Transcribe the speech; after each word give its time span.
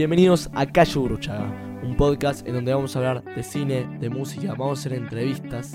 Bienvenidos 0.00 0.48
a 0.54 0.64
Calle 0.64 0.98
Uruchaga, 0.98 1.80
un 1.82 1.94
podcast 1.94 2.48
en 2.48 2.54
donde 2.54 2.72
vamos 2.72 2.96
a 2.96 3.00
hablar 3.00 3.22
de 3.22 3.42
cine, 3.42 3.86
de 4.00 4.08
música, 4.08 4.54
vamos 4.54 4.78
a 4.78 4.80
hacer 4.80 4.94
entrevistas, 4.94 5.74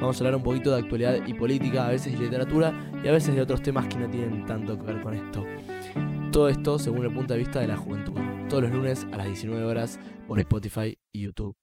vamos 0.00 0.16
a 0.16 0.20
hablar 0.20 0.36
un 0.36 0.42
poquito 0.42 0.70
de 0.70 0.78
actualidad 0.78 1.26
y 1.26 1.34
política, 1.34 1.86
a 1.86 1.90
veces 1.90 2.14
de 2.14 2.18
literatura 2.18 2.72
y 3.04 3.08
a 3.08 3.12
veces 3.12 3.34
de 3.34 3.42
otros 3.42 3.60
temas 3.60 3.86
que 3.86 3.98
no 3.98 4.08
tienen 4.08 4.46
tanto 4.46 4.78
que 4.78 4.84
ver 4.84 5.02
con 5.02 5.12
esto. 5.12 5.44
Todo 6.32 6.48
esto 6.48 6.78
según 6.78 7.04
el 7.04 7.12
punto 7.12 7.34
de 7.34 7.40
vista 7.40 7.60
de 7.60 7.68
la 7.68 7.76
juventud, 7.76 8.14
todos 8.48 8.62
los 8.62 8.72
lunes 8.72 9.06
a 9.12 9.18
las 9.18 9.26
19 9.26 9.62
horas 9.62 10.00
por 10.26 10.40
Spotify 10.40 10.98
y 11.12 11.24
YouTube. 11.24 11.54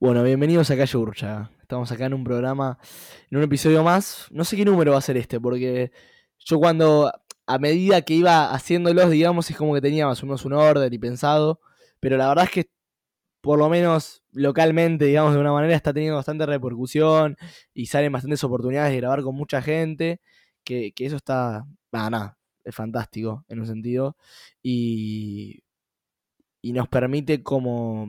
Bueno, 0.00 0.24
bienvenidos 0.24 0.72
a 0.72 0.76
Calle 0.76 0.98
Urcha. 0.98 1.52
Estamos 1.62 1.92
acá 1.92 2.06
en 2.06 2.14
un 2.14 2.24
programa, 2.24 2.80
en 3.30 3.38
un 3.38 3.44
episodio 3.44 3.84
más. 3.84 4.26
No 4.32 4.42
sé 4.42 4.56
qué 4.56 4.64
número 4.64 4.90
va 4.90 4.98
a 4.98 5.02
ser 5.02 5.16
este, 5.16 5.38
porque 5.38 5.92
yo 6.38 6.58
cuando, 6.58 7.12
a 7.46 7.58
medida 7.58 8.02
que 8.02 8.14
iba 8.14 8.52
haciéndolos, 8.52 9.10
digamos, 9.10 9.50
es 9.50 9.56
como 9.56 9.74
que 9.74 9.80
tenía 9.80 10.06
más 10.06 10.22
o 10.22 10.26
menos 10.26 10.44
un 10.44 10.54
orden 10.54 10.92
y 10.92 10.98
pensado. 10.98 11.60
Pero 12.00 12.16
la 12.16 12.28
verdad 12.28 12.44
es 12.46 12.50
que, 12.50 12.70
por 13.40 13.58
lo 13.58 13.68
menos 13.68 14.22
localmente, 14.32 15.06
digamos, 15.06 15.34
de 15.34 15.40
una 15.40 15.52
manera, 15.52 15.74
está 15.76 15.92
teniendo 15.92 16.16
bastante 16.16 16.46
repercusión 16.46 17.36
y 17.74 17.86
salen 17.86 18.12
bastantes 18.12 18.44
oportunidades 18.44 18.92
de 18.92 18.98
grabar 18.98 19.22
con 19.22 19.34
mucha 19.36 19.62
gente. 19.62 20.20
Que, 20.64 20.92
que 20.92 21.06
eso 21.06 21.16
está, 21.16 21.64
nada, 21.92 22.10
nada, 22.10 22.38
es 22.64 22.74
fantástico 22.74 23.44
en 23.48 23.60
un 23.60 23.66
sentido. 23.66 24.16
Y, 24.62 25.62
y 26.62 26.72
nos 26.72 26.88
permite 26.88 27.42
como 27.42 28.08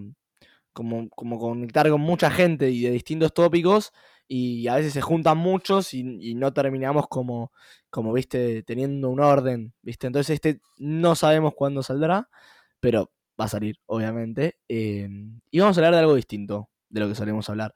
como, 0.78 1.10
como 1.10 1.40
conectar 1.40 1.90
con 1.90 2.02
mucha 2.02 2.30
gente 2.30 2.70
y 2.70 2.84
de 2.84 2.92
distintos 2.92 3.34
tópicos 3.34 3.94
y 4.28 4.68
a 4.68 4.76
veces 4.76 4.94
se 4.94 5.02
juntan 5.02 5.38
muchos 5.38 5.94
y, 5.94 6.04
no 6.36 6.54
terminamos 6.54 7.08
como, 7.08 7.52
como, 7.90 8.14
viste, 8.14 8.64
teniendo 8.64 9.10
un 9.10 9.20
orden, 9.20 9.74
viste. 9.82 10.08
Entonces 10.08 10.36
este 10.36 10.62
no 10.78 11.16
sabemos 11.16 11.54
cuándo 11.56 11.84
saldrá, 11.84 12.30
pero 12.80 13.12
va 13.40 13.46
a 13.46 13.50
salir, 13.50 13.78
obviamente. 13.86 14.58
Em, 14.68 15.40
y 15.52 15.60
vamos 15.60 15.78
a 15.78 15.82
hablar 15.82 15.94
de 15.94 16.00
algo 16.00 16.16
distinto 16.16 16.70
de 16.90 17.00
lo 17.02 17.08
que 17.08 17.16
solemos 17.16 17.50
hablar. 17.50 17.74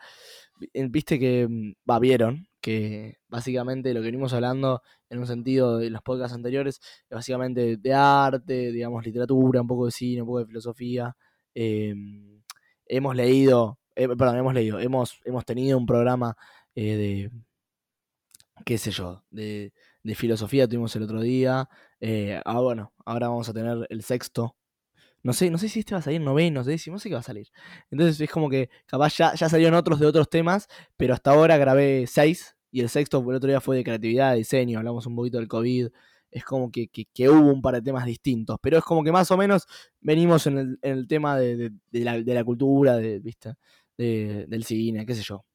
Viste 0.74 1.20
que, 1.20 1.48
mm, 1.50 1.74
va, 1.90 2.00
vieron 2.00 2.48
que 2.62 3.18
básicamente 3.28 3.94
lo 3.94 4.02
que 4.02 4.06
venimos 4.08 4.34
hablando 4.34 4.84
en 5.10 5.20
un 5.20 5.28
sentido 5.28 5.80
de 5.80 5.90
los 5.90 6.02
podcasts 6.04 6.36
anteriores 6.36 6.80
es 7.10 7.16
básicamente 7.16 7.78
de 7.78 7.94
arte, 7.94 8.72
digamos, 8.72 9.04
literatura, 9.06 9.62
un 9.62 9.68
poco 9.68 9.86
de 9.88 9.92
cine, 9.92 10.22
un 10.22 10.28
poco 10.28 10.40
de 10.40 10.46
filosofía. 10.46 11.16
Eh, 11.56 11.94
hemos 12.86 13.16
leído, 13.16 13.80
eh, 13.96 14.08
perdón, 14.08 14.38
hemos 14.38 14.54
leído, 14.54 14.80
hemos, 14.80 15.20
hemos 15.26 15.46
tenido 15.46 15.78
un 15.78 15.86
programa 15.86 16.36
eh, 16.76 16.96
de, 16.96 17.32
qué 18.66 18.78
sé 18.78 18.92
yo, 18.92 19.24
de, 19.30 19.74
de, 20.04 20.16
filosofía 20.16 20.68
tuvimos 20.68 20.96
el 20.96 21.04
otro 21.04 21.22
día. 21.22 21.70
Eh, 22.00 22.42
ah, 22.46 22.60
bueno, 22.60 22.94
ahora 23.06 23.30
vamos 23.30 23.50
a 23.50 23.54
tener 23.54 23.86
el 23.90 24.04
sexto. 24.04 24.56
No 25.24 25.34
sé, 25.34 25.52
no 25.52 25.58
sé 25.58 25.70
si 25.70 25.80
este 25.82 25.94
va 25.94 26.00
a 26.00 26.04
salir 26.04 26.22
noveno, 26.22 26.62
no 26.62 26.64
sé, 26.64 26.92
no 26.92 27.00
sé 27.00 27.10
qué 27.10 27.16
va 27.16 27.22
a 27.22 27.24
salir. 27.24 27.48
Entonces 27.92 28.20
es 28.20 28.30
como 28.32 28.50
que 28.50 28.70
capaz 28.88 29.18
ya, 29.18 29.36
ya 29.36 29.50
salieron 29.50 29.76
otros 29.76 30.00
de 30.00 30.08
otros 30.08 30.30
temas, 30.30 30.68
pero 30.98 31.14
hasta 31.14 31.32
ahora 31.32 31.58
grabé 31.58 32.08
seis 32.08 32.56
y 32.72 32.82
el 32.82 32.90
sexto 32.90 33.20
el 33.30 33.36
otro 33.36 33.50
día 33.50 33.62
fue 33.62 33.78
de 33.78 33.84
creatividad, 33.84 34.36
diseño, 34.36 34.80
hablamos 34.80 35.06
un 35.06 35.16
poquito 35.16 35.38
del 35.38 35.48
COVID, 35.48 35.90
es 36.32 36.46
como 36.46 36.72
que, 36.72 36.90
hubo 37.30 37.52
un 37.52 37.62
par 37.62 37.76
de 37.76 37.82
temas 37.82 38.06
distintos, 38.06 38.58
pero 38.62 38.78
es 38.78 38.84
como 38.84 39.04
que 39.04 39.12
más 39.12 39.30
o 39.32 39.38
menos 39.38 39.68
venimos 40.00 40.48
en 40.48 40.80
el, 40.82 41.08
tema 41.08 41.38
de, 41.38 41.72
la, 41.92 42.44
cultura, 42.44 42.96
de, 42.98 43.20
¿viste? 43.20 43.56
Del 44.02 44.64
cine, 44.64 45.06
qué 45.06 45.16
sé 45.16 45.24
yo. 45.24 45.46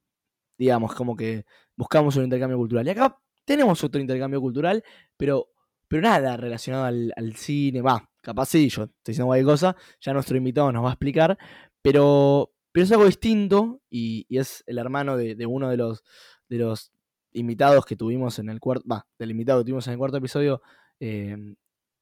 Digamos, 0.59 0.95
como 0.95 1.17
que 1.17 1.45
buscamos 1.77 2.17
un 2.17 2.25
intercambio 2.25 2.59
cultural. 2.59 2.87
Y 2.87 2.91
acá 2.91 3.19
tenemos 3.45 3.83
otro 3.85 4.01
intercambio 4.01 4.41
cultural, 4.41 4.83
pero, 5.17 5.49
pero 5.89 6.03
nada 6.03 6.37
relacionado 6.37 6.85
al, 6.87 7.37
cine. 7.37 7.83
Va, 7.83 8.09
capaz 8.23 8.47
sí, 8.47 8.69
yo 8.69 8.85
estoy 8.85 9.13
diciendo 9.13 9.27
cualquier 9.27 9.47
cosa, 9.47 9.77
ya 10.01 10.13
nuestro 10.13 10.37
invitado 10.37 10.73
nos 10.73 10.85
va 10.85 10.91
a 10.91 10.93
explicar, 10.93 11.39
pero, 11.83 12.53
pero 12.73 12.85
es 12.85 12.93
algo 12.93 13.07
distinto 13.07 13.81
y, 13.89 14.27
y 14.29 14.39
es 14.39 14.65
el 14.67 14.79
hermano 14.79 15.17
de, 15.17 15.47
uno 15.47 15.71
de 15.71 15.77
los, 15.77 16.03
de 16.49 16.59
los 16.59 16.93
invitados 17.33 17.87
que 17.87 17.97
tuvimos 17.97 18.39
en 18.39 18.49
el 18.49 18.61
cuarto, 18.61 18.85
va, 18.91 19.07
del 19.19 19.31
invitado 19.31 19.61
que 19.61 19.65
tuvimos 19.65 19.87
en 19.87 19.93
el 19.93 19.99
cuarto 19.99 20.17
episodio, 20.17 20.63
em, 20.99 21.55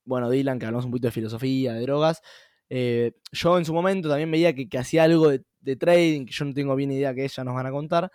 bueno, 0.05 0.31
Dylan, 0.31 0.59
que 0.59 0.67
hablamos 0.67 0.85
un 0.85 0.91
poquito 0.93 1.09
de 1.09 1.13
filosofía, 1.13 1.73
de 1.75 1.83
drogas. 1.83 2.23
Eh, 2.69 3.13
yo 3.33 3.59
en 3.59 3.65
su 3.65 3.75
momento 3.75 4.09
también 4.09 4.31
veía 4.31 4.55
que, 4.55 4.69
hacía 4.79 5.05
algo 5.05 5.31
de, 5.31 5.77
trading, 5.77 6.27
que 6.27 6.33
yo 6.33 6.45
no 6.45 6.55
tengo 6.55 6.75
bien 6.77 6.91
idea 6.91 7.15
que 7.15 7.25
ellas 7.25 7.45
nos 7.45 7.55
van 7.55 7.67
a 7.67 7.71
contar. 7.71 8.11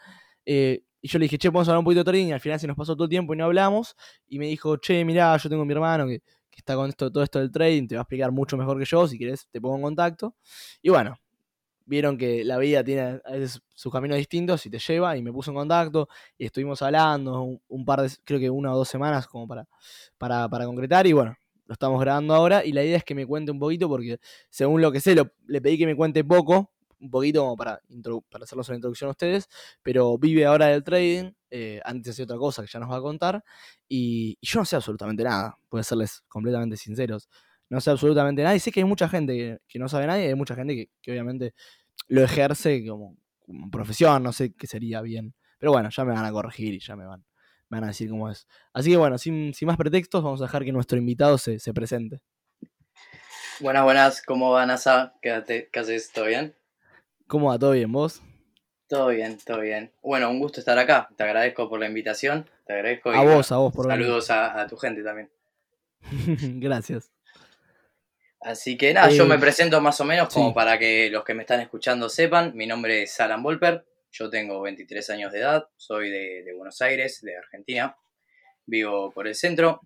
Eh, 0.45 0.83
y 1.01 1.07
yo 1.07 1.19
le 1.19 1.23
dije, 1.23 1.37
che, 1.37 1.51
podemos 1.51 1.67
hablar 1.69 1.79
un 1.79 1.85
poquito 1.85 2.03
de 2.03 2.11
trading, 2.11 2.27
y 2.27 2.31
al 2.33 2.39
final 2.39 2.59
se 2.59 2.67
nos 2.67 2.75
pasó 2.75 2.95
todo 2.95 3.05
el 3.05 3.09
tiempo 3.09 3.33
y 3.33 3.37
no 3.37 3.45
hablamos. 3.45 3.95
Y 4.27 4.39
me 4.39 4.47
dijo, 4.47 4.77
che, 4.77 5.03
mirá, 5.05 5.35
yo 5.37 5.49
tengo 5.49 5.63
a 5.63 5.65
mi 5.65 5.73
hermano 5.73 6.07
que, 6.07 6.21
está 6.57 6.75
con 6.75 6.89
esto, 6.89 7.09
todo 7.09 7.23
esto 7.23 7.39
del 7.39 7.51
trading, 7.51 7.87
te 7.87 7.95
va 7.95 8.01
a 8.01 8.03
explicar 8.03 8.31
mucho 8.33 8.57
mejor 8.57 8.77
que 8.77 8.83
yo, 8.83 9.07
si 9.07 9.17
quieres 9.17 9.47
te 9.49 9.61
pongo 9.61 9.77
en 9.77 9.81
contacto. 9.81 10.35
Y 10.81 10.89
bueno, 10.89 11.15
vieron 11.89 12.17
que 12.17 12.43
la 12.43 12.57
vida 12.59 12.83
tiene 12.83 13.01
a 13.01 13.21
sus 13.73 13.91
caminos 13.91 14.17
distintos 14.17 14.63
y 14.65 14.69
te 14.69 14.77
lleva 14.77 15.17
y 15.17 15.23
me 15.23 15.33
puso 15.33 15.49
en 15.49 15.55
contacto 15.55 16.07
y 16.37 16.45
estuvimos 16.45 16.81
hablando 16.83 17.59
un, 17.67 17.85
par 17.85 18.01
de, 18.03 18.11
creo 18.23 18.39
que 18.39 18.49
una 18.49 18.73
o 18.73 18.77
dos 18.77 18.87
semanas 18.87 19.25
como 19.25 19.47
para, 19.47 19.67
para, 20.19 20.65
concretar 20.65 21.07
y 21.07 21.13
bueno, 21.13 21.35
lo 21.69 21.73
estamos 21.73 22.01
grabando 22.01 22.33
ahora 22.33 22.65
y 22.65 22.71
la 22.71 22.83
idea 22.83 22.97
es 22.97 23.03
que 23.03 23.13
me 23.13 23.27
cuente 23.27 23.51
un 23.51 23.59
poquito 23.59 23.87
porque 23.87 24.17
según 24.49 24.81
lo 24.81 24.91
que 24.91 24.99
sé, 24.99 25.15
le 25.45 25.61
pedí 25.61 25.77
que 25.77 25.85
me 25.85 25.95
cuente 25.95 26.23
poco, 26.23 26.71
un 26.99 27.11
poquito 27.11 27.41
como 27.41 27.55
para, 27.55 27.79
para 28.31 28.43
hacerlos 28.43 28.67
una 28.69 28.77
introducción 28.77 29.09
a 29.09 29.11
ustedes, 29.11 29.47
pero 29.83 30.17
vive 30.17 30.47
ahora 30.47 30.65
del 30.65 30.83
trading, 30.83 31.31
eh, 31.51 31.79
antes 31.85 32.13
hacía 32.13 32.25
otra 32.25 32.37
cosa 32.37 32.63
que 32.63 32.69
ya 32.71 32.79
nos 32.79 32.89
va 32.89 32.97
a 32.97 33.01
contar 33.01 33.43
y, 33.87 34.35
yo 34.41 34.61
no 34.61 34.65
sé 34.65 34.77
absolutamente 34.77 35.23
nada, 35.23 35.59
puedo 35.69 35.83
serles 35.83 36.23
completamente 36.27 36.75
sinceros 36.75 37.29
no 37.69 37.79
sé 37.81 37.91
absolutamente 37.91 38.41
nada. 38.41 38.55
Y 38.55 38.59
sé 38.59 38.71
que 38.71 38.79
hay 38.79 38.85
mucha 38.85 39.07
gente 39.07 39.59
que, 39.67 39.79
no 39.79 39.87
sabe 39.87 40.07
nada 40.07 40.19
y 40.19 40.25
hay 40.25 40.33
mucha 40.33 40.55
gente 40.55 40.89
que 41.03 41.11
obviamente 41.11 41.53
lo 42.07 42.23
ejerce 42.23 42.83
como, 42.83 43.15
profesión, 43.71 44.23
no 44.23 44.33
sé 44.33 44.53
qué 44.53 44.65
sería 44.65 45.01
bien. 45.01 45.35
Pero 45.59 45.71
bueno, 45.71 45.89
ya 45.91 46.03
me 46.03 46.13
van 46.13 46.25
a 46.25 46.31
corregir 46.31 46.73
y 46.73 46.79
ya 46.79 46.95
me 46.95 47.05
van, 47.05 47.23
van 47.69 47.83
a 47.83 47.87
decir 47.87 48.09
cómo 48.09 48.29
es. 48.29 48.47
Así 48.73 48.91
que 48.91 48.97
bueno, 48.97 49.17
sin, 49.17 49.53
más 49.61 49.77
pretextos, 49.77 50.23
vamos 50.23 50.41
a 50.41 50.45
dejar 50.45 50.65
que 50.65 50.71
nuestro 50.71 50.97
invitado 50.97 51.37
se, 51.37 51.59
presente. 51.73 52.21
Buenas, 53.59 53.83
buenas, 53.83 54.21
¿cómo 54.21 54.51
va 54.51 54.65
NASA? 54.65 55.13
¿Qué, 55.21 55.69
¿Qué 55.71 55.79
haces? 55.79 56.11
¿Todo 56.11 56.25
bien? 56.25 56.55
¿Cómo 57.27 57.49
va? 57.49 57.59
¿Todo 57.59 57.71
bien? 57.71 57.91
¿Vos? 57.91 58.21
Todo 58.87 59.09
bien, 59.09 59.37
todo 59.45 59.59
bien. 59.59 59.91
Bueno, 60.01 60.31
un 60.31 60.39
gusto 60.39 60.59
estar 60.59 60.79
acá. 60.79 61.09
Te 61.15 61.23
agradezco 61.23 61.69
por 61.69 61.79
la 61.79 61.85
invitación. 61.85 62.49
Te 62.65 62.73
agradezco. 62.73 63.11
A 63.11 63.23
vos, 63.23 63.51
a 63.51 63.57
vos 63.57 63.71
por 63.71 63.85
Saludos 63.85 64.31
a, 64.31 64.59
a, 64.59 64.67
tu 64.67 64.77
gente 64.77 65.03
también. 65.03 65.29
Gracias. 66.59 67.11
Así 68.41 68.77
que 68.77 68.93
nada, 68.93 69.09
yo 69.09 69.25
me 69.25 69.35
eh, 69.35 69.39
presento 69.39 69.81
más 69.81 69.99
o 69.99 70.05
menos 70.05 70.33
como 70.33 70.53
para 70.53 70.79
que 70.79 71.09
los 71.11 71.23
que 71.23 71.33
me 71.33 71.43
están 71.43 71.59
escuchando 71.59 72.09
sepan. 72.09 72.53
Mi 72.55 72.65
nombre 72.65 73.03
es 73.03 73.19
Alan 73.19 73.43
Volper, 73.43 73.85
yo 74.11 74.29
tengo 74.29 74.61
23 74.61 75.09
años 75.11 75.31
de 75.31 75.39
edad, 75.39 75.67
soy 75.77 76.09
de, 76.09 76.53
Buenos 76.55 76.81
Aires, 76.81 77.21
de 77.21 77.37
Argentina, 77.37 77.95
vivo 78.65 79.11
por 79.11 79.27
el 79.27 79.35
centro. 79.35 79.81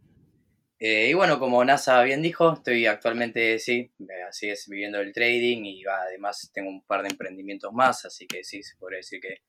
Eh, 0.79 1.07
y 1.09 1.13
bueno, 1.13 1.39
como 1.39 1.63
NASA 1.63 2.01
bien 2.03 2.21
dijo, 2.21 2.53
estoy 2.53 2.85
actualmente, 2.85 3.57
sí, 3.59 3.91
así 4.27 4.49
es, 4.49 4.67
viviendo 4.67 4.99
el 4.99 5.13
trading 5.13 5.63
y 5.63 5.83
además 5.85 6.51
tengo 6.53 6.69
un 6.69 6.83
par 6.83 7.03
de 7.03 7.09
emprendimientos 7.09 7.71
más, 7.71 8.05
así 8.05 8.27
que 8.27 8.43
sí, 8.43 8.63
se 8.63 8.75
podría 8.75 8.97
decir 8.97 9.21
que, 9.21 9.43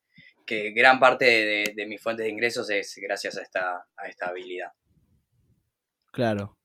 que 0.46 0.70
gran 0.70 1.00
parte 1.00 1.72
de, 1.74 1.86
mis 1.86 2.00
fuentes 2.00 2.24
de 2.24 2.30
ingresos 2.30 2.70
es 2.70 2.94
gracias 3.02 3.36
a 3.36 3.42
esta, 3.42 3.86
a 3.96 4.06
esta 4.08 4.26
habilidad. 4.26 4.72
Claro, 6.12 6.56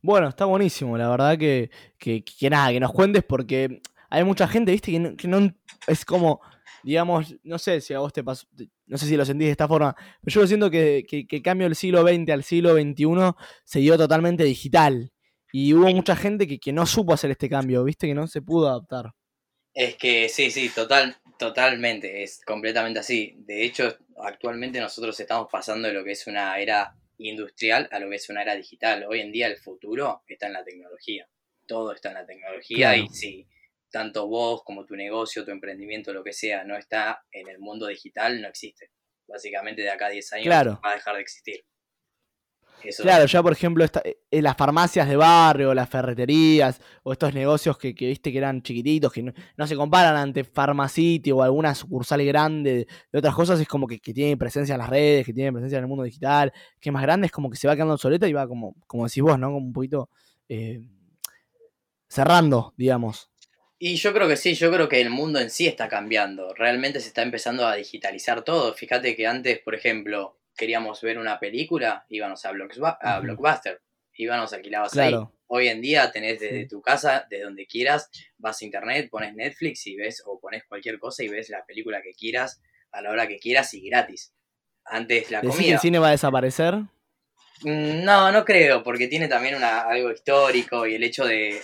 bueno, 0.00 0.28
está 0.28 0.44
buenísimo, 0.44 0.96
la 0.96 1.08
verdad 1.08 1.36
que, 1.38 1.70
que, 1.98 2.50
nada, 2.50 2.70
que 2.70 2.80
nos 2.80 2.92
cuentes 2.92 3.24
porque 3.24 3.80
hay 4.10 4.24
mucha 4.24 4.46
gente, 4.46 4.72
viste, 4.72 5.16
que 5.16 5.28
no, 5.28 5.52
es 5.86 6.04
como, 6.04 6.40
digamos, 6.82 7.36
no 7.42 7.58
sé 7.58 7.80
si 7.80 7.94
a 7.94 7.98
vos 7.98 8.12
te 8.12 8.24
pasó, 8.24 8.46
no 8.86 8.98
sé 8.98 9.06
si 9.06 9.16
lo 9.16 9.24
sentís 9.24 9.46
de 9.46 9.52
esta 9.52 9.68
forma, 9.68 9.94
pero 10.22 10.34
yo 10.34 10.40
lo 10.40 10.46
siento 10.46 10.70
que, 10.70 11.04
que, 11.08 11.26
el 11.28 11.42
cambio 11.42 11.66
del 11.66 11.76
siglo 11.76 12.02
XX 12.02 12.30
al 12.30 12.44
siglo 12.44 12.74
XXI 12.74 13.06
se 13.64 13.80
dio 13.80 13.96
totalmente 13.96 14.44
digital. 14.44 15.12
Y 15.54 15.74
hubo 15.74 15.90
mucha 15.90 16.16
gente 16.16 16.46
que, 16.46 16.58
que 16.58 16.72
no 16.72 16.86
supo 16.86 17.12
hacer 17.12 17.30
este 17.30 17.48
cambio, 17.48 17.84
viste, 17.84 18.06
que 18.06 18.14
no 18.14 18.26
se 18.26 18.40
pudo 18.40 18.68
adaptar. 18.68 19.12
Es 19.74 19.96
que 19.96 20.28
sí, 20.28 20.50
sí, 20.50 20.70
total, 20.70 21.16
totalmente, 21.38 22.22
es 22.22 22.40
completamente 22.44 23.00
así. 23.00 23.34
De 23.38 23.64
hecho, 23.64 23.96
actualmente 24.18 24.80
nosotros 24.80 25.18
estamos 25.18 25.48
pasando 25.50 25.88
de 25.88 25.94
lo 25.94 26.04
que 26.04 26.12
es 26.12 26.26
una 26.26 26.58
era 26.58 26.94
industrial 27.18 27.88
a 27.90 27.98
lo 27.98 28.10
que 28.10 28.16
es 28.16 28.28
una 28.28 28.42
era 28.42 28.54
digital. 28.54 29.04
Hoy 29.08 29.20
en 29.20 29.32
día 29.32 29.46
el 29.46 29.56
futuro 29.56 30.22
está 30.26 30.46
en 30.46 30.54
la 30.54 30.64
tecnología. 30.64 31.28
Todo 31.66 31.92
está 31.92 32.08
en 32.08 32.14
la 32.14 32.26
tecnología 32.26 32.96
y 32.96 33.08
si 33.08 33.46
tanto 33.92 34.26
vos 34.26 34.62
como 34.64 34.84
tu 34.84 34.96
negocio, 34.96 35.44
tu 35.44 35.52
emprendimiento, 35.52 36.12
lo 36.12 36.24
que 36.24 36.32
sea, 36.32 36.64
no 36.64 36.76
está 36.76 37.22
en 37.30 37.48
el 37.48 37.60
mundo 37.60 37.86
digital, 37.86 38.40
no 38.40 38.48
existe. 38.48 38.90
Básicamente 39.28 39.82
de 39.82 39.90
acá 39.90 40.06
a 40.06 40.10
10 40.10 40.32
años 40.32 40.48
va 40.84 40.90
a 40.90 40.94
dejar 40.94 41.14
de 41.14 41.22
existir 41.22 41.64
claro, 42.98 43.26
ya 43.26 43.42
por 43.42 43.52
ejemplo, 43.52 43.84
esta, 43.84 44.00
en 44.04 44.14
eh, 44.30 44.42
las 44.42 44.56
farmacias 44.56 45.08
de 45.08 45.16
barrio, 45.16 45.74
las 45.74 45.88
ferreterías, 45.88 46.80
o 47.02 47.12
estos 47.12 47.34
negocios 47.34 47.78
que, 47.78 47.92
viste 47.92 48.32
que 48.32 48.38
eran 48.38 48.62
chiquititos, 48.62 49.12
que 49.12 49.22
no, 49.22 49.66
se 49.66 49.76
comparan 49.76 50.16
ante 50.16 50.44
Pharmacity 50.44 51.30
o 51.32 51.42
alguna 51.42 51.74
sucursal 51.74 52.24
grande 52.24 52.86
de 53.12 53.18
otras 53.18 53.34
cosas, 53.34 53.60
es 53.60 53.68
como 53.68 53.86
que, 53.86 53.98
tienen 53.98 54.38
presencia 54.38 54.74
en 54.74 54.80
las 54.80 54.90
redes, 54.90 55.26
que 55.26 55.32
tienen 55.32 55.54
presencia 55.54 55.78
en 55.78 55.84
el 55.84 55.88
mundo 55.88 56.04
digital, 56.04 56.52
que 56.80 56.90
es 56.90 56.92
más 56.92 57.02
grande, 57.02 57.26
es 57.26 57.32
como 57.32 57.50
que 57.50 57.56
se 57.56 57.68
va 57.68 57.74
quedando 57.74 57.94
obsoleta 57.94 58.26
y 58.28 58.32
va 58.32 58.46
como, 58.46 58.74
como 58.86 59.06
decís 59.06 59.22
vos, 59.22 59.38
¿no? 59.38 59.48
Como 59.48 59.66
un 59.66 59.72
poquito 59.72 60.10
eh, 60.48 60.80
cerrando, 62.08 62.74
digamos. 62.76 63.31
Y 63.84 63.96
yo 63.96 64.12
creo 64.14 64.28
que 64.28 64.36
sí, 64.36 64.54
yo 64.54 64.70
creo 64.70 64.88
que 64.88 65.00
el 65.00 65.10
mundo 65.10 65.40
en 65.40 65.50
sí 65.50 65.66
está 65.66 65.88
cambiando. 65.88 66.54
Realmente 66.54 67.00
se 67.00 67.08
está 67.08 67.22
empezando 67.22 67.66
a 67.66 67.74
digitalizar 67.74 68.44
todo. 68.44 68.74
Fíjate 68.74 69.16
que 69.16 69.26
antes, 69.26 69.58
por 69.58 69.74
ejemplo, 69.74 70.38
queríamos 70.56 71.00
ver 71.00 71.18
una 71.18 71.40
película, 71.40 72.06
íbamos 72.08 72.44
a, 72.44 72.50
a 73.00 73.18
Blockbuster, 73.18 73.82
íbamos, 74.14 74.52
alquilabas 74.52 74.96
ahí. 74.96 75.16
Hoy 75.48 75.66
en 75.66 75.80
día 75.80 76.12
tenés 76.12 76.38
desde 76.38 76.68
tu 76.68 76.80
casa, 76.80 77.26
de 77.28 77.40
donde 77.40 77.66
quieras, 77.66 78.08
vas 78.38 78.62
a 78.62 78.64
internet, 78.64 79.10
pones 79.10 79.34
Netflix 79.34 79.84
y 79.88 79.96
ves, 79.96 80.22
o 80.26 80.38
pones 80.38 80.62
cualquier 80.62 81.00
cosa 81.00 81.24
y 81.24 81.28
ves 81.28 81.50
la 81.50 81.66
película 81.66 82.00
que 82.02 82.12
quieras, 82.12 82.62
a 82.92 83.02
la 83.02 83.10
hora 83.10 83.26
que 83.26 83.40
quieras 83.40 83.74
y 83.74 83.88
gratis. 83.88 84.32
Antes 84.84 85.28
la 85.32 85.40
comida. 85.40 85.58
que 85.58 85.72
el 85.72 85.78
cine 85.80 85.98
va 85.98 86.06
a 86.06 86.12
desaparecer? 86.12 86.74
Mm, 87.62 88.04
no, 88.04 88.30
no 88.30 88.44
creo, 88.44 88.84
porque 88.84 89.08
tiene 89.08 89.26
también 89.26 89.56
una, 89.56 89.80
algo 89.80 90.12
histórico 90.12 90.86
y 90.86 90.94
el 90.94 91.02
hecho 91.02 91.24
de, 91.24 91.60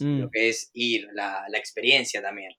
mm. 0.00 0.20
lo 0.20 0.30
que 0.30 0.48
es 0.48 0.70
ir, 0.74 1.08
la, 1.14 1.44
la 1.48 1.58
experiencia 1.58 2.22
también. 2.22 2.52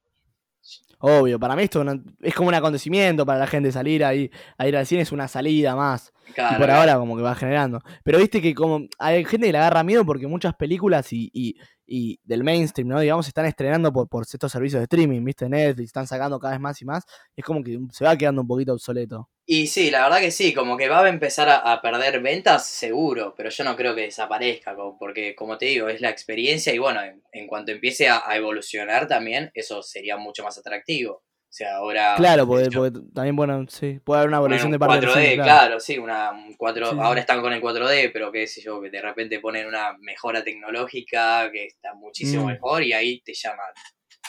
Obvio, 1.04 1.40
para 1.40 1.56
mí 1.56 1.64
esto 1.64 1.84
es 2.20 2.32
como 2.32 2.48
un 2.48 2.54
acontecimiento 2.54 3.26
para 3.26 3.40
la 3.40 3.48
gente 3.48 3.72
salir 3.72 4.04
ahí, 4.04 4.30
a 4.56 4.68
ir 4.68 4.76
al 4.76 4.86
cine, 4.86 5.02
es 5.02 5.10
una 5.10 5.26
salida 5.26 5.74
más. 5.74 6.12
y 6.28 6.54
por 6.56 6.70
ahora 6.70 6.96
como 6.96 7.16
que 7.16 7.22
va 7.22 7.34
generando. 7.34 7.80
Pero 8.04 8.18
viste 8.18 8.40
que 8.40 8.54
como 8.54 8.86
hay 9.00 9.24
gente 9.24 9.48
que 9.48 9.52
le 9.52 9.58
agarra 9.58 9.82
miedo 9.82 10.06
porque 10.06 10.28
muchas 10.28 10.54
películas 10.54 11.12
y, 11.12 11.28
y, 11.32 11.56
y 11.84 12.20
del 12.22 12.44
mainstream, 12.44 12.86
¿no? 12.86 13.00
Digamos, 13.00 13.26
están 13.26 13.46
estrenando 13.46 13.92
por, 13.92 14.08
por 14.08 14.22
estos 14.22 14.52
servicios 14.52 14.78
de 14.78 14.84
streaming, 14.84 15.24
viste, 15.24 15.48
Netflix, 15.48 15.88
están 15.88 16.06
sacando 16.06 16.38
cada 16.38 16.54
vez 16.54 16.60
más 16.60 16.80
y 16.80 16.84
más. 16.84 17.04
es 17.34 17.44
como 17.44 17.64
que 17.64 17.80
se 17.90 18.04
va 18.04 18.16
quedando 18.16 18.42
un 18.42 18.46
poquito 18.46 18.72
obsoleto. 18.72 19.28
Y 19.54 19.66
sí, 19.66 19.90
la 19.90 20.04
verdad 20.04 20.20
que 20.20 20.30
sí, 20.30 20.54
como 20.54 20.78
que 20.78 20.88
va 20.88 21.04
a 21.04 21.08
empezar 21.10 21.46
a, 21.50 21.82
perder 21.82 22.22
ventas 22.22 22.66
seguro, 22.66 23.34
pero 23.36 23.50
yo 23.50 23.64
no 23.64 23.76
creo 23.76 23.94
que 23.94 24.00
desaparezca, 24.00 24.74
porque 24.98 25.34
como 25.34 25.58
te 25.58 25.66
digo, 25.66 25.90
es 25.90 26.00
la 26.00 26.08
experiencia 26.08 26.72
y 26.72 26.78
bueno, 26.78 27.02
en, 27.02 27.46
cuanto 27.46 27.70
empiece 27.70 28.08
a, 28.08 28.22
evolucionar 28.34 29.06
también, 29.06 29.50
eso 29.52 29.82
sería 29.82 30.16
mucho 30.16 30.42
más 30.42 30.56
atractivo. 30.56 31.16
O 31.16 31.54
sea, 31.54 31.76
ahora... 31.76 32.14
Claro, 32.16 32.46
porque, 32.46 32.70
también, 33.14 33.36
bueno, 33.36 33.66
sí, 33.68 34.00
puede 34.02 34.20
haber 34.20 34.28
una 34.28 34.38
evolución 34.38 34.70
de 34.70 34.78
parte 34.78 35.06
4D, 35.06 35.34
claro. 35.34 35.80
sí, 35.80 35.98
una 35.98 36.32
4, 36.56 37.02
ahora 37.02 37.20
están 37.20 37.42
con 37.42 37.52
el 37.52 37.60
4D, 37.60 38.08
pero 38.10 38.32
qué 38.32 38.46
sé 38.46 38.62
yo, 38.62 38.80
que 38.80 38.88
de 38.88 39.02
repente 39.02 39.38
ponen 39.38 39.66
una 39.66 39.98
mejora 40.00 40.42
tecnológica 40.42 41.50
que 41.52 41.66
está 41.66 41.92
muchísimo 41.92 42.44
mm. 42.44 42.52
mejor 42.52 42.82
y 42.84 42.94
ahí 42.94 43.20
te 43.20 43.34
llama 43.34 43.64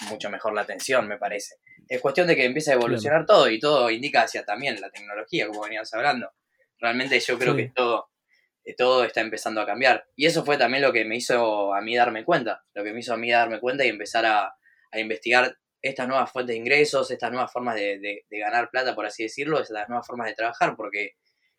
mucho 0.09 0.29
mejor 0.29 0.53
la 0.53 0.63
atención, 0.63 1.07
me 1.07 1.17
parece 1.17 1.55
es 1.93 2.01
cuestión 2.01 2.25
de 2.25 2.35
que 2.35 2.43
empiece 2.43 2.71
a 2.71 2.73
evolucionar 2.73 3.23
todo 3.23 3.47
y 3.47 3.59
todo 3.59 3.91
indica 3.91 4.23
hacia 4.23 4.43
también 4.43 4.81
la 4.81 4.89
tecnología, 4.89 5.45
como 5.45 5.61
veníamos 5.61 5.93
hablando. 5.93 6.31
Realmente 6.79 7.19
yo 7.19 7.37
creo 7.37 7.55
que 7.55 7.71
todo, 7.75 8.09
eh, 8.63 8.73
todo 8.75 9.03
está 9.03 9.21
empezando 9.21 9.61
a 9.61 9.65
cambiar. 9.67 10.03
Y 10.15 10.25
eso 10.25 10.43
fue 10.43 10.57
también 10.57 10.81
lo 10.81 10.91
que 10.91 11.05
me 11.05 11.17
hizo 11.17 11.71
a 11.71 11.81
mí 11.81 11.95
darme 11.95 12.25
cuenta, 12.25 12.63
lo 12.73 12.83
que 12.83 12.93
me 12.93 13.01
hizo 13.01 13.13
a 13.13 13.17
mí 13.17 13.29
darme 13.29 13.59
cuenta 13.59 13.85
y 13.85 13.89
empezar 13.89 14.25
a, 14.25 14.55
investigar 14.95 15.55
estas 15.83 16.07
nuevas 16.07 16.31
fuentes 16.31 16.55
de 16.55 16.59
ingresos, 16.59 17.11
estas 17.11 17.31
nuevas 17.31 17.51
formas 17.51 17.75
de, 17.75 18.25
ganar 18.31 18.71
plata, 18.71 18.95
por 18.95 19.05
así 19.05 19.23
decirlo, 19.23 19.59
estas 19.59 19.87
nuevas 19.87 20.07
formas 20.07 20.27
de 20.29 20.33
trabajar, 20.33 20.75
porque 20.75 21.11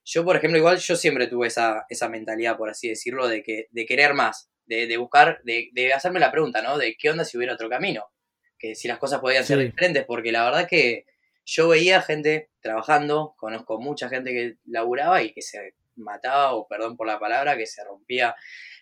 yo, 0.04 0.24
por 0.24 0.36
ejemplo, 0.36 0.58
igual 0.58 0.78
yo 0.78 0.96
siempre 0.96 1.28
tuve 1.28 1.46
esa, 1.46 1.84
esa 1.88 2.08
mentalidad, 2.08 2.56
por 2.56 2.70
así 2.70 2.88
decirlo, 2.88 3.28
de, 3.28 3.44
que, 3.44 3.68
de 3.70 3.86
querer 3.86 4.14
más, 4.14 4.50
de, 4.66 4.88
de 4.88 4.96
buscar, 4.96 5.40
de, 5.44 5.70
de 5.72 5.92
hacerme 5.92 6.18
la 6.18 6.32
pregunta, 6.32 6.60
¿no? 6.60 6.76
De 6.76 6.96
qué 6.96 7.10
onda 7.10 7.24
si 7.24 7.36
hubiera 7.36 7.54
otro 7.54 7.68
camino 7.68 8.08
que 8.64 8.74
si 8.74 8.88
las 8.88 8.98
cosas 8.98 9.20
podían 9.20 9.44
ser 9.44 9.58
diferentes, 9.58 10.06
porque 10.06 10.32
la 10.32 10.42
verdad 10.42 10.66
que 10.66 11.04
yo 11.44 11.68
veía 11.68 12.00
gente 12.00 12.48
trabajando, 12.60 13.34
conozco 13.36 13.78
mucha 13.78 14.08
gente 14.08 14.30
que 14.30 14.56
laburaba 14.64 15.22
y 15.22 15.34
que 15.34 15.42
se 15.42 15.74
mataba, 15.96 16.54
o 16.54 16.66
perdón 16.66 16.96
por 16.96 17.06
la 17.06 17.18
palabra, 17.18 17.58
que 17.58 17.66
se 17.66 17.84
rompía 17.84 18.34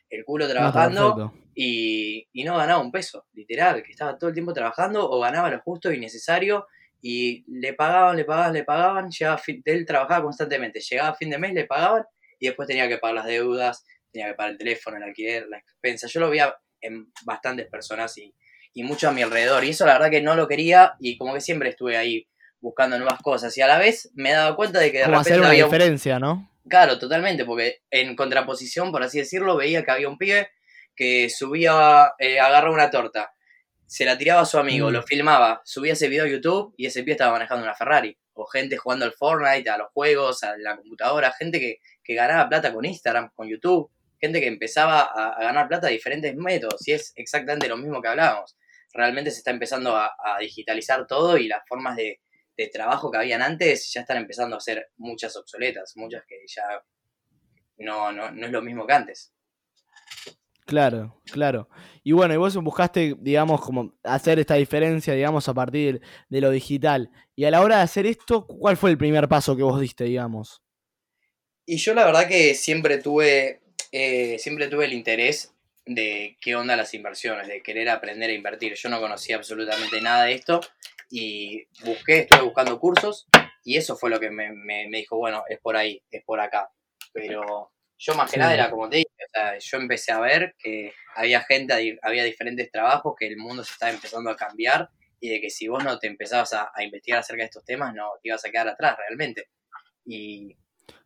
el 0.09 0.25
culo 0.25 0.49
trabajando 0.49 1.33
y, 1.53 2.29
no 2.45 2.59
ganaba 2.59 2.81
un 2.81 2.93
peso, 2.93 3.27
literal, 3.33 3.83
que 3.83 3.91
estaba 3.91 4.17
todo 4.17 4.29
el 4.29 4.35
tiempo 4.35 4.53
trabajando 4.53 5.11
o 5.11 5.19
ganaba 5.19 5.51
lo 5.51 5.61
justo 5.61 5.93
y 5.93 5.99
necesario 5.99 6.69
y 7.01 7.45
le 7.49 7.73
pagaban, 7.73 8.17
le 8.17 8.25
pagaban, 8.25 8.53
le 8.53 8.63
pagaban, 8.63 9.11
llegaba 9.11 9.43
él 9.65 9.85
trabajaba 9.85 10.23
constantemente, 10.23 10.79
llegaba 10.79 11.09
a 11.09 11.15
fin 11.17 11.31
de 11.31 11.39
mes, 11.39 11.55
le 11.55 11.65
pagaban 11.65 12.05
y 12.39 12.47
después 12.47 12.69
tenía 12.69 12.87
que 12.89 12.99
pagar 12.99 13.17
las 13.17 13.27
deudas, 13.27 13.85
tenía 14.13 14.29
que 14.29 14.35
pagar 14.35 14.53
el 14.53 14.59
teléfono, 14.59 14.97
el 14.99 15.03
alquiler, 15.03 15.49
la 15.49 15.59
expensa. 15.59 16.07
Yo 16.07 16.21
lo 16.21 16.31
veía 16.31 16.55
en 16.81 17.13
bastantes 17.25 17.67
personas 17.67 18.17
y, 18.19 18.33
y 18.75 18.83
mucho 18.83 19.09
a 19.09 19.13
mi 19.13 19.23
alrededor. 19.23 19.65
Y 19.65 19.71
eso 19.71 19.87
la 19.87 19.95
verdad 19.95 20.11
que 20.11 20.23
no 20.23 20.35
lo 20.35 20.49
quería 20.49 20.95
y 20.99 21.17
como 21.17 21.35
que 21.35 21.41
siempre 21.41 21.71
estuve 21.71 21.97
ahí 21.97 22.27
buscando 22.61 22.97
nuevas 22.99 23.21
cosas. 23.21 23.57
Y 23.59 23.61
a 23.61 23.67
la 23.67 23.79
vez 23.79 24.11
me 24.15 24.31
he 24.31 24.35
dado 24.35 24.57
cuenta 24.57 24.79
de 24.79 24.91
que 24.91 24.99
de 24.99 25.05
repente 25.05 25.31
hacer 25.31 25.41
una 25.41 25.51
diferencia, 25.51 26.19
¿no? 26.19 26.51
Claro, 26.69 26.99
totalmente, 26.99 27.45
porque 27.45 27.83
en 27.91 28.15
contraposición, 28.15 28.93
por 28.93 29.03
así 29.03 29.19
decirlo, 29.19 29.57
veía 29.57 29.85
que 29.85 29.91
había 29.91 30.09
un 30.09 30.17
pibe 30.17 30.49
que 30.95 31.29
subía, 31.29 32.13
eh, 32.19 32.39
agarraba 32.39 32.73
una 32.73 32.91
torta, 32.91 33.33
se 33.87 34.05
la 34.05 34.17
tiraba 34.17 34.43
a 34.43 34.47
su 34.47 34.59
amigo, 34.59 34.89
mm. 34.89 34.93
lo 34.93 35.03
filmaba, 35.03 35.61
subía 35.65 35.95
ese 35.95 36.09
video 36.09 36.25
a 36.25 36.29
YouTube 36.29 36.73
y 36.77 36.87
ese 36.87 37.03
pibe 37.03 37.13
estaba 37.13 37.33
manejando 37.33 37.65
una 37.65 37.75
Ferrari. 37.75 38.17
O 38.35 38.47
gente 38.47 38.79
jugando 38.79 39.05
al 39.05 39.13
Fortnite, 39.13 39.69
a 39.69 39.77
los 39.77 39.89
juegos, 39.93 40.43
a 40.45 40.57
la 40.57 40.77
computadora, 40.77 41.33
gente 41.33 41.61
que, 41.61 41.81
que 42.03 42.15
ganaba 42.15 42.49
plata 42.49 42.73
con 42.73 42.85
Instagram, 42.85 43.31
con 43.35 43.47
YouTube, 43.47 43.91
gente 44.19 44.41
que 44.41 44.47
empezaba 44.47 45.03
a, 45.03 45.33
a, 45.33 45.43
ganar 45.43 45.69
plata 45.69 45.89
de 45.89 45.95
diferentes 45.95 46.35
métodos, 46.35 46.89
y 46.89 46.93
es 46.93 47.13
exactamente 47.17 47.69
lo 47.69 47.77
mismo 47.77 48.01
que 48.01 48.09
hablábamos 48.09 48.57
realmente 48.93 49.31
se 49.31 49.39
está 49.39 49.51
empezando 49.51 49.97
a, 49.97 50.11
digitalizar 50.41 51.07
todo 51.07 51.37
y 51.37 51.49
las 51.49 51.67
formas 51.67 51.97
de, 51.97 52.21
trabajo 52.73 53.11
que 53.11 53.19
habían 53.19 53.43
antes 53.43 53.93
ya 53.93 54.03
están 54.03 54.19
empezando 54.19 54.55
a 54.55 54.61
ser 54.61 54.91
muchas 54.97 55.37
obsoletas, 55.37 55.95
muchas 55.97 56.23
que 56.29 56.37
ya 56.47 56.63
no, 57.79 58.13
no, 58.13 58.31
no 58.31 58.47
es 58.47 58.53
lo 58.53 58.63
mismo 58.63 58.87
que 58.87 58.93
antes. 58.93 59.35
Claro, 60.65 61.21
claro. 61.25 61.69
Y 62.05 62.13
bueno, 62.13 62.35
y 62.35 62.37
vos 62.37 62.57
buscaste, 62.57 63.17
digamos, 63.19 63.61
como 63.61 63.95
hacer 64.05 64.39
esta 64.39 64.55
diferencia, 64.55 65.13
digamos, 65.13 65.49
a 65.49 65.55
partir 65.55 66.01
de 66.29 66.41
lo 66.41 66.51
digital. 66.51 67.11
Y 67.35 67.45
a 67.45 67.51
la 67.51 67.63
hora 67.63 67.79
de 67.79 67.83
hacer 67.83 68.07
esto, 68.07 68.47
¿cuál 68.47 68.77
fue 68.77 68.91
el 68.91 68.99
primer 68.99 69.29
paso 69.29 69.57
que 69.57 69.63
vos 69.63 69.81
diste, 69.81 70.05
digamos? 70.05 70.63
Y 71.67 71.79
yo 71.79 71.95
la 71.95 72.05
verdad 72.05 72.29
que 72.29 72.55
siempre 72.55 72.99
tuve, 72.99 73.61
eh, 73.91 74.39
siempre 74.39 74.69
tuve 74.69 74.87
el 74.87 74.93
interés 74.93 75.53
de 75.85 76.37
qué 76.41 76.57
onda 76.57 76.77
las 76.77 76.95
inversiones, 76.95 77.49
de 77.49 77.63
querer 77.63 77.89
aprender 77.89 78.31
a 78.31 78.35
invertir. 78.35 78.75
Yo 78.75 78.89
no 78.89 79.01
conocía 79.01 79.37
absolutamente 79.37 80.01
nada 80.01 80.25
de 80.25 80.35
esto 80.35 80.61
y 81.11 81.65
busqué, 81.85 82.21
estuve 82.21 82.43
buscando 82.43 82.79
cursos 82.79 83.27
y 83.65 83.77
eso 83.77 83.97
fue 83.97 84.11
lo 84.11 84.21
que 84.21 84.31
me, 84.31 84.89
dijo, 84.91 85.17
bueno, 85.17 85.45
es 85.49 85.59
por 85.61 85.77
ahí, 85.77 86.03
es 86.11 86.23
por 86.25 86.41
acá. 86.41 86.71
Pero 87.13 87.73
yo 87.99 88.15
más 88.15 88.31
que 88.31 88.39
nada 88.39 88.55
era 88.55 88.71
como 88.71 88.89
te 88.89 88.99
dije, 88.99 89.09
o 89.09 89.31
sea, 89.33 89.59
yo 89.59 89.77
empecé 89.79 90.13
a 90.13 90.21
ver 90.21 90.55
que 90.59 90.93
había 91.15 91.43
gente, 91.43 91.99
había 92.03 92.25
diferentes 92.25 92.71
trabajos, 92.71 93.15
que 93.19 93.27
el 93.27 93.37
mundo 93.37 93.65
se 93.65 93.73
estaba 93.73 93.93
empezando 93.93 94.31
a 94.31 94.37
cambiar 94.37 94.89
y 95.21 95.29
de 95.29 95.41
que 95.41 95.51
si 95.51 95.69
vos 95.69 95.85
no 95.85 95.99
te 95.99 96.09
empezabas 96.09 96.53
a, 96.53 96.73
a 96.75 96.83
investigar 96.83 97.21
acerca 97.21 97.43
de 97.43 97.47
estos 97.47 97.65
temas, 97.65 97.95
no 97.95 98.11
te 98.23 98.29
ibas 98.29 98.45
a 98.45 98.51
quedar 98.51 98.69
atrás 98.69 98.97
realmente. 98.99 99.49
Y 100.05 100.57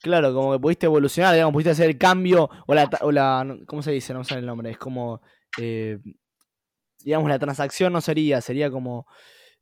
Claro, 0.01 0.33
como 0.35 0.53
que 0.53 0.59
pudiste 0.59 0.87
evolucionar, 0.87 1.35
digamos, 1.35 1.53
pudiste 1.53 1.71
hacer 1.71 1.91
el 1.91 1.99
cambio, 1.99 2.49
o 2.67 2.75
la, 2.75 2.89
o 3.01 3.11
la 3.11 3.57
¿cómo 3.67 3.83
se 3.83 3.93
dice? 3.93 4.15
No 4.15 4.25
sé 4.25 4.35
el 4.35 4.47
nombre, 4.47 4.71
es 4.71 4.79
como, 4.79 5.21
eh, 5.59 5.99
digamos, 7.01 7.29
la 7.29 7.39
transacción 7.39 7.93
no 7.93 8.01
sería, 8.01 8.41
sería 8.41 8.71
como 8.71 9.07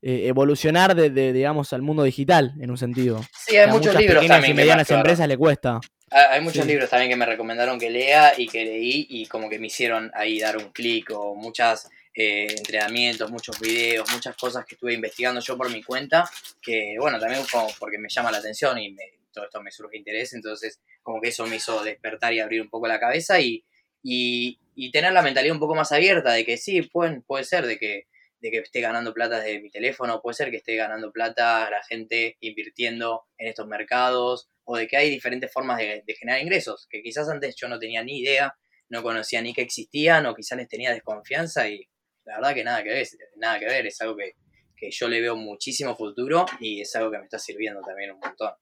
eh, 0.02 0.26
evolucionar 0.28 0.94
de, 0.94 1.32
digamos, 1.32 1.72
al 1.72 1.82
mundo 1.82 2.02
digital, 2.02 2.52
en 2.60 2.70
un 2.70 2.76
sentido. 2.76 3.24
Sí, 3.46 3.56
hay 3.56 3.70
muchos 3.70 3.94
libros 3.94 4.26
también. 4.26 4.52
y 4.52 4.54
medianas 4.54 4.90
empresas 4.90 5.26
le 5.26 5.38
cuesta. 5.38 5.80
Hay 6.10 6.40
muchos 6.42 6.66
libros 6.66 6.90
también 6.90 7.10
que 7.10 7.16
me 7.16 7.26
recomendaron 7.26 7.78
que 7.78 7.90
lea 7.90 8.34
y 8.36 8.46
que 8.46 8.64
leí 8.64 9.06
y 9.08 9.26
como 9.26 9.48
que 9.48 9.58
me 9.58 9.66
hicieron 9.66 10.12
ahí 10.14 10.38
dar 10.38 10.56
un 10.58 10.70
clic 10.70 11.10
o 11.10 11.34
muchas 11.34 11.88
eh, 12.14 12.46
entrenamientos, 12.56 13.30
muchos 13.30 13.58
videos, 13.58 14.08
muchas 14.12 14.36
cosas 14.36 14.64
que 14.64 14.76
estuve 14.76 14.94
investigando 14.94 15.40
yo 15.40 15.56
por 15.56 15.70
mi 15.70 15.82
cuenta, 15.82 16.30
que 16.62 16.94
bueno, 17.00 17.18
también 17.18 17.42
como 17.50 17.68
porque 17.80 17.98
me 17.98 18.08
llama 18.08 18.30
la 18.30 18.38
atención 18.38 18.78
y 18.78 18.92
me, 18.92 19.02
todo 19.34 19.44
esto 19.44 19.62
me 19.62 19.70
surge 19.70 19.98
interés, 19.98 20.32
entonces 20.32 20.80
como 21.02 21.20
que 21.20 21.28
eso 21.28 21.46
me 21.46 21.56
hizo 21.56 21.82
despertar 21.84 22.32
y 22.32 22.40
abrir 22.40 22.62
un 22.62 22.70
poco 22.70 22.86
la 22.86 23.00
cabeza 23.00 23.40
y, 23.40 23.64
y, 24.02 24.90
tener 24.92 25.12
la 25.12 25.22
mentalidad 25.22 25.54
un 25.54 25.60
poco 25.60 25.74
más 25.74 25.92
abierta 25.92 26.32
de 26.32 26.44
que 26.44 26.56
sí, 26.56 26.82
pueden, 26.82 27.22
puede 27.22 27.44
ser 27.44 27.66
de 27.66 27.78
que, 27.78 28.06
de 28.40 28.50
que 28.50 28.58
esté 28.58 28.80
ganando 28.80 29.12
plata 29.12 29.40
desde 29.40 29.60
mi 29.60 29.70
teléfono, 29.70 30.20
puede 30.22 30.34
ser 30.34 30.50
que 30.50 30.58
esté 30.58 30.76
ganando 30.76 31.10
plata 31.12 31.68
la 31.70 31.82
gente 31.82 32.36
invirtiendo 32.40 33.24
en 33.38 33.48
estos 33.48 33.66
mercados, 33.66 34.48
o 34.64 34.76
de 34.76 34.86
que 34.86 34.96
hay 34.96 35.10
diferentes 35.10 35.52
formas 35.52 35.78
de, 35.78 36.02
generar 36.18 36.40
ingresos, 36.40 36.86
que 36.88 37.02
quizás 37.02 37.28
antes 37.28 37.54
yo 37.56 37.68
no 37.68 37.78
tenía 37.78 38.02
ni 38.02 38.20
idea, 38.20 38.54
no 38.88 39.02
conocía 39.02 39.42
ni 39.42 39.54
que 39.54 39.62
existían, 39.62 40.26
o 40.26 40.34
quizás 40.34 40.58
les 40.58 40.68
tenía 40.68 40.92
desconfianza, 40.92 41.68
y 41.68 41.88
la 42.24 42.36
verdad 42.36 42.54
que 42.54 42.64
nada 42.64 42.82
que 42.82 42.90
ver, 42.90 43.06
nada 43.36 43.58
que 43.58 43.66
ver, 43.66 43.86
es 43.86 44.00
algo 44.00 44.16
que, 44.16 44.34
que 44.76 44.90
yo 44.90 45.08
le 45.08 45.20
veo 45.20 45.36
muchísimo 45.36 45.96
futuro 45.96 46.46
y 46.60 46.80
es 46.80 46.94
algo 46.96 47.10
que 47.10 47.18
me 47.18 47.24
está 47.24 47.38
sirviendo 47.38 47.80
también 47.82 48.12
un 48.12 48.20
montón. 48.20 48.52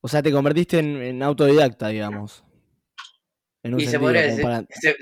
O 0.00 0.08
sea, 0.08 0.22
te 0.22 0.32
convertiste 0.32 0.78
en, 0.78 1.22
autodidacta, 1.22 1.88
digamos. 1.88 2.44
En 3.62 3.74
un 3.74 3.80
sentido, 3.80 4.12
se 4.12 4.22
decir, 4.22 4.96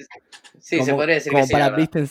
sí, 0.58 0.82
se 0.82 0.94
podría 0.94 1.16
decir 1.16 1.32
como 1.32 1.46
que 1.46 1.52
para, 1.52 1.70
viste, 1.70 2.04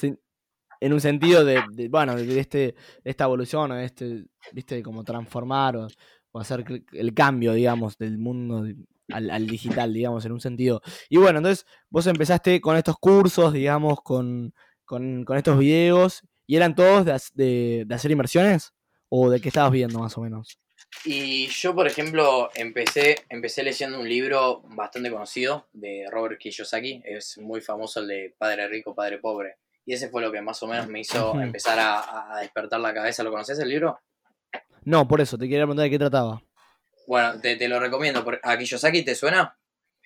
en, 0.80 0.94
un 0.94 1.02
sentido 1.02 1.44
de, 1.44 1.90
bueno, 1.90 2.16
de, 2.16 2.40
este, 2.40 2.76
esta 3.04 3.24
evolución, 3.24 3.72
o 3.72 3.76
de 3.76 3.86
este, 3.86 4.26
viste, 4.52 4.84
como 4.84 5.04
transformar 5.04 5.76
o, 5.78 5.88
hacer 6.40 6.66
el 6.92 7.14
cambio, 7.14 7.54
digamos, 7.54 7.98
del 7.98 8.18
mundo 8.18 8.66
al, 9.10 9.48
digital, 9.48 9.94
digamos, 9.94 10.26
en 10.26 10.34
un 10.34 10.42
sentido. 10.42 10.82
Y 11.10 11.18
bueno, 11.18 11.40
entonces 11.40 11.66
vos 11.90 12.06
empezaste 12.08 12.62
con 12.62 12.78
estos 12.78 12.98
cursos, 12.98 13.54
digamos, 13.54 14.00
con, 14.04 14.54
estos 15.36 15.58
videos, 15.58 16.22
¿y 16.46 16.56
eran 16.56 16.76
todos 16.76 17.06
de, 17.34 17.88
hacer 17.90 18.12
inversiones? 18.12 18.74
¿O 19.10 19.30
de 19.30 19.40
qué 19.40 19.50
estabas 19.50 19.72
viendo 19.72 20.00
más 20.00 20.18
o 20.18 20.22
menos? 20.22 20.60
Y 21.04 21.48
yo, 21.48 21.76
por 21.76 21.88
ejemplo, 21.88 22.50
empecé, 22.56 23.16
empecé 23.30 23.64
leyendo 23.64 24.00
un 24.00 24.08
libro 24.08 24.62
bastante 24.70 25.12
conocido 25.12 25.68
de 25.74 26.06
Robert 26.10 26.40
Kiyosaki, 26.40 27.04
es 27.06 27.38
muy 27.38 27.62
famoso 27.62 28.00
el 28.00 28.08
de 28.08 28.36
Padre 28.38 28.68
Rico, 28.68 28.96
Padre 28.96 29.20
Pobre. 29.20 29.58
Y 29.86 29.94
ese 29.94 30.10
fue 30.10 30.22
lo 30.22 30.32
que 30.32 30.42
más 30.42 30.62
o 30.64 30.68
menos 30.68 30.88
me 30.88 31.00
hizo 31.00 31.40
empezar 31.40 31.78
a, 31.80 32.40
despertar 32.40 32.80
la 32.80 32.94
cabeza. 32.94 33.22
¿Lo 33.24 33.30
conoces 33.30 33.60
el 33.60 33.70
libro? 33.70 34.00
No, 34.84 35.08
por 35.08 35.22
eso, 35.22 35.38
te 35.38 35.46
quería 35.46 35.64
preguntar 35.64 35.84
de 35.84 35.90
qué 35.92 36.00
trataba. 36.00 36.42
Bueno, 37.06 37.40
te, 37.40 37.68
lo 37.68 37.80
recomiendo. 37.80 38.26
¿A 38.42 38.58
Kiyosaki 38.58 39.04
te 39.04 39.14
suena? 39.14 39.56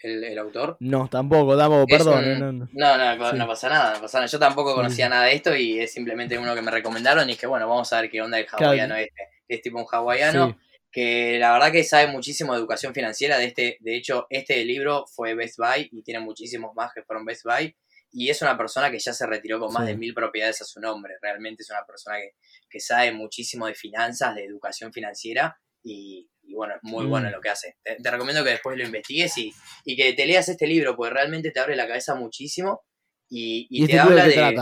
El, 0.01 0.37
autor. 0.37 0.77
No, 0.79 1.09
tampoco, 1.09 1.57
tampoco, 1.57 1.85
perdón. 1.85 2.23
Eh, 2.25 2.37
no, 2.39 2.97
no, 2.97 3.33
no, 3.33 3.47
pasa 3.47 3.69
nada, 3.69 3.95
no 3.95 4.01
pasa 4.01 4.19
nada. 4.19 4.27
Yo 4.27 4.39
tampoco 4.39 4.73
conocía 4.73 5.09
nada 5.09 5.25
de 5.25 5.35
esto 5.35 5.55
y 5.55 5.79
es 5.79 5.93
simplemente 5.93 6.37
uno 6.37 6.55
que 6.55 6.61
me 6.61 6.71
recomendaron 6.71 7.25
y 7.25 7.33
dije, 7.33 7.47
bueno, 7.47 7.67
vamos 7.67 7.91
a 7.91 8.01
ver 8.01 8.09
qué 8.09 8.21
onda 8.21 8.39
el 8.39 8.47
hawaiano 8.49 8.95
este. 8.95 9.29
Es 9.47 9.61
tipo 9.61 9.77
un 9.77 9.85
hawaiano 9.89 10.57
que 10.91 11.37
la 11.39 11.53
verdad 11.53 11.71
que 11.71 11.83
sabe 11.83 12.07
muchísimo 12.07 12.53
de 12.53 12.59
educación 12.59 12.93
financiera. 12.93 13.37
De, 13.37 13.45
este, 13.45 13.77
de 13.79 13.95
hecho, 13.95 14.27
este 14.29 14.63
libro 14.65 15.05
fue 15.07 15.35
Best 15.35 15.57
Buy 15.57 15.89
y 15.91 16.03
tiene 16.03 16.19
muchísimos 16.19 16.73
más 16.75 16.91
que 16.93 17.03
fueron 17.03 17.25
Best 17.25 17.43
Buy. 17.43 17.75
Y 18.11 18.29
es 18.29 18.41
una 18.41 18.57
persona 18.57 18.89
que 18.89 18.97
ya 18.97 19.13
se 19.13 19.27
retiró 19.27 19.59
con 19.59 19.71
más 19.71 19.85
de 19.85 19.95
mil 19.95 20.15
propiedades 20.15 20.61
a 20.61 20.65
su 20.65 20.79
nombre. 20.79 21.13
Realmente 21.21 21.61
es 21.61 21.69
una 21.69 21.85
persona 21.85 22.17
que, 22.17 22.31
que 22.67 22.79
sabe 22.79 23.11
muchísimo 23.11 23.67
de 23.67 23.75
finanzas, 23.75 24.33
de 24.33 24.45
educación 24.45 24.91
financiera 24.91 25.59
y, 25.83 26.27
bueno, 26.55 26.75
muy 26.81 27.05
bueno 27.05 27.27
en 27.27 27.33
mm. 27.33 27.35
lo 27.35 27.41
que 27.41 27.49
hace. 27.49 27.77
Te, 27.83 28.11
recomiendo 28.11 28.43
que 28.43 28.51
después 28.51 28.77
lo 28.77 28.83
investigues 28.83 29.37
y, 29.37 29.53
y, 29.85 29.95
que 29.95 30.13
te 30.13 30.25
leas 30.25 30.49
este 30.49 30.67
libro, 30.67 30.95
porque 30.95 31.13
realmente 31.13 31.51
te 31.51 31.59
abre 31.59 31.75
la 31.75 31.87
cabeza 31.87 32.15
muchísimo 32.15 32.83
y, 33.29 33.67
y, 33.69 33.87
te 33.87 33.99
habla 33.99 34.25
de... 34.25 34.59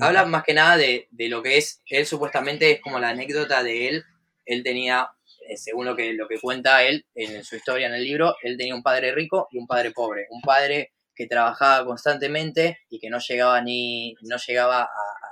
Habla 0.00 0.24
más 0.24 0.42
que 0.42 0.54
nada 0.54 0.78
de, 0.78 1.06
de, 1.10 1.28
lo 1.28 1.42
que 1.42 1.58
es, 1.58 1.82
él 1.90 2.06
supuestamente 2.06 2.70
es 2.70 2.80
como 2.80 2.98
la 2.98 3.10
anécdota 3.10 3.62
de 3.62 3.88
él, 3.88 4.04
él 4.46 4.62
tenía, 4.62 5.10
según 5.54 5.86
lo 5.86 5.94
que, 5.94 6.12
lo 6.14 6.26
que 6.26 6.40
cuenta 6.40 6.82
él 6.82 7.06
en 7.14 7.44
su 7.44 7.56
historia 7.56 7.86
en 7.86 7.94
el 7.94 8.02
libro, 8.02 8.34
él 8.42 8.56
tenía 8.56 8.74
un 8.74 8.82
padre 8.82 9.12
rico 9.12 9.48
y 9.50 9.58
un 9.58 9.66
padre 9.66 9.92
pobre, 9.92 10.26
un 10.30 10.40
padre 10.42 10.92
que 11.14 11.26
trabajaba 11.26 11.86
constantemente 11.86 12.80
y 12.90 12.98
que 12.98 13.08
no 13.08 13.18
llegaba 13.18 13.60
ni, 13.62 14.14
no 14.22 14.36
llegaba 14.36 14.82
a, 14.82 14.88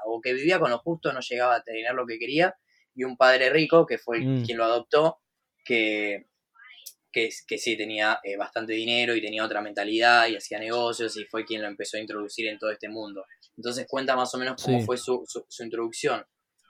o 0.06 0.20
que 0.20 0.32
vivía 0.32 0.58
con 0.58 0.70
lo 0.70 0.78
justo, 0.78 1.12
no 1.12 1.20
llegaba 1.20 1.56
a 1.56 1.62
tener 1.62 1.94
lo 1.94 2.06
que 2.06 2.18
quería, 2.18 2.54
y 2.94 3.04
un 3.04 3.16
padre 3.16 3.50
rico, 3.50 3.86
que 3.86 3.98
fue 3.98 4.20
mm. 4.20 4.44
quien 4.44 4.58
lo 4.58 4.64
adoptó, 4.64 5.18
que, 5.64 6.26
que, 7.12 7.28
que 7.46 7.58
sí 7.58 7.76
tenía 7.76 8.20
eh, 8.22 8.36
bastante 8.36 8.72
dinero 8.72 9.14
y 9.14 9.22
tenía 9.22 9.44
otra 9.44 9.60
mentalidad 9.60 10.28
y 10.28 10.36
hacía 10.36 10.58
negocios 10.58 11.16
y 11.16 11.24
fue 11.24 11.44
quien 11.44 11.62
lo 11.62 11.68
empezó 11.68 11.96
a 11.96 12.00
introducir 12.00 12.46
en 12.48 12.58
todo 12.58 12.70
este 12.70 12.88
mundo. 12.88 13.24
Entonces 13.56 13.86
cuenta 13.88 14.16
más 14.16 14.34
o 14.34 14.38
menos 14.38 14.62
cómo 14.62 14.80
fue 14.80 14.96
su, 14.96 15.24
su, 15.26 15.62
introducción, 15.62 16.24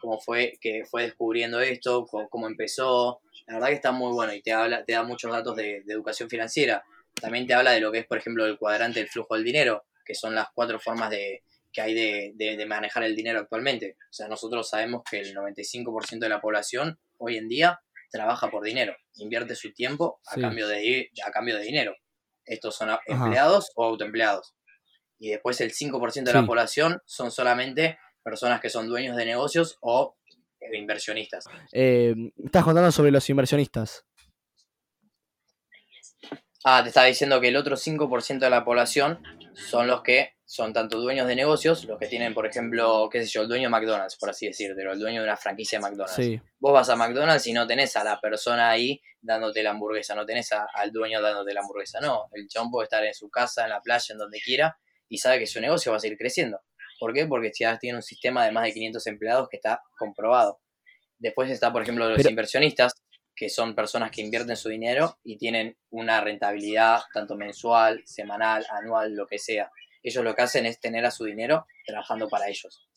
cómo 0.04 0.20
fue 0.20 0.58
que 0.60 0.84
fue 0.84 1.04
descubriendo 1.04 1.60
esto, 1.60 2.06
cómo, 2.06 2.46
empezó. 2.46 3.20
La 3.46 3.54
verdad 3.54 3.68
que 3.68 3.74
está 3.74 3.92
muy 3.92 4.12
bueno 4.12 4.34
y 4.34 4.42
te, 4.42 4.52
habla, 4.52 4.84
te 4.84 4.92
da 4.92 5.02
muchos 5.02 5.32
datos 5.32 5.56
de, 5.56 5.82
de 5.84 5.92
educación 5.92 6.28
financiera. 6.28 6.84
También 7.20 7.46
te 7.46 7.54
habla 7.54 7.72
de 7.72 7.80
lo 7.80 7.90
que 7.90 8.00
es, 8.00 8.06
por 8.06 8.18
ejemplo, 8.18 8.44
el 8.44 8.58
cuadrante 8.58 9.00
del 9.00 9.08
flujo 9.08 9.34
del 9.34 9.44
dinero, 9.44 9.84
que 10.04 10.14
son 10.14 10.34
las 10.34 10.48
cuatro 10.54 10.78
formas 10.78 11.10
de, 11.10 11.42
que 11.72 11.80
hay 11.80 11.94
de, 11.94 12.66
manejar 12.66 13.02
el 13.02 13.16
dinero 13.16 13.40
actualmente. 13.40 13.96
O 14.10 14.12
sea, 14.12 14.28
nosotros 14.28 14.68
sabemos 14.68 15.02
que 15.10 15.20
el 15.20 15.34
95% 15.34 16.18
de 16.18 16.28
la 16.28 16.40
población 16.40 16.98
hoy 17.18 17.36
en 17.36 17.48
día 17.48 17.80
trabaja 18.10 18.50
por 18.50 18.62
dinero, 18.62 18.94
invierte 19.16 19.56
su 19.56 19.72
tiempo 19.72 20.20
a, 20.26 20.40
cambio, 20.40 20.68
de, 20.68 21.10
a 21.26 21.30
cambio 21.32 21.56
de 21.56 21.64
dinero. 21.64 21.96
Estos 22.44 22.76
son 22.76 22.90
empleados 23.06 23.72
o 23.74 23.84
autoempleados. 23.84 24.54
Y 25.18 25.30
después 25.30 25.60
el 25.60 25.72
5% 25.72 26.24
de 26.24 26.32
la 26.32 26.46
población 26.46 27.00
son 27.06 27.30
solamente 27.30 27.98
personas 28.24 28.60
que 28.60 28.70
son 28.70 28.88
dueños 28.88 29.16
de 29.16 29.26
negocios 29.26 29.78
o 29.80 30.16
eh, 30.60 30.76
inversionistas. 30.76 31.44
Eh, 31.72 32.14
estás 32.42 32.64
contando 32.64 32.90
sobre 32.90 33.12
los 33.12 33.28
inversionistas. 33.30 34.04
Ah, 36.64 36.82
te 36.82 36.88
estaba 36.88 37.06
diciendo 37.06 37.40
que 37.40 37.48
el 37.48 37.56
otro 37.56 37.76
5% 37.76 38.38
de 38.38 38.50
la 38.50 38.64
población 38.64 39.22
son 39.52 39.86
los 39.86 40.02
que 40.02 40.34
son 40.46 40.72
tanto 40.72 40.98
dueños 40.98 41.26
de 41.26 41.34
negocios, 41.34 41.84
los 41.84 41.98
que 41.98 42.06
tienen, 42.06 42.32
por 42.32 42.46
ejemplo, 42.46 43.08
qué 43.10 43.22
sé 43.22 43.28
yo, 43.28 43.42
el 43.42 43.48
dueño 43.48 43.64
de 43.64 43.68
McDonald's, 43.70 44.16
por 44.16 44.30
así 44.30 44.46
decirlo, 44.46 44.92
el 44.92 44.98
dueño 44.98 45.20
de 45.20 45.26
una 45.26 45.36
franquicia 45.36 45.78
de 45.78 45.82
McDonald's. 45.82 46.42
Vos 46.58 46.72
vas 46.72 46.88
a 46.88 46.96
McDonald's 46.96 47.46
y 47.46 47.52
no 47.52 47.66
tenés 47.66 47.96
a 47.96 48.04
la 48.04 48.20
persona 48.20 48.70
ahí 48.70 49.00
dándote 49.20 49.62
la 49.62 49.70
hamburguesa, 49.70 50.14
no 50.14 50.24
tenés 50.24 50.50
al 50.52 50.90
dueño 50.90 51.20
dándote 51.20 51.52
la 51.52 51.60
hamburguesa, 51.60 52.00
no. 52.00 52.28
El 52.32 52.46
chabón 52.48 52.70
puede 52.70 52.84
estar 52.84 53.04
en 53.04 53.14
su 53.14 53.28
casa, 53.28 53.64
en 53.64 53.70
la 53.70 53.80
playa, 53.80 54.12
en 54.12 54.18
donde 54.18 54.40
quiera, 54.40 54.78
y 55.08 55.18
sabe 55.18 55.38
que 55.38 55.46
su 55.46 55.60
negocio 55.60 55.92
va 55.92 55.96
a 55.98 56.00
seguir 56.00 56.16
creciendo. 56.18 56.60
¿Por 56.98 57.12
qué? 57.12 57.26
Porque 57.26 57.50
ya 57.58 57.78
tiene 57.78 57.96
un 57.96 58.02
sistema 58.02 58.44
de 58.44 58.52
más 58.52 58.64
de 58.64 58.72
500 58.72 59.06
empleados 59.06 59.48
que 59.48 59.56
está 59.56 59.82
comprobado. 59.98 60.60
Después 61.18 61.50
está, 61.50 61.72
por 61.72 61.82
ejemplo, 61.82 62.08
los 62.08 62.24
inversionistas, 62.24 62.92
que 63.34 63.48
son 63.48 63.74
personas 63.74 64.10
que 64.10 64.22
invierten 64.22 64.56
su 64.56 64.68
dinero 64.68 65.18
y 65.24 65.36
tienen 65.36 65.76
una 65.90 66.20
rentabilidad 66.20 67.00
tanto 67.12 67.36
mensual, 67.36 68.02
semanal, 68.04 68.64
anual, 68.70 69.14
lo 69.14 69.26
que 69.26 69.38
sea. 69.38 69.70
Ellos 70.02 70.22
lo 70.22 70.34
que 70.34 70.42
hacen 70.42 70.66
es 70.66 70.78
tener 70.78 71.04
a 71.04 71.10
su 71.10 71.24
dinero 71.24 71.66
trabajando 71.86 72.28
para 72.28 72.48
ellos. 72.48 72.88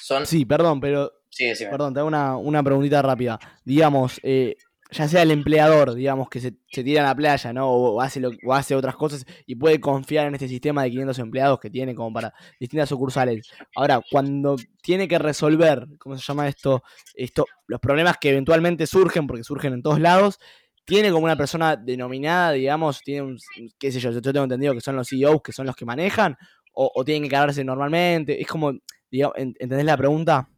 Son... 0.00 0.26
Sí, 0.26 0.44
perdón, 0.44 0.80
pero... 0.80 1.12
Sí, 1.30 1.52
perdón, 1.70 1.92
te 1.92 2.00
hago 2.00 2.08
una, 2.08 2.36
una 2.36 2.62
preguntita 2.62 3.02
rápida. 3.02 3.38
Digamos, 3.64 4.18
eh, 4.22 4.56
ya 4.90 5.06
sea 5.06 5.22
el 5.22 5.30
empleador, 5.30 5.94
digamos, 5.94 6.28
que 6.28 6.40
se, 6.40 6.52
tira 6.70 7.02
a 7.02 7.06
la 7.08 7.14
playa, 7.14 7.52
¿no? 7.52 7.70
O, 7.70 8.00
hace 8.00 8.22
o 8.26 8.54
hace 8.54 8.74
otras 8.74 8.96
cosas 8.96 9.26
y 9.46 9.54
puede 9.54 9.80
confiar 9.80 10.26
en 10.26 10.34
este 10.34 10.48
sistema 10.48 10.82
de 10.82 10.90
500 10.90 11.18
empleados 11.18 11.60
que 11.60 11.68
tiene 11.68 11.94
como 11.94 12.12
para 12.12 12.32
distintas 12.58 12.88
sucursales. 12.88 13.50
Ahora, 13.74 14.00
cuando 14.10 14.56
tiene 14.82 15.06
que 15.06 15.18
resolver, 15.18 15.86
¿cómo 15.98 16.16
se 16.16 16.22
llama 16.22 16.48
esto? 16.48 16.82
esto 17.14 17.44
los 17.66 17.80
problemas 17.80 18.16
que 18.18 18.30
eventualmente 18.30 18.86
surgen, 18.86 19.26
porque 19.26 19.44
surgen 19.44 19.74
en 19.74 19.82
todos 19.82 20.00
lados, 20.00 20.38
tiene 20.86 21.10
como 21.10 21.24
una 21.24 21.36
persona 21.36 21.76
denominada, 21.76 22.52
digamos, 22.52 23.02
tiene 23.02 23.22
un, 23.22 23.38
qué 23.78 23.92
sé 23.92 24.00
yo, 24.00 24.10
yo 24.10 24.22
tengo 24.22 24.44
entendido 24.44 24.72
que 24.72 24.80
son 24.80 24.96
los 24.96 25.08
CEOs 25.08 25.42
que 25.42 25.52
son 25.52 25.66
los 25.66 25.76
que 25.76 25.84
manejan, 25.84 26.34
o, 26.72 26.90
o 26.94 27.04
tienen 27.04 27.24
que 27.24 27.28
cargarse 27.28 27.62
normalmente, 27.62 28.40
es 28.40 28.46
como, 28.46 28.72
digamos, 29.10 29.36
¿entendés 29.36 29.84
la 29.84 29.98
pregunta? 29.98 30.48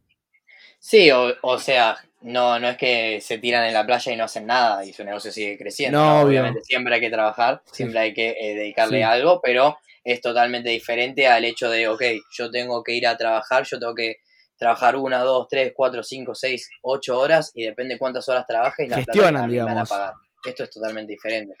Sí, 0.79 1.11
o, 1.11 1.33
o 1.41 1.59
sea, 1.59 1.97
no, 2.21 2.59
no 2.59 2.69
es 2.69 2.77
que 2.77 3.19
se 3.21 3.37
tiran 3.37 3.65
en 3.65 3.73
la 3.73 3.85
playa 3.85 4.11
y 4.11 4.15
no 4.15 4.25
hacen 4.25 4.45
nada 4.45 4.85
y 4.85 4.93
su 4.93 5.03
negocio 5.03 5.31
sigue 5.31 5.57
creciendo. 5.57 5.99
No, 5.99 6.21
Obviamente 6.21 6.61
siempre 6.63 6.95
hay 6.95 7.01
que 7.01 7.09
trabajar, 7.09 7.61
siempre 7.71 7.99
hay 7.99 8.13
que 8.13 8.29
eh, 8.39 8.55
dedicarle 8.55 9.03
algo, 9.03 9.41
pero 9.41 9.77
es 10.03 10.21
totalmente 10.21 10.69
diferente 10.69 11.27
al 11.27 11.45
hecho 11.45 11.69
de, 11.69 11.87
ok, 11.87 12.03
yo 12.31 12.51
tengo 12.51 12.83
que 12.83 12.93
ir 12.93 13.07
a 13.07 13.17
trabajar, 13.17 13.63
yo 13.65 13.79
tengo 13.79 13.95
que 13.95 14.17
trabajar 14.57 14.95
una, 14.95 15.19
dos, 15.19 15.47
tres, 15.49 15.73
cuatro, 15.75 16.03
cinco, 16.03 16.35
seis, 16.35 16.69
ocho 16.83 17.19
horas 17.19 17.51
y 17.55 17.63
depende 17.63 17.97
cuántas 17.97 18.27
horas 18.29 18.45
trabajes 18.47 18.85
y 18.85 18.89
la 18.89 18.97
Gestionan, 18.97 19.49
digamos. 19.49 19.73
van 19.73 19.83
a 19.83 19.85
pagar. 19.85 20.13
Esto 20.45 20.63
es 20.63 20.69
totalmente 20.69 21.13
diferente. 21.13 21.55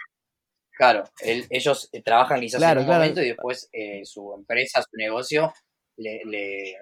Claro, 0.77 1.03
ellos 1.19 1.89
eh, 1.91 2.01
trabajan 2.01 2.39
quizás 2.39 2.61
en 2.61 2.77
un 2.79 2.85
momento 2.85 3.21
y 3.21 3.27
después 3.27 3.69
eh, 3.71 4.01
su 4.03 4.33
empresa, 4.35 4.81
su 4.81 4.97
negocio 4.97 5.53
le, 5.97 6.21
le, 6.25 6.75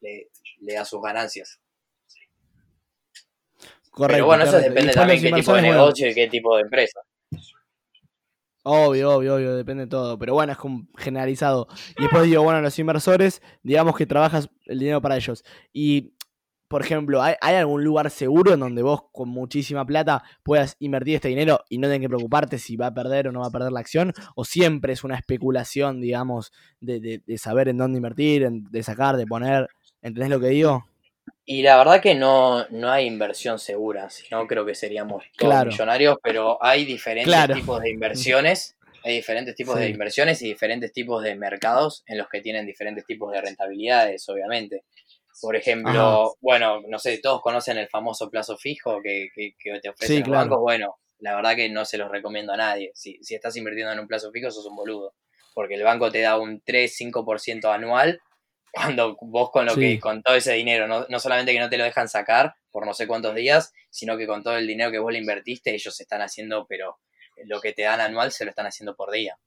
le 0.00 0.74
da 0.74 0.84
sus 0.84 1.00
ganancias. 1.00 1.60
Pero 3.96 4.26
bueno, 4.26 4.44
eso 4.44 4.58
depende 4.58 4.92
también 4.92 5.22
de 5.22 5.30
qué 5.30 5.36
tipo 5.36 5.54
de 5.54 5.62
negocio 5.62 6.10
y 6.10 6.14
qué 6.14 6.28
tipo 6.28 6.56
de 6.56 6.62
empresa. 6.62 7.00
Obvio, 8.66 9.10
obvio, 9.10 9.34
obvio, 9.34 9.56
depende 9.56 9.84
de 9.84 9.90
todo. 9.90 10.18
Pero 10.18 10.32
bueno, 10.34 10.52
es 10.52 10.58
como 10.58 10.86
generalizado. 10.96 11.68
Y 11.98 12.02
después 12.02 12.24
digo, 12.24 12.42
bueno, 12.42 12.62
los 12.62 12.78
inversores, 12.78 13.42
digamos 13.62 13.94
que 13.94 14.06
trabajas 14.06 14.48
el 14.64 14.78
dinero 14.78 15.02
para 15.02 15.16
ellos. 15.16 15.44
Y, 15.72 16.14
por 16.66 16.80
ejemplo, 16.80 17.22
¿hay, 17.22 17.36
algún 17.42 17.84
lugar 17.84 18.10
seguro 18.10 18.54
en 18.54 18.60
donde 18.60 18.82
vos 18.82 19.02
con 19.12 19.28
muchísima 19.28 19.84
plata 19.84 20.24
puedas 20.42 20.76
invertir 20.80 21.16
este 21.16 21.28
dinero 21.28 21.60
y 21.68 21.76
no 21.76 21.88
tengas 21.88 22.06
que 22.06 22.08
preocuparte 22.08 22.58
si 22.58 22.76
va 22.76 22.86
a 22.86 22.94
perder 22.94 23.28
o 23.28 23.32
no 23.32 23.40
va 23.40 23.48
a 23.48 23.50
perder 23.50 23.70
la 23.70 23.80
acción? 23.80 24.14
¿O 24.34 24.46
siempre 24.46 24.94
es 24.94 25.04
una 25.04 25.16
especulación, 25.16 26.00
digamos, 26.00 26.50
de, 26.80 27.22
de 27.24 27.38
saber 27.38 27.68
en 27.68 27.76
dónde 27.76 27.98
invertir, 27.98 28.48
de 28.50 28.82
sacar, 28.82 29.18
de 29.18 29.26
poner? 29.26 29.68
¿Entendés 30.00 30.30
lo 30.30 30.40
que 30.40 30.48
digo? 30.48 30.84
Y 31.46 31.62
la 31.62 31.76
verdad 31.76 32.00
que 32.00 32.14
no, 32.14 32.66
no 32.70 32.90
hay 32.90 33.06
inversión 33.06 33.58
segura, 33.58 34.08
si 34.08 34.24
no 34.30 34.46
creo 34.46 34.64
que 34.64 34.74
seríamos 34.74 35.24
todos 35.36 35.66
millonarios, 35.66 36.16
pero 36.22 36.62
hay 36.62 36.86
diferentes 36.86 37.34
tipos 37.54 37.82
de 37.82 37.90
inversiones, 37.90 38.76
hay 39.02 39.16
diferentes 39.16 39.54
tipos 39.54 39.78
de 39.78 39.90
inversiones 39.90 40.40
y 40.40 40.46
diferentes 40.46 40.92
tipos 40.92 41.22
de 41.22 41.34
mercados 41.34 42.02
en 42.06 42.16
los 42.16 42.28
que 42.30 42.40
tienen 42.40 42.64
diferentes 42.64 43.04
tipos 43.04 43.30
de 43.30 43.42
rentabilidades, 43.42 44.26
obviamente. 44.30 44.84
Por 45.42 45.56
ejemplo, 45.56 46.36
bueno, 46.40 46.80
no 46.88 46.98
sé, 46.98 47.18
todos 47.18 47.42
conocen 47.42 47.76
el 47.76 47.88
famoso 47.88 48.30
plazo 48.30 48.56
fijo 48.56 49.02
que, 49.02 49.28
que, 49.34 49.80
te 49.80 49.90
ofrecen 49.90 50.20
los 50.20 50.30
bancos. 50.30 50.60
Bueno, 50.60 50.96
la 51.18 51.36
verdad 51.36 51.56
que 51.56 51.68
no 51.68 51.84
se 51.84 51.98
los 51.98 52.10
recomiendo 52.10 52.54
a 52.54 52.56
nadie. 52.56 52.92
Si, 52.94 53.18
si 53.22 53.34
estás 53.34 53.54
invirtiendo 53.56 53.92
en 53.92 53.98
un 53.98 54.06
plazo 54.06 54.30
fijo, 54.30 54.50
sos 54.50 54.64
un 54.64 54.76
boludo. 54.76 55.12
Porque 55.52 55.74
el 55.74 55.82
banco 55.82 56.10
te 56.10 56.20
da 56.20 56.38
un 56.38 56.62
3-5% 56.62 57.72
anual 57.74 58.20
cuando 58.74 59.16
vos 59.20 59.50
con 59.50 59.66
lo 59.66 59.74
que 59.74 60.00
con 60.00 60.22
todo 60.22 60.34
ese 60.34 60.52
dinero, 60.54 60.88
no, 60.88 61.06
no, 61.08 61.20
solamente 61.20 61.52
que 61.52 61.60
no 61.60 61.68
te 61.68 61.78
lo 61.78 61.84
dejan 61.84 62.08
sacar 62.08 62.54
por 62.70 62.86
no 62.86 62.94
sé 62.94 63.06
cuántos 63.06 63.34
días, 63.34 63.72
sino 63.90 64.16
que 64.16 64.26
con 64.26 64.42
todo 64.42 64.56
el 64.56 64.66
dinero 64.66 64.90
que 64.90 64.98
vos 64.98 65.12
le 65.12 65.18
invertiste, 65.18 65.74
ellos 65.74 66.00
están 66.00 66.22
haciendo 66.22 66.66
pero 66.66 66.98
lo 67.44 67.60
que 67.60 67.72
te 67.72 67.82
dan 67.82 68.00
anual 68.00 68.32
se 68.32 68.44
lo 68.44 68.50
están 68.50 68.66
haciendo 68.66 68.96
por 68.96 69.10
día. 69.10 69.38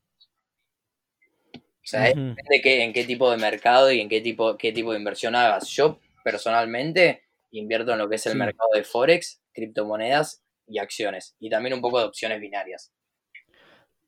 O 1.53 1.89
sea, 1.89 2.01
depende 2.01 2.35
de 2.61 2.83
en 2.83 2.91
qué 2.91 3.05
tipo 3.05 3.31
de 3.31 3.37
mercado 3.37 3.91
y 3.91 4.01
en 4.01 4.09
qué 4.09 4.19
tipo, 4.19 4.57
qué 4.57 4.73
tipo 4.73 4.91
de 4.91 4.99
inversión 4.99 5.35
hagas. 5.35 5.69
Yo 5.69 5.99
personalmente 6.21 7.23
invierto 7.51 7.93
en 7.93 7.99
lo 7.99 8.09
que 8.09 8.15
es 8.15 8.25
el 8.25 8.35
mercado 8.35 8.69
de 8.73 8.83
Forex, 8.83 9.41
criptomonedas 9.53 10.43
y 10.67 10.79
acciones. 10.79 11.37
Y 11.39 11.49
también 11.49 11.73
un 11.73 11.81
poco 11.81 11.99
de 11.99 12.05
opciones 12.05 12.41
binarias. 12.41 12.91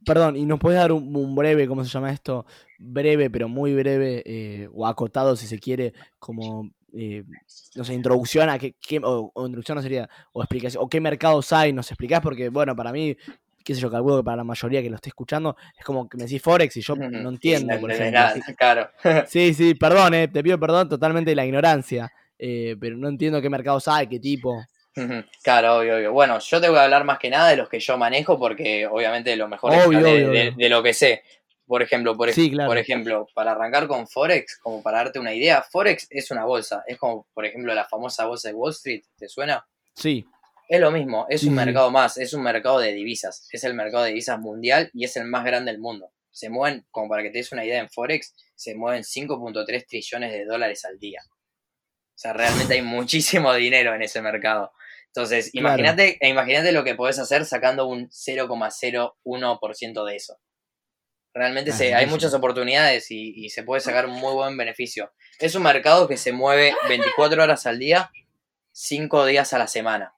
Perdón, 0.06 0.38
¿y 0.38 0.46
nos 0.46 0.60
puedes 0.60 0.80
dar 0.80 0.92
un, 0.92 1.36
breve, 1.36 1.68
¿cómo 1.68 1.84
se 1.84 1.90
llama 1.90 2.12
esto? 2.12 2.46
Breve, 2.78 3.30
pero 3.30 3.50
muy 3.50 3.74
breve, 3.76 4.24
eh, 4.26 4.70
o 4.74 4.88
acotado 4.88 5.36
si 5.36 5.46
se 5.46 5.60
quiere, 5.60 5.94
como, 6.20 6.70
eh, 6.94 7.24
no 7.76 7.84
sé, 7.84 7.94
introducción 7.94 8.50
a 8.50 8.58
qué, 8.58 8.76
o, 9.04 9.32
introducción 9.46 9.76
no 9.76 9.82
sería, 9.82 10.10
o 10.32 10.42
explicación, 10.42 10.84
o 10.84 10.88
qué 10.88 11.02
mercados 11.02 11.52
hay, 11.52 11.74
nos 11.74 11.92
explicás, 11.92 12.22
porque, 12.22 12.48
bueno, 12.50 12.76
para 12.76 12.94
mí, 12.94 13.18
qué 13.64 13.76
sé 13.76 13.82
yo, 13.82 13.92
calculo 13.92 14.18
que 14.18 14.24
para 14.24 14.38
la 14.38 14.44
mayoría 14.46 14.82
que 14.82 14.90
lo 14.90 14.96
esté 14.96 15.10
escuchando, 15.10 15.58
es 15.78 15.84
como 15.84 16.08
que 16.08 16.18
me 16.18 16.24
decís 16.24 16.42
Forex 16.42 16.78
y 16.78 16.82
yo 16.82 16.96
no 16.96 17.30
entiendo, 17.30 17.78
por 17.80 17.92
claro. 18.58 18.90
Sí, 19.28 19.54
sí, 19.54 19.76
perdón, 19.76 20.14
eh, 20.14 20.28
te 20.30 20.42
pido 20.42 20.58
perdón 20.58 20.88
totalmente 20.88 21.32
de 21.32 21.36
la 21.36 21.46
ignorancia, 21.46 22.12
pero 22.38 22.96
no 22.96 23.10
entiendo 23.10 23.42
qué 23.42 23.50
mercados 23.50 23.88
hay, 23.90 24.08
qué 24.08 24.20
tipo. 24.20 24.64
Claro, 25.44 25.78
obvio, 25.78 25.98
obvio. 25.98 26.12
Bueno, 26.12 26.40
yo 26.40 26.60
te 26.62 26.70
voy 26.70 26.78
a 26.78 26.84
hablar 26.84 27.04
más 27.04 27.20
que 27.20 27.30
nada 27.30 27.50
de 27.50 27.56
los 27.56 27.70
que 27.70 27.80
yo 27.80 27.98
manejo 27.98 28.38
porque 28.38 28.88
obviamente 28.88 29.36
lo 29.36 29.48
mejor 29.48 29.74
es 29.74 29.90
de, 30.58 30.70
lo 30.70 30.84
que 30.84 30.94
sé. 30.94 31.24
Por 31.66 31.84
ejemplo, 31.84 32.18
por, 32.18 32.30
por, 32.66 32.78
ejemplo, 32.80 33.28
para 33.36 33.52
arrancar 33.52 33.88
con 33.88 34.08
Forex, 34.08 34.58
como 34.58 34.82
para 34.82 34.98
darte 34.98 35.20
una 35.20 35.34
idea, 35.34 35.62
Forex 35.62 36.08
es 36.10 36.32
una 36.32 36.44
bolsa. 36.44 36.84
Es 36.88 36.98
como, 36.98 37.28
por 37.32 37.46
ejemplo, 37.46 37.74
la 37.76 37.86
famosa 37.86 38.26
bolsa 38.26 38.50
de 38.50 38.56
Wall 38.56 38.72
Street. 38.72 39.04
¿Te 39.16 39.30
suena? 39.30 39.64
Sí. 39.94 40.26
Es 40.68 40.80
lo 40.80 40.92
mismo, 40.92 41.26
es 41.30 41.44
un 41.44 41.56
mercado 41.56 41.90
más, 41.90 42.18
es 42.18 42.32
un 42.34 42.44
mercado 42.44 42.80
de 42.80 42.94
divisas. 42.94 43.48
Es 43.52 43.64
el 43.64 43.74
mercado 43.74 44.04
de 44.04 44.10
divisas 44.10 44.40
mundial 44.40 44.92
y 44.94 45.04
es 45.04 45.16
el 45.18 45.26
más 45.26 45.44
grande 45.44 45.72
del 45.72 45.82
mundo. 45.82 46.12
Se 46.32 46.50
mueven, 46.50 46.86
como 46.92 47.10
para 47.10 47.24
que 47.24 47.32
te 47.32 47.40
des 47.40 47.52
una 47.52 47.66
idea 47.66 47.80
en 47.80 47.90
Forex, 47.90 48.36
se 48.54 48.76
mueven 48.76 49.02
5.3 49.02 49.86
trillones 49.88 50.32
de 50.32 50.46
dólares 50.46 50.86
al 50.86 51.00
día. 51.00 51.22
O 52.20 52.22
sea, 52.22 52.34
realmente 52.34 52.74
hay 52.74 52.82
muchísimo 52.82 53.54
dinero 53.54 53.96
en 53.96 54.02
ese 54.02 54.22
mercado. 54.22 54.74
Entonces, 55.08 55.52
imagínate, 55.54 56.18
imagínate 56.22 56.74
lo 56.74 56.84
que 56.84 56.94
podés 56.94 57.18
hacer 57.18 57.46
sacando 57.46 57.88
un 57.88 58.10
0,01% 58.10 60.06
de 60.06 60.16
eso. 60.18 60.38
Realmente 61.34 61.72
se, 61.72 61.96
hay 61.96 62.08
muchas 62.08 62.34
oportunidades 62.34 63.10
y, 63.10 63.48
se 63.48 63.64
puede 63.64 63.80
sacar 63.80 64.06
un 64.06 64.16
muy 64.16 64.34
buen 64.34 64.58
beneficio. 64.58 65.14
Es 65.40 65.56
un 65.56 65.64
mercado 65.64 66.10
que 66.10 66.18
se 66.18 66.34
mueve 66.34 66.76
24 66.90 67.42
horas 67.42 67.66
al 67.66 67.80
día, 67.80 68.12
5 68.74 69.26
días 69.26 69.54
a 69.54 69.58
la 69.58 69.68
semana. 69.68 70.14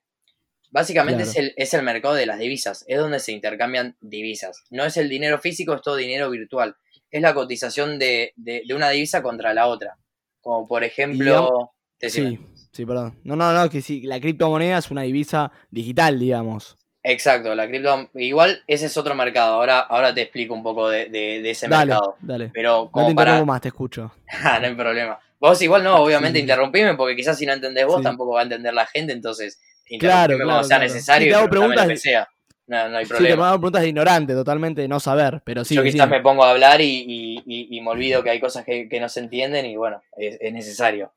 Básicamente 0.71 1.21
es, 1.21 1.35
el, 1.35 1.53
es 1.55 1.75
el 1.75 1.83
mercado 1.83 2.15
de 2.15 2.25
las 2.25 2.39
divisas, 2.39 2.83
es 2.87 2.97
donde 2.97 3.19
se 3.19 3.31
intercambian 3.31 3.95
divisas. 4.01 4.63
No 4.71 4.85
es 4.85 4.97
el 4.97 5.07
dinero 5.07 5.37
físico, 5.37 5.75
es 5.75 5.83
todo 5.83 5.97
dinero 5.97 6.31
virtual. 6.31 6.77
Es 7.11 7.21
la 7.21 7.35
cotización 7.35 7.99
de, 7.99 8.33
una 8.73 8.89
divisa 8.89 9.21
contra 9.21 9.53
la 9.53 9.67
otra. 9.67 9.99
Como 10.41 10.67
por 10.67 10.83
ejemplo... 10.83 11.75
sí. 12.09 12.39
Sí, 12.71 12.85
perdón. 12.85 13.19
No, 13.23 13.35
no, 13.35 13.51
no, 13.51 13.69
que 13.69 13.81
sí, 13.81 14.01
la 14.03 14.19
criptomoneda 14.19 14.77
es 14.77 14.89
una 14.91 15.01
divisa 15.01 15.51
digital, 15.69 16.17
digamos. 16.19 16.77
Exacto, 17.03 17.53
la 17.55 17.67
cripto. 17.67 18.09
Igual 18.13 18.63
ese 18.67 18.85
es 18.85 18.95
otro 18.95 19.15
mercado. 19.15 19.55
Ahora, 19.55 19.79
ahora 19.79 20.13
te 20.13 20.21
explico 20.21 20.53
un 20.53 20.63
poco 20.63 20.89
de, 20.89 21.09
de, 21.09 21.49
ese 21.49 21.67
mercado. 21.67 22.15
Dale. 22.21 22.51
Pero 22.53 22.89
como 22.91 23.07
no 23.07 23.09
te 23.09 23.15
para... 23.15 23.43
más, 23.43 23.61
te 23.61 23.69
escucho. 23.69 24.11
Ah, 24.43 24.59
no 24.59 24.67
hay 24.67 24.75
problema. 24.75 25.19
Vos 25.39 25.61
igual 25.61 25.83
no, 25.83 25.95
obviamente 25.95 26.37
interrumpime, 26.39 26.93
porque 26.93 27.15
quizás 27.15 27.37
si 27.37 27.45
no 27.47 27.53
entendés 27.53 27.87
vos 27.87 28.01
tampoco 28.01 28.33
va 28.33 28.41
a 28.41 28.43
entender 28.43 28.75
la 28.75 28.85
gente, 28.85 29.11
entonces 29.11 29.59
claro, 29.99 30.35
claro, 30.35 30.45
cuando 30.45 30.63
sea 30.63 30.77
necesario 30.77 31.29
te 31.29 31.35
hago 31.35 31.49
preguntas, 31.49 31.87
lo 31.87 31.89
que 31.89 31.97
sea. 31.97 32.29
No, 32.67 32.89
no 32.89 32.97
hay 32.97 33.05
problema. 33.05 33.33
Sí, 33.33 33.39
te 33.39 33.43
hago 33.43 33.57
preguntas 33.57 33.81
de 33.81 33.87
ignorante, 33.87 34.33
totalmente 34.33 34.81
de 34.81 34.87
no 34.87 34.99
saber, 34.99 35.41
pero 35.43 35.65
sí. 35.65 35.73
Yo 35.73 35.81
quizás 35.81 36.07
me 36.07 36.21
pongo 36.21 36.43
a 36.43 36.51
hablar 36.51 36.79
y, 36.79 37.41
y, 37.43 37.81
me 37.81 37.89
olvido 37.89 38.21
que 38.21 38.29
hay 38.29 38.39
cosas 38.39 38.63
que, 38.63 38.87
que 38.87 38.99
no 38.99 39.09
se 39.09 39.21
entienden 39.21 39.65
y 39.65 39.75
bueno, 39.75 40.03
es, 40.15 40.37
es 40.39 40.53
necesario. 40.53 41.11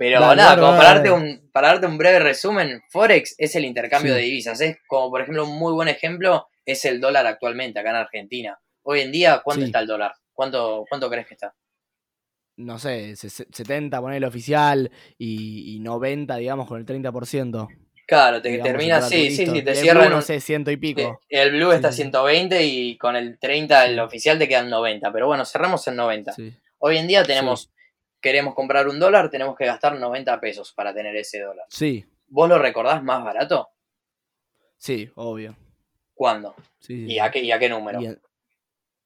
Pero 0.00 0.34
nada, 0.34 0.56
como 0.56 0.78
para, 0.78 0.94
darte 0.94 1.10
un, 1.10 1.50
para 1.52 1.68
darte 1.68 1.86
un 1.86 1.98
breve 1.98 2.20
resumen, 2.20 2.80
Forex 2.88 3.34
es 3.36 3.54
el 3.54 3.66
intercambio 3.66 4.14
de 4.14 4.22
divisas. 4.22 4.58
Es 4.62 4.78
como, 4.86 5.10
por 5.10 5.20
ejemplo, 5.20 5.44
un 5.44 5.58
muy 5.58 5.74
buen 5.74 5.88
ejemplo 5.88 6.48
es 6.64 6.86
el 6.86 7.02
dólar 7.02 7.26
actualmente 7.26 7.78
acá 7.78 7.90
en 7.90 7.96
Argentina. 7.96 8.58
Hoy 8.80 9.00
en 9.00 9.12
día, 9.12 9.42
¿cuánto 9.44 9.66
está 9.66 9.80
el 9.80 9.86
dólar? 9.86 10.14
¿Cuánto, 10.32 10.86
¿Cuánto 10.88 11.10
crees 11.10 11.26
que 11.26 11.34
está? 11.34 11.54
No 12.56 12.78
sé, 12.78 13.14
70 13.14 14.00
poner 14.00 14.16
el 14.16 14.24
oficial 14.24 14.90
y, 15.18 15.78
90, 15.82 16.34
digamos, 16.36 16.66
con 16.66 16.80
el 16.80 16.86
30%. 16.86 17.68
Claro, 18.06 18.40
te 18.40 18.56
termina, 18.56 19.02
sí, 19.02 19.30
sí, 19.30 19.46
sí, 19.46 19.60
te 19.60 19.74
cierran. 19.74 20.08
no 20.08 20.22
sé, 20.22 20.40
ciento 20.40 20.70
y 20.70 20.78
pico. 20.78 21.20
El 21.28 21.50
blue 21.50 21.72
está 21.72 21.92
120 21.92 22.64
y 22.64 22.96
con 22.96 23.16
el 23.16 23.38
30, 23.38 23.84
el 23.84 24.00
oficial, 24.00 24.38
te 24.38 24.48
quedan 24.48 24.70
90. 24.70 25.12
Pero 25.12 25.26
bueno, 25.26 25.44
cerramos 25.44 25.86
en 25.88 25.96
90. 25.96 26.34
Hoy 26.78 26.96
en 26.96 27.06
día 27.06 27.22
tenemos 27.22 27.70
queremos 28.20 28.54
comprar 28.54 28.88
un 28.88 28.98
dólar, 28.98 29.30
tenemos 29.30 29.56
que 29.56 29.66
gastar 29.66 29.98
90 29.98 30.40
pesos 30.40 30.72
para 30.72 30.94
tener 30.94 31.16
ese 31.16 31.40
dólar. 31.40 31.66
Sí. 31.70 32.04
¿Vos 32.28 32.48
lo 32.48 32.58
recordás 32.58 33.02
más 33.02 33.24
barato? 33.24 33.68
Sí, 34.78 35.10
obvio. 35.14 35.56
¿Cuándo? 36.14 36.54
Sí, 36.78 37.06
¿Y, 37.06 37.18
a 37.18 37.30
qué, 37.30 37.40
¿Y 37.40 37.52
a 37.52 37.58
qué 37.58 37.68
número? 37.68 38.00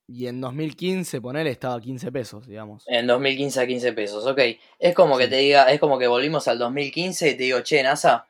Y 0.07 0.27
en, 0.27 0.41
2015, 0.41 1.21
poner, 1.21 1.47
estaba 1.47 1.77
a 1.77 1.81
15 1.81 2.13
pesos, 2.13 2.47
digamos. 2.47 2.85
En 2.87 3.07
2015 3.07 3.61
a 3.61 3.67
15 3.67 3.93
pesos, 3.95 4.27
ok. 4.27 4.41
Es 4.79 4.95
como 4.95 5.17
que 5.17 5.29
te 5.29 5.37
diga, 5.37 5.71
es 5.73 5.81
como 5.81 5.99
que 5.99 6.07
volvimos 6.07 6.47
al 6.47 6.59
2015 6.59 7.31
y 7.31 7.37
te 7.37 7.43
digo, 7.45 7.61
che, 7.61 7.83
NASA, 7.83 8.27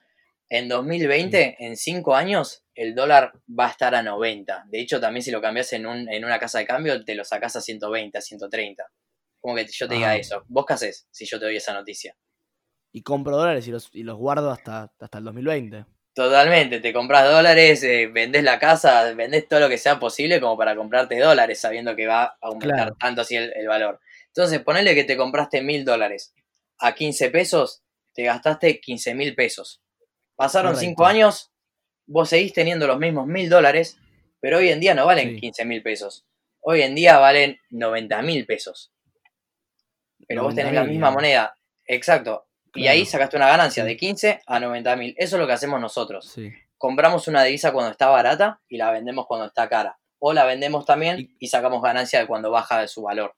en 0.49 0.69
2020, 0.69 1.57
en 1.59 1.77
5 1.77 2.15
años, 2.15 2.65
el 2.75 2.95
dólar 2.95 3.33
va 3.49 3.67
a 3.67 3.71
estar 3.71 3.95
a 3.95 4.03
90. 4.03 4.67
De 4.69 4.81
hecho, 4.81 5.01
también 5.01 5.23
si 5.23 5.33
lo 5.33 5.41
cambias 5.41 5.73
en, 5.73 5.87
un, 5.87 6.09
en 6.09 6.25
una 6.25 6.39
casa 6.39 6.59
de 6.61 6.67
cambio, 6.67 7.05
te 7.05 7.15
lo 7.15 7.25
sacas 7.25 7.57
a 7.57 7.61
120, 7.61 8.19
a 8.19 8.21
130. 8.21 8.85
Como 9.45 9.57
que 9.57 9.67
yo 9.67 9.87
te 9.87 9.97
diga 9.97 10.17
eso. 10.17 10.43
¿Vos 10.49 10.65
qué 10.65 10.73
haces 10.73 11.07
si 11.11 11.27
yo 11.27 11.39
te 11.39 11.45
doy 11.45 11.57
esa 11.57 11.75
noticia? 11.75 12.17
Y 12.93 13.03
compro 13.03 13.37
dólares 13.37 13.69
y 13.69 13.73
los, 13.73 13.91
y 13.93 14.03
los 14.03 14.17
guardo 14.17 14.51
hasta, 14.51 14.91
hasta 14.99 15.19
el 15.19 15.25
2020. 15.25 15.85
Totalmente, 16.15 16.81
te 16.81 16.95
compras 16.95 17.31
dólares, 17.31 17.83
eh, 17.83 18.07
vendés 18.07 18.43
la 18.43 18.59
casa, 18.59 19.13
vendés 19.13 19.47
todo 19.47 19.61
lo 19.61 19.69
que 19.69 19.77
sea 19.77 20.01
posible 20.01 20.41
como 20.41 20.57
para 20.57 20.75
comprarte 20.75 21.19
dólares, 21.19 21.61
sabiendo 21.61 21.95
que 21.95 22.07
va 22.07 22.23
a 22.23 22.37
aumentar 22.41 22.95
tanto 22.99 23.21
así 23.21 23.37
el, 23.37 23.69
valor. 23.69 24.01
Entonces, 24.29 24.61
ponele 24.61 24.95
que 24.95 25.05
te 25.05 25.15
compraste 25.15 25.61
mil 25.61 25.85
dólares 25.85 26.33
a 26.79 26.95
15 26.95 27.29
pesos, 27.29 27.83
te 28.15 28.23
gastaste 28.23 28.81
15 28.81 29.15
mil 29.15 29.35
pesos. 29.35 29.83
Pasaron 30.37 30.75
5 30.75 31.05
años, 31.05 31.53
vos 32.07 32.31
seguís 32.31 32.55
teniendo 32.55 32.87
los 32.87 32.99
mismos 32.99 33.27
mil 33.27 33.51
dólares, 33.51 33.99
pero 34.41 34.57
hoy 34.57 34.71
en 34.71 34.81
día 34.81 34.95
no 34.95 35.05
valen 35.05 35.39
15 35.39 35.67
mil 35.67 35.83
pesos. 35.83 36.25
Hoy 36.61 36.81
en 36.81 36.95
día 36.95 37.19
valen 37.19 37.59
90 37.69 38.23
mil 38.23 38.47
pesos 38.47 38.94
pero 40.27 40.43
vos 40.43 40.55
tenés 40.55 40.73
la 40.73 40.85
misma 40.85 41.11
moneda. 41.11 41.55
Exacto. 41.87 42.47
Y 42.75 42.89
ahí 42.89 43.07
sacaste 43.07 43.37
una 43.37 43.49
ganancia 43.49 43.85
de 43.85 43.97
15 43.97 44.41
a 44.47 44.61
90 44.61 44.97
mil. 44.97 45.15
Eso 45.17 45.37
es 45.37 45.41
lo 45.41 45.47
que 45.47 45.53
hacemos 45.53 45.81
nosotros. 45.81 46.35
Compramos 46.77 47.29
una 47.29 47.43
divisa 47.45 47.73
cuando 47.73 47.93
está 47.93 48.09
barata 48.09 48.61
y 48.69 48.77
la 48.77 48.91
vendemos 48.91 49.27
cuando 49.27 49.47
está 49.47 49.69
cara. 49.69 49.99
O 50.19 50.33
la 50.33 50.45
vendemos 50.45 50.85
también 50.85 51.37
y, 51.39 51.49
sacamos 51.49 51.83
ganancia 51.83 52.19
de 52.19 52.27
cuando 52.27 52.51
baja 52.51 52.81
de 52.81 52.89
su 52.89 53.03
valor. 53.03 53.35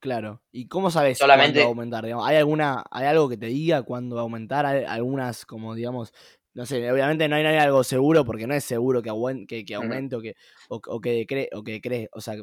Claro. 0.00 0.42
¿Y 0.50 0.68
cómo 0.68 0.90
sabes 0.90 1.18
Solamente... 1.18 1.60
cuándo 1.60 1.60
va 1.60 1.64
a 1.64 1.98
aumentar? 2.00 2.28
¿Hay, 2.30 2.36
alguna, 2.36 2.84
¿Hay 2.90 3.06
algo 3.06 3.28
que 3.28 3.36
te 3.36 3.46
diga 3.46 3.82
cuándo 3.82 4.16
va 4.16 4.22
a 4.22 4.24
aumentar? 4.24 4.64
¿Hay 4.64 4.84
algunas, 4.84 5.44
como 5.44 5.74
digamos, 5.74 6.12
no 6.54 6.64
sé, 6.64 6.90
obviamente 6.90 7.28
no 7.28 7.36
hay, 7.36 7.44
algo 7.44 7.84
seguro 7.84 8.24
porque 8.24 8.46
no 8.46 8.54
es 8.54 8.64
seguro 8.64 9.02
que, 9.02 9.10
aumente, 9.10 9.64
que, 9.64 9.74
aumente 9.74 10.16
o 10.16 10.20
que, 10.20 10.34
o, 10.68 11.00
que 11.00 11.26
cree, 11.26 11.48
o 11.52 11.62
que 11.62 11.80
cree, 11.80 12.08
o 12.12 12.20
sea, 12.20 12.34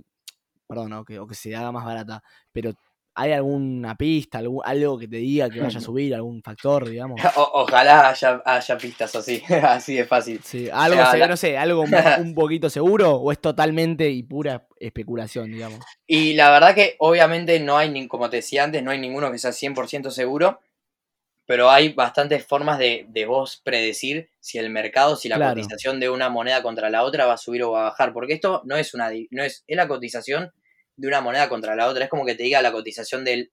perdón, 0.67 0.93
o 0.93 1.05
que, 1.05 1.19
o 1.19 1.27
que 1.27 1.35
se 1.35 1.55
haga 1.55 1.71
más 1.71 1.83
barata, 1.83 2.23
pero 2.51 2.73
¿Hay 3.19 3.31
alguna 3.31 3.97
pista, 3.97 4.37
algo 4.37 4.99
que 4.99 5.07
te 5.07 5.15
diga 5.15 5.49
que 5.49 5.59
vaya 5.59 5.79
a 5.79 5.81
subir, 5.81 6.13
algún 6.13 6.43
factor, 6.43 6.87
digamos? 6.87 7.19
ojalá 7.35 8.09
haya, 8.45 8.77
pistas 8.77 9.15
así, 9.15 9.41
así 9.63 9.95
de 9.95 10.05
fácil. 10.05 10.39
Sí, 10.43 10.69
algo, 10.71 11.01
no 11.27 11.35
sé, 11.35 11.57
algo 11.57 11.81
un 12.19 12.35
poquito 12.35 12.69
seguro 12.69 13.15
o 13.15 13.31
es 13.31 13.39
totalmente 13.39 14.07
y 14.11 14.21
pura 14.21 14.67
especulación, 14.79 15.51
digamos. 15.51 15.79
Y 16.05 16.35
la 16.35 16.51
verdad 16.51 16.75
que 16.75 16.95
obviamente 16.99 17.59
no 17.59 17.75
hay, 17.75 18.07
como 18.07 18.29
te 18.29 18.37
decía 18.37 18.63
antes, 18.63 18.83
no 18.83 18.91
hay 18.91 18.99
ninguno 18.99 19.31
que 19.31 19.39
sea 19.39 19.49
100% 19.49 20.11
seguro, 20.11 20.59
pero 21.47 21.71
hay 21.71 21.93
bastantes 21.93 22.45
formas 22.45 22.77
de, 22.77 23.25
vos 23.27 23.59
predecir 23.65 24.29
si 24.39 24.59
el 24.59 24.69
mercado, 24.69 25.15
si 25.15 25.27
la 25.27 25.39
cotización 25.39 25.99
de 25.99 26.11
una 26.11 26.29
moneda 26.29 26.61
contra 26.61 26.91
la 26.91 27.01
otra 27.01 27.25
va 27.25 27.33
a 27.33 27.37
subir 27.37 27.63
o 27.63 27.71
va 27.71 27.79
a 27.81 27.89
bajar, 27.89 28.13
porque 28.13 28.33
esto 28.33 28.61
no 28.65 28.75
es 28.77 28.93
una, 28.93 29.09
no 29.31 29.41
es, 29.41 29.63
es 29.65 29.75
la 29.75 29.87
cotización 29.87 30.51
de 30.97 31.07
una 31.07 31.21
moneda 31.21 31.47
contra 31.47 31.75
la 31.75 31.87
otra. 31.87 32.03
Es 32.03 32.09
como 32.09 32.25
que 32.25 32.35
te 32.35 32.43
diga 32.43 32.61
la 32.61 32.71
cotización 32.71 33.23
del, 33.23 33.51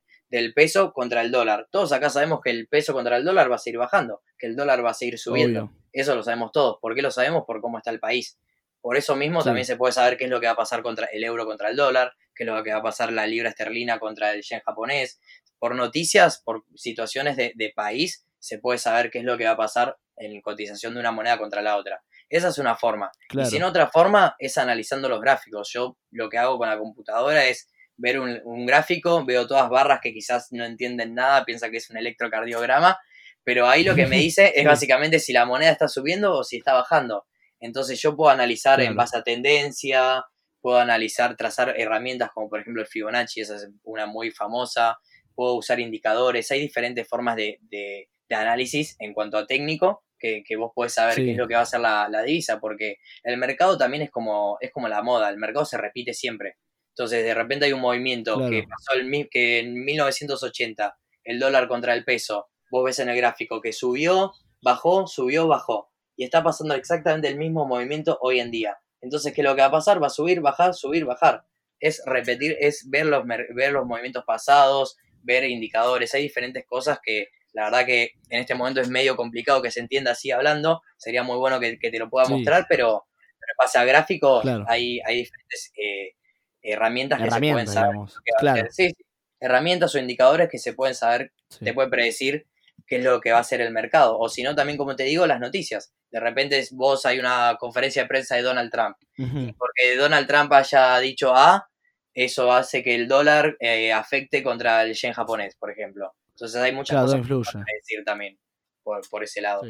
peso 0.54 0.92
contra 0.92 1.22
el 1.22 1.30
dólar. 1.30 1.68
Todos 1.70 1.92
acá 1.92 2.10
sabemos 2.10 2.40
que 2.42 2.50
el 2.50 2.66
peso 2.66 2.92
contra 2.92 3.16
el 3.16 3.24
dólar 3.24 3.50
va 3.50 3.54
a 3.54 3.58
seguir 3.58 3.78
bajando, 3.78 4.22
que 4.36 4.46
el 4.46 4.56
dólar 4.56 4.84
va 4.84 4.90
a 4.90 4.94
seguir 4.94 5.18
subiendo. 5.18 5.70
Eso 5.92 6.16
lo 6.16 6.24
sabemos 6.24 6.50
todos. 6.50 6.78
¿Por 6.80 6.96
qué 6.96 7.02
lo 7.02 7.12
sabemos? 7.12 7.44
Por 7.46 7.60
cómo 7.60 7.78
está 7.78 7.90
el 7.90 8.00
país. 8.00 8.36
Por 8.80 8.96
eso 8.96 9.14
mismo 9.14 9.42
también 9.44 9.64
se 9.64 9.76
puede 9.76 9.92
saber 9.92 10.16
qué 10.16 10.24
es 10.24 10.30
lo 10.30 10.40
que 10.40 10.46
va 10.46 10.52
a 10.52 10.56
pasar 10.56 10.82
contra 10.82 11.06
el 11.06 11.22
euro 11.22 11.46
contra 11.46 11.70
el 11.70 11.76
dólar, 11.76 12.14
qué 12.34 12.42
es 12.42 12.48
lo 12.48 12.62
que 12.64 12.72
va 12.72 12.78
a 12.78 12.82
pasar 12.82 13.12
la 13.12 13.26
libra 13.26 13.48
esterlina 13.48 13.98
contra 13.98 14.32
el 14.32 14.42
yen 14.42 14.60
japonés. 14.60 15.20
Por 15.58 15.74
noticias, 15.74 16.42
por 16.44 16.64
situaciones 16.74 17.36
de, 17.36 17.52
de 17.54 17.72
país, 17.74 18.26
se 18.40 18.58
puede 18.58 18.78
saber 18.78 19.10
qué 19.10 19.20
es 19.20 19.24
lo 19.24 19.38
que 19.38 19.44
va 19.44 19.52
a 19.52 19.56
pasar 19.56 19.96
en 20.16 20.38
cotización 20.42 20.94
de 20.94 21.00
una 21.00 21.12
moneda 21.12 21.38
contra 21.38 21.62
la 21.62 21.76
otra. 21.76 22.02
Esa 22.34 22.48
es 22.48 22.58
una 22.58 22.74
forma. 22.74 23.12
Y 23.30 23.44
si 23.44 23.60
no, 23.60 23.68
otra 23.68 23.86
forma 23.86 24.34
es 24.40 24.58
analizando 24.58 25.08
los 25.08 25.20
gráficos. 25.20 25.70
Yo 25.72 25.96
lo 26.10 26.28
que 26.28 26.36
hago 26.36 26.58
con 26.58 26.68
la 26.68 26.76
computadora 26.76 27.44
es 27.44 27.68
ver 27.96 28.18
un, 28.18 28.66
gráfico, 28.66 29.24
veo 29.24 29.46
todas 29.46 29.70
barras 29.70 30.00
que 30.02 30.12
quizás 30.12 30.48
no 30.50 30.64
entienden 30.64 31.14
nada, 31.14 31.44
piensa 31.44 31.70
que 31.70 31.76
es 31.76 31.88
un 31.90 31.96
electrocardiograma, 31.96 32.98
pero 33.44 33.68
ahí 33.68 33.84
lo 33.84 33.94
que 33.94 34.08
me 34.08 34.16
dice 34.18 34.52
es 34.56 34.64
básicamente 34.64 35.20
si 35.20 35.32
la 35.32 35.46
moneda 35.46 35.70
está 35.70 35.86
subiendo 35.86 36.36
o 36.36 36.42
si 36.42 36.56
está 36.56 36.72
bajando. 36.72 37.24
Entonces 37.60 38.02
yo 38.02 38.16
puedo 38.16 38.32
analizar 38.32 38.80
en 38.80 38.96
base 38.96 39.16
a 39.16 39.22
tendencia, 39.22 40.24
puedo 40.60 40.80
analizar, 40.80 41.36
trazar 41.36 41.76
herramientas 41.78 42.30
como 42.34 42.48
por 42.48 42.58
ejemplo 42.58 42.82
el 42.82 42.88
Fibonacci, 42.88 43.42
esa 43.42 43.54
es 43.54 43.68
una 43.84 44.06
muy 44.06 44.32
famosa, 44.32 44.98
puedo 45.36 45.54
usar 45.54 45.78
indicadores, 45.78 46.50
hay 46.50 46.58
diferentes 46.58 47.06
formas 47.08 47.36
de, 47.36 47.60
de, 47.70 48.08
análisis 48.30 48.96
en 48.98 49.14
cuanto 49.14 49.38
a 49.38 49.46
técnico 49.46 50.02
que, 50.24 50.42
que 50.42 50.56
vos 50.56 50.72
podés 50.74 50.94
saber 50.94 51.16
qué 51.16 51.32
es 51.32 51.36
lo 51.36 51.46
que 51.46 51.54
va 51.54 51.60
a 51.60 51.66
ser 51.66 51.80
la, 51.80 52.08
la, 52.08 52.22
divisa, 52.22 52.58
porque 52.58 52.96
el 53.22 53.36
mercado 53.36 53.76
también 53.76 54.04
es 54.04 54.10
como, 54.10 54.56
es 54.58 54.72
como 54.72 54.88
la 54.88 55.02
moda, 55.02 55.28
el 55.28 55.36
mercado 55.36 55.66
se 55.66 55.76
repite 55.76 56.14
siempre. 56.14 56.56
Entonces, 56.92 57.22
de 57.22 57.34
repente 57.34 57.66
hay 57.66 57.74
un 57.74 57.82
movimiento 57.82 58.38
que 58.48 58.64
pasó 58.66 58.98
el, 58.98 59.28
que 59.28 59.58
en 59.58 59.84
1980 59.84 60.96
el 61.24 61.38
dólar 61.38 61.68
contra 61.68 61.92
el 61.92 62.06
peso, 62.06 62.48
vos 62.70 62.84
ves 62.86 63.00
en 63.00 63.10
el 63.10 63.18
gráfico 63.18 63.60
que 63.60 63.74
subió, 63.74 64.32
bajó, 64.62 65.06
subió, 65.06 65.46
bajó. 65.46 65.90
Y 66.16 66.24
está 66.24 66.42
pasando 66.42 66.74
exactamente 66.74 67.28
el 67.28 67.36
mismo 67.36 67.66
movimiento 67.66 68.16
hoy 68.22 68.40
en 68.40 68.50
día. 68.50 68.78
Entonces, 69.02 69.34
¿qué 69.34 69.42
es 69.42 69.44
lo 69.44 69.54
que 69.54 69.60
va 69.60 69.68
a 69.68 69.72
pasar? 69.72 70.02
Va 70.02 70.06
a 70.06 70.10
subir, 70.10 70.40
bajar, 70.40 70.72
subir, 70.72 71.04
bajar. 71.04 71.44
Es 71.80 72.02
repetir, 72.06 72.56
es 72.60 72.88
ver 72.88 73.04
los, 73.04 73.24
ver 73.26 73.72
los 73.72 73.84
movimientos 73.84 74.24
pasados, 74.24 74.96
ver 75.22 75.44
indicadores. 75.44 76.14
Hay 76.14 76.22
diferentes 76.22 76.64
cosas 76.64 76.98
que 77.04 77.28
la 77.54 77.64
verdad 77.64 77.86
que 77.86 78.10
en 78.28 78.40
este 78.40 78.54
momento 78.54 78.80
es 78.80 78.90
medio 78.90 79.16
complicado 79.16 79.62
que 79.62 79.70
se 79.70 79.80
entienda 79.80 80.10
así 80.10 80.30
hablando. 80.30 80.82
Sería 80.96 81.22
muy 81.22 81.36
bueno 81.38 81.60
que, 81.60 81.76
te 81.76 81.98
lo 81.98 82.10
pueda 82.10 82.28
mostrar, 82.28 82.66
pero, 82.68 83.06
pero 83.40 83.52
pasa 83.56 83.84
gráficos, 83.84 84.44
hay, 84.66 85.00
hay 85.06 85.18
diferentes 85.18 85.72
eh, 85.80 86.14
herramientas, 86.60 87.22
que 87.22 87.30
se 87.30 87.38
pueden 87.38 87.68
saber. 87.68 87.96
Claro. 88.38 88.68
Sí, 88.70 88.92
herramientas 89.38 89.94
o 89.94 89.98
indicadores 89.98 90.48
que 90.50 90.58
se 90.58 90.72
pueden 90.72 90.96
saber, 90.96 91.32
te 91.62 91.72
pueden 91.72 91.90
predecir 91.90 92.46
qué 92.86 92.96
es 92.96 93.04
lo 93.04 93.20
que 93.20 93.30
va 93.30 93.38
a 93.38 93.42
hacer 93.42 93.60
el 93.60 93.72
mercado. 93.72 94.18
O 94.18 94.28
si 94.28 94.42
no, 94.42 94.56
también, 94.56 94.76
como 94.76 94.96
te 94.96 95.04
digo, 95.04 95.24
las 95.26 95.38
noticias. 95.38 95.92
De 96.10 96.18
repente 96.18 96.66
vos 96.72 97.06
hay 97.06 97.20
una 97.20 97.56
conferencia 97.60 98.02
de 98.02 98.08
prensa 98.08 98.34
de 98.34 98.42
Donald 98.42 98.72
Trump. 98.72 98.96
Porque 99.16 99.96
Donald 99.96 100.26
Trump 100.26 100.52
haya 100.52 100.98
dicho 100.98 101.32
A, 101.34 101.68
eso 102.14 102.52
hace 102.52 102.82
que 102.82 102.96
el 102.96 103.06
dólar 103.06 103.56
eh, 103.60 103.92
afecte 103.92 104.42
contra 104.42 104.82
el 104.82 104.94
yen 104.94 105.12
japonés, 105.12 105.54
por 105.54 105.70
ejemplo. 105.70 106.14
Entonces 106.34 106.60
hay 106.60 106.72
muchas 106.72 107.00
cosas 107.00 107.26
que 107.26 107.74
decir 107.76 108.04
también 108.04 108.38
por, 108.82 109.22
ese 109.22 109.40
lado. 109.40 109.62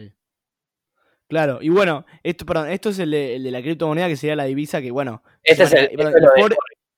Claro, 1.28 1.58
y 1.60 1.68
bueno, 1.68 2.04
esto, 2.22 2.44
perdón, 2.44 2.70
esto 2.70 2.90
es 2.90 2.98
el 2.98 3.10
de, 3.10 3.38
la 3.38 3.62
criptomoneda 3.62 4.08
que 4.08 4.16
sería 4.16 4.36
la 4.36 4.44
divisa 4.44 4.80
que, 4.80 4.90
bueno. 4.90 5.22
Este 5.42 5.64
es 5.64 5.72
el, 5.72 5.90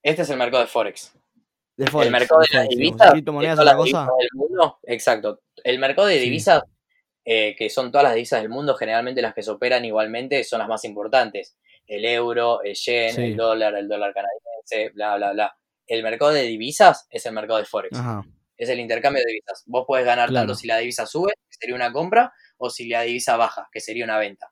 este 0.02 0.22
es 0.22 0.30
el 0.30 0.36
mercado 0.36 0.62
de 0.62 0.68
Forex. 0.68 1.12
el 1.76 2.10
mercado 2.10 2.40
de, 2.40 2.58
las 2.58 2.68
divisas. 2.68 3.12
Del 3.12 4.28
mundo, 4.34 4.78
exacto. 4.84 5.40
El 5.64 5.78
mercado 5.78 6.08
de 6.08 6.18
divisas, 6.18 6.62
eh, 7.24 7.56
que 7.56 7.70
son 7.70 7.90
todas 7.90 8.04
las 8.04 8.14
divisas 8.14 8.40
del 8.40 8.50
mundo, 8.50 8.74
generalmente 8.76 9.22
las 9.22 9.34
que 9.34 9.42
se 9.42 9.50
operan 9.50 9.84
igualmente 9.84 10.44
son 10.44 10.60
las 10.60 10.68
más 10.68 10.84
importantes. 10.84 11.56
El 11.86 12.04
euro, 12.04 12.62
el 12.62 12.74
yen, 12.74 13.20
el 13.20 13.36
dólar, 13.36 13.74
el 13.74 13.88
dólar 13.88 14.12
canadiense, 14.12 14.92
bla, 14.94 15.16
bla, 15.16 15.32
bla. 15.32 15.56
El 15.86 16.02
mercado 16.02 16.32
de 16.32 16.42
divisas 16.42 17.06
es 17.10 17.26
el 17.26 17.32
mercado 17.32 17.58
de 17.58 17.64
Forex. 17.64 17.96
Es 18.56 18.68
el 18.68 18.80
intercambio 18.80 19.22
de 19.22 19.32
divisas. 19.32 19.62
Vos 19.66 19.84
podés 19.86 20.04
ganar 20.04 20.32
tanto 20.32 20.54
si 20.54 20.66
la 20.66 20.78
divisa 20.78 21.06
sube, 21.06 21.32
que 21.48 21.56
sería 21.58 21.74
una 21.74 21.92
compra, 21.92 22.32
o 22.56 22.70
si 22.70 22.88
la 22.88 23.02
divisa 23.02 23.36
baja, 23.36 23.68
que 23.70 23.80
sería 23.80 24.04
una 24.04 24.18
venta. 24.18 24.50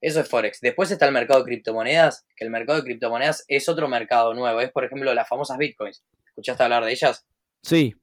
Eso 0.00 0.20
es 0.20 0.28
Forex. 0.28 0.60
Después 0.60 0.90
está 0.90 1.06
el 1.06 1.12
mercado 1.12 1.40
de 1.40 1.46
criptomonedas, 1.46 2.26
que 2.36 2.44
el 2.44 2.50
mercado 2.50 2.78
de 2.78 2.84
criptomonedas 2.84 3.44
es 3.48 3.68
otro 3.68 3.88
mercado 3.88 4.34
nuevo. 4.34 4.60
Es, 4.60 4.70
por 4.70 4.84
ejemplo, 4.84 5.12
las 5.14 5.28
famosas 5.28 5.56
Bitcoins. 5.56 6.04
¿Escuchaste 6.26 6.62
hablar 6.62 6.84
de 6.84 6.92
ellas? 6.92 7.26
Sí, 7.62 7.94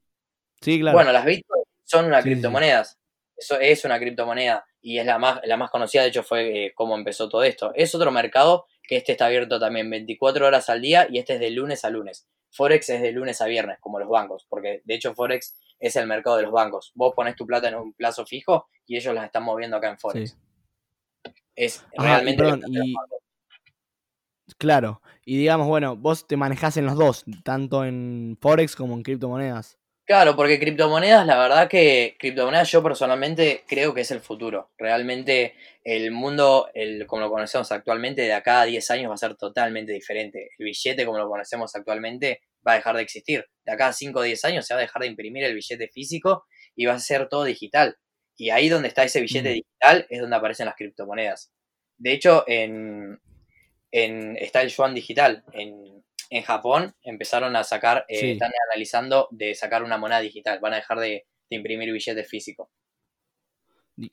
sí, 0.60 0.80
claro. 0.80 0.96
Bueno, 0.96 1.12
las 1.12 1.24
Bitcoins 1.24 1.66
son 1.84 2.06
una 2.06 2.20
criptomonedas. 2.20 2.98
Eso 3.36 3.58
es 3.60 3.84
una 3.84 3.98
criptomoneda 3.98 4.64
y 4.80 4.98
es 4.98 5.06
la 5.06 5.18
más, 5.18 5.40
la 5.44 5.56
más 5.56 5.70
conocida, 5.70 6.02
de 6.02 6.08
hecho 6.08 6.22
fue 6.22 6.66
eh, 6.66 6.72
cómo 6.74 6.94
empezó 6.96 7.28
todo 7.28 7.42
esto. 7.42 7.72
Es 7.74 7.94
otro 7.94 8.10
mercado 8.10 8.66
que 8.82 8.96
este 8.96 9.12
está 9.12 9.26
abierto 9.26 9.58
también 9.58 9.88
24 9.88 10.46
horas 10.46 10.68
al 10.68 10.82
día 10.82 11.06
y 11.10 11.18
este 11.18 11.34
es 11.34 11.40
de 11.40 11.50
lunes 11.50 11.84
a 11.84 11.90
lunes. 11.90 12.28
Forex 12.54 12.88
es 12.90 13.02
de 13.02 13.12
lunes 13.12 13.40
a 13.40 13.46
viernes, 13.46 13.78
como 13.80 13.98
los 13.98 14.08
bancos, 14.08 14.46
porque 14.48 14.80
de 14.84 14.94
hecho 14.94 15.14
Forex 15.14 15.58
es 15.78 15.96
el 15.96 16.06
mercado 16.06 16.36
de 16.36 16.44
los 16.44 16.52
bancos. 16.52 16.92
Vos 16.94 17.12
pones 17.14 17.34
tu 17.36 17.46
plata 17.46 17.68
en 17.68 17.74
un 17.74 17.92
plazo 17.92 18.24
fijo 18.24 18.68
y 18.86 18.96
ellos 18.96 19.14
las 19.14 19.24
están 19.24 19.42
moviendo 19.42 19.76
acá 19.76 19.90
en 19.90 19.98
Forex. 19.98 20.38
Es 21.56 21.84
realmente. 21.96 22.42
Claro, 24.58 25.00
y 25.24 25.38
digamos, 25.38 25.66
bueno, 25.66 25.96
vos 25.96 26.26
te 26.26 26.36
manejás 26.36 26.76
en 26.76 26.86
los 26.86 26.96
dos, 26.96 27.24
tanto 27.44 27.84
en 27.84 28.36
Forex 28.40 28.76
como 28.76 28.94
en 28.94 29.02
criptomonedas. 29.02 29.78
Claro, 30.06 30.36
porque 30.36 30.58
criptomonedas, 30.60 31.26
la 31.26 31.38
verdad 31.38 31.66
que 31.66 32.16
criptomonedas 32.18 32.70
yo 32.70 32.82
personalmente 32.82 33.64
creo 33.66 33.94
que 33.94 34.02
es 34.02 34.10
el 34.10 34.20
futuro. 34.20 34.70
Realmente 34.76 35.54
el 35.82 36.10
mundo, 36.10 36.68
el, 36.74 37.06
como 37.06 37.22
lo 37.22 37.30
conocemos 37.30 37.72
actualmente, 37.72 38.20
de 38.20 38.34
acá 38.34 38.60
a 38.60 38.64
10 38.66 38.90
años 38.90 39.08
va 39.10 39.14
a 39.14 39.16
ser 39.16 39.34
totalmente 39.36 39.92
diferente. 39.92 40.50
El 40.58 40.66
billete 40.66 41.06
como 41.06 41.16
lo 41.16 41.26
conocemos 41.30 41.74
actualmente 41.74 42.42
va 42.66 42.72
a 42.72 42.74
dejar 42.76 42.96
de 42.96 43.02
existir. 43.02 43.46
De 43.64 43.72
acá 43.72 43.88
a 43.88 43.92
5 43.94 44.18
o 44.18 44.22
10 44.22 44.44
años 44.44 44.66
se 44.66 44.74
va 44.74 44.80
a 44.80 44.82
dejar 44.82 45.00
de 45.00 45.08
imprimir 45.08 45.42
el 45.44 45.54
billete 45.54 45.88
físico 45.88 46.44
y 46.76 46.84
va 46.84 46.92
a 46.94 46.98
ser 46.98 47.28
todo 47.30 47.44
digital. 47.44 47.96
Y 48.36 48.50
ahí 48.50 48.68
donde 48.68 48.88
está 48.88 49.04
ese 49.04 49.22
billete 49.22 49.48
digital 49.50 50.06
es 50.10 50.20
donde 50.20 50.36
aparecen 50.36 50.66
las 50.66 50.74
criptomonedas. 50.76 51.50
De 51.96 52.12
hecho, 52.12 52.44
en, 52.46 53.18
en, 53.90 54.36
está 54.36 54.60
el 54.62 54.68
yuan 54.68 54.94
digital. 54.94 55.44
En, 55.52 55.93
en 56.34 56.42
Japón 56.42 56.96
empezaron 57.02 57.54
a 57.54 57.62
sacar, 57.62 58.04
eh, 58.08 58.32
están 58.32 58.50
analizando 58.68 59.28
de 59.30 59.54
sacar 59.54 59.84
una 59.84 59.98
moneda 59.98 60.18
digital. 60.18 60.58
Van 60.60 60.72
a 60.72 60.76
dejar 60.76 60.98
de, 60.98 61.26
imprimir 61.50 61.92
billetes 61.92 62.28
físicos. 62.28 62.68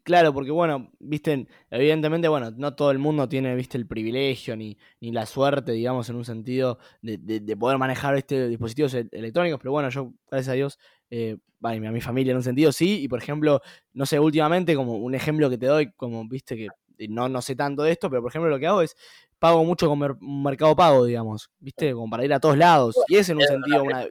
Claro, 0.03 0.31
porque 0.31 0.51
bueno, 0.51 0.91
viste, 0.99 1.47
evidentemente, 1.71 2.27
bueno, 2.27 2.51
no 2.51 2.75
todo 2.75 2.91
el 2.91 2.99
mundo 2.99 3.27
tiene, 3.27 3.55
viste, 3.55 3.79
el 3.79 3.87
privilegio 3.87 4.55
ni, 4.55 4.77
ni 4.99 5.11
la 5.11 5.25
suerte, 5.25 5.71
digamos, 5.71 6.07
en 6.09 6.17
un 6.17 6.25
sentido 6.25 6.77
de, 7.01 7.17
de, 7.17 7.57
poder 7.57 7.79
manejar 7.79 8.15
este 8.15 8.47
dispositivos 8.47 8.93
e-, 8.93 9.09
electrónicos, 9.11 9.59
pero 9.59 9.71
bueno, 9.71 9.89
yo, 9.89 10.13
gracias 10.29 10.49
a 10.49 10.53
Dios, 10.53 10.77
eh, 11.09 11.37
a 11.63 11.73
mi 11.73 12.01
familia 12.01 12.29
en 12.29 12.37
un 12.37 12.43
sentido 12.43 12.71
sí, 12.71 13.01
y 13.01 13.07
por 13.07 13.17
ejemplo, 13.23 13.61
no 13.93 14.05
sé, 14.05 14.19
últimamente, 14.19 14.75
como 14.75 14.97
un 14.97 15.15
ejemplo 15.15 15.49
que 15.49 15.57
te 15.57 15.65
doy, 15.65 15.91
como 15.93 16.27
viste 16.27 16.55
que 16.55 16.67
no, 17.07 17.29
no 17.29 17.41
sé 17.41 17.55
tanto 17.55 17.83
de 17.83 17.91
esto, 17.91 18.09
pero 18.09 18.21
por 18.21 18.31
ejemplo 18.31 18.49
lo 18.49 18.59
que 18.59 18.67
hago 18.67 18.81
es 18.81 18.95
pago 19.39 19.63
mucho 19.63 19.87
con 19.87 20.17
mercado 20.43 20.75
pago, 20.75 21.05
digamos, 21.05 21.49
viste, 21.59 21.93
como 21.93 22.09
para 22.09 22.25
ir 22.25 22.33
a 22.33 22.39
todos 22.39 22.57
lados, 22.57 22.95
y 23.07 23.17
es 23.17 23.29
en 23.29 23.37
un 23.37 23.43
sentido 23.43 23.83
una... 23.83 24.07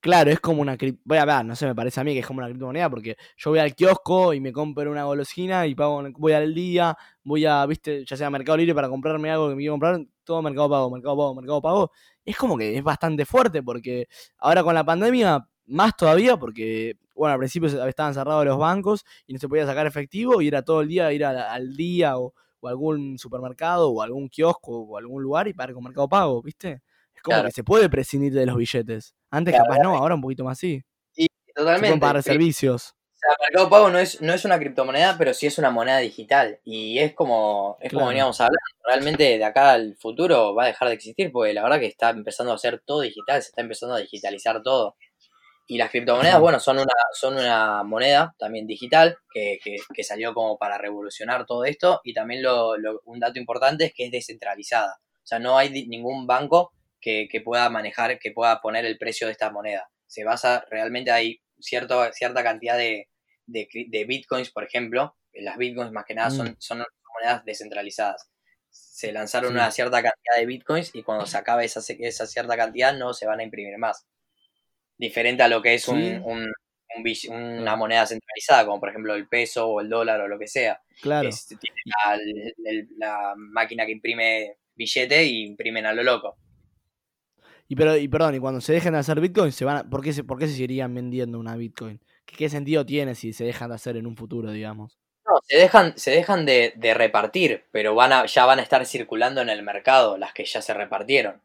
Claro, 0.00 0.32
es 0.32 0.40
como 0.40 0.62
una 0.62 0.76
voy 1.04 1.18
a 1.18 1.24
ver, 1.24 1.44
no 1.44 1.54
sé, 1.54 1.64
me 1.64 1.76
parece 1.76 2.00
a 2.00 2.04
mí 2.04 2.12
que 2.12 2.18
es 2.18 2.26
como 2.26 2.38
una 2.38 2.48
criptomoneda 2.48 2.90
porque 2.90 3.16
yo 3.36 3.50
voy 3.50 3.60
al 3.60 3.72
kiosco 3.72 4.34
y 4.34 4.40
me 4.40 4.52
compro 4.52 4.90
una 4.90 5.04
golosina 5.04 5.64
y 5.68 5.76
pago, 5.76 6.02
voy 6.16 6.32
al 6.32 6.52
día, 6.52 6.96
voy 7.22 7.46
a, 7.46 7.64
viste, 7.66 8.04
ya 8.04 8.16
sea 8.16 8.28
Mercado 8.28 8.56
Libre 8.58 8.74
para 8.74 8.88
comprarme 8.88 9.30
algo 9.30 9.48
que 9.48 9.54
me 9.54 9.60
quiero 9.60 9.74
comprar, 9.74 10.00
todo 10.24 10.42
Mercado 10.42 10.68
Pago, 10.68 10.90
Mercado 10.90 11.16
Pago, 11.16 11.34
Mercado 11.36 11.62
Pago. 11.62 11.92
Es 12.24 12.36
como 12.36 12.58
que 12.58 12.76
es 12.76 12.82
bastante 12.82 13.24
fuerte 13.24 13.62
porque 13.62 14.08
ahora 14.38 14.64
con 14.64 14.74
la 14.74 14.82
pandemia 14.84 15.48
más 15.66 15.96
todavía 15.96 16.36
porque, 16.36 16.96
bueno, 17.14 17.34
al 17.34 17.38
principio 17.38 17.68
estaban 17.86 18.14
cerrados 18.14 18.44
los 18.44 18.58
bancos 18.58 19.04
y 19.26 19.32
no 19.32 19.38
se 19.38 19.48
podía 19.48 19.66
sacar 19.66 19.86
efectivo 19.86 20.42
y 20.42 20.48
era 20.48 20.62
todo 20.62 20.80
el 20.80 20.88
día 20.88 21.12
ir 21.12 21.24
al 21.24 21.76
día 21.76 22.18
o, 22.18 22.34
algún 22.62 23.18
supermercado 23.18 23.90
o 23.90 24.02
algún 24.02 24.28
kiosco 24.28 24.82
o 24.82 24.96
algún 24.96 25.20
lugar 25.20 25.48
y 25.48 25.52
pagar 25.52 25.74
con 25.74 25.82
Mercado 25.82 26.08
Pago, 26.08 26.40
¿viste? 26.42 26.80
Es 27.12 27.22
como 27.22 27.42
que 27.42 27.50
se 27.50 27.64
puede 27.64 27.88
prescindir 27.88 28.32
de 28.32 28.46
los 28.46 28.56
billetes. 28.56 29.14
Antes 29.30 29.56
capaz 29.56 29.78
no, 29.78 29.96
ahora 29.96 30.14
un 30.14 30.20
poquito 30.20 30.44
más 30.44 30.58
sí. 30.58 30.80
Y 31.16 31.26
totalmente. 31.54 31.98
para 31.98 32.22
servicios. 32.22 32.94
O 33.14 33.18
sea, 33.18 33.36
Mercado 33.40 33.70
Pago 33.70 33.90
no 33.90 33.98
es, 33.98 34.20
no 34.20 34.32
es 34.32 34.44
una 34.44 34.58
criptomoneda, 34.58 35.16
pero 35.18 35.32
sí 35.34 35.46
es 35.46 35.58
una 35.58 35.70
moneda 35.70 35.98
digital. 35.98 36.60
Y 36.64 36.98
es 36.98 37.14
como, 37.14 37.78
es 37.80 37.92
como 37.92 38.08
veníamos 38.08 38.40
hablando. 38.40 38.58
Realmente 38.84 39.38
de 39.38 39.44
acá 39.44 39.72
al 39.72 39.96
futuro 39.96 40.54
va 40.54 40.64
a 40.64 40.66
dejar 40.66 40.88
de 40.88 40.94
existir, 40.94 41.30
porque 41.32 41.52
la 41.52 41.62
verdad 41.62 41.78
que 41.78 41.86
está 41.86 42.10
empezando 42.10 42.52
a 42.52 42.58
ser 42.58 42.80
todo 42.84 43.00
digital, 43.00 43.40
se 43.42 43.48
está 43.48 43.60
empezando 43.60 43.94
a 43.94 43.98
digitalizar 43.98 44.62
todo. 44.62 44.96
Y 45.66 45.78
las 45.78 45.90
criptomonedas, 45.90 46.40
bueno, 46.40 46.58
son 46.58 46.78
una, 46.78 46.92
son 47.12 47.34
una 47.34 47.82
moneda 47.84 48.34
también 48.38 48.66
digital 48.66 49.16
que, 49.32 49.58
que, 49.62 50.04
salió 50.04 50.34
como 50.34 50.58
para 50.58 50.76
revolucionar 50.76 51.46
todo 51.46 51.64
esto. 51.64 52.00
Y 52.04 52.12
también 52.12 52.42
lo, 52.42 52.74
un 53.04 53.20
dato 53.20 53.38
importante 53.38 53.86
es 53.86 53.94
que 53.94 54.06
es 54.06 54.10
descentralizada. 54.10 54.96
O 55.00 55.26
sea, 55.26 55.38
no 55.38 55.56
hay 55.56 55.86
ningún 55.86 56.26
banco 56.26 56.72
que, 57.00 57.28
pueda 57.44 57.70
manejar, 57.70 58.18
que 58.18 58.32
pueda 58.32 58.60
poner 58.60 58.84
el 58.84 58.98
precio 58.98 59.26
de 59.26 59.32
esta 59.32 59.50
moneda. 59.50 59.88
Se 60.06 60.24
basa, 60.24 60.64
realmente 60.68 61.10
hay 61.10 61.40
cierto, 61.58 62.02
cierta 62.12 62.42
cantidad 62.42 62.76
de, 62.76 63.08
de, 63.46 64.04
bitcoins, 64.06 64.50
por 64.50 64.64
ejemplo. 64.64 65.16
Las 65.32 65.56
bitcoins 65.56 65.92
más 65.92 66.04
que 66.04 66.14
nada 66.14 66.30
son, 66.30 66.48
mm. 66.48 66.56
son 66.58 66.84
monedas 67.14 67.44
descentralizadas. 67.44 68.28
Se 68.68 69.12
lanzaron 69.12 69.52
una 69.52 69.70
cierta 69.70 70.02
cantidad 70.02 70.36
de 70.36 70.46
bitcoins 70.46 70.94
y 70.94 71.02
cuando 71.02 71.26
se 71.26 71.38
acabe 71.38 71.64
esa, 71.64 71.80
esa 71.98 72.26
cierta 72.26 72.56
cantidad 72.56 72.94
no 72.94 73.14
se 73.14 73.26
van 73.26 73.40
a 73.40 73.42
imprimir 73.42 73.78
más 73.78 74.06
diferente 75.02 75.42
a 75.42 75.48
lo 75.48 75.60
que 75.60 75.74
es 75.74 75.88
un, 75.88 76.22
una 77.28 77.76
moneda 77.76 78.06
centralizada, 78.06 78.64
como 78.64 78.78
por 78.78 78.90
ejemplo 78.90 79.14
el 79.16 79.26
peso 79.26 79.66
o 79.66 79.80
el 79.80 79.88
dólar 79.88 80.20
o 80.20 80.28
lo 80.28 80.38
que 80.38 80.46
sea. 80.46 80.80
Claro. 81.00 81.28
tiene 81.48 82.86
la, 82.96 83.34
máquina 83.36 83.84
que 83.84 83.92
imprime 83.92 84.58
billete 84.76 85.24
y 85.24 85.44
imprimen 85.44 85.86
a 85.86 85.92
lo 85.92 86.04
loco. 86.04 86.36
Y, 87.66 87.74
pero, 87.74 87.96
y 87.96 88.06
perdón, 88.06 88.36
y 88.36 88.38
cuando 88.38 88.60
se 88.60 88.72
dejan 88.72 88.92
de 88.92 89.00
hacer 89.00 89.20
Bitcoin, 89.20 89.50
se 89.50 89.64
van 89.64 89.90
¿por, 89.90 90.02
qué 90.02 90.12
se, 90.12 90.22
¿por 90.22 90.38
qué 90.38 90.46
se 90.46 90.52
seguirían 90.52 90.94
vendiendo 90.94 91.38
una 91.40 91.56
Bitcoin? 91.56 92.00
¿Qué, 92.24 92.48
sentido 92.48 92.86
tiene 92.86 93.16
si 93.16 93.32
se 93.32 93.44
dejan 93.44 93.70
de 93.70 93.76
hacer 93.76 93.96
en 93.96 94.06
un 94.06 94.16
futuro, 94.16 94.52
digamos? 94.52 94.98
No, 95.26 95.40
se 95.42 95.56
dejan, 95.56 95.98
se 95.98 96.12
dejan 96.12 96.46
de, 96.46 96.74
de 96.76 96.94
repartir, 96.94 97.64
pero 97.72 97.94
van 97.94 98.12
a, 98.12 98.26
ya 98.26 98.44
van 98.44 98.60
a 98.60 98.62
estar 98.62 98.86
circulando 98.86 99.40
en 99.40 99.48
el 99.48 99.62
mercado 99.62 100.16
las 100.16 100.32
que 100.32 100.44
ya 100.44 100.62
se 100.62 100.74
repartieron. 100.74 101.40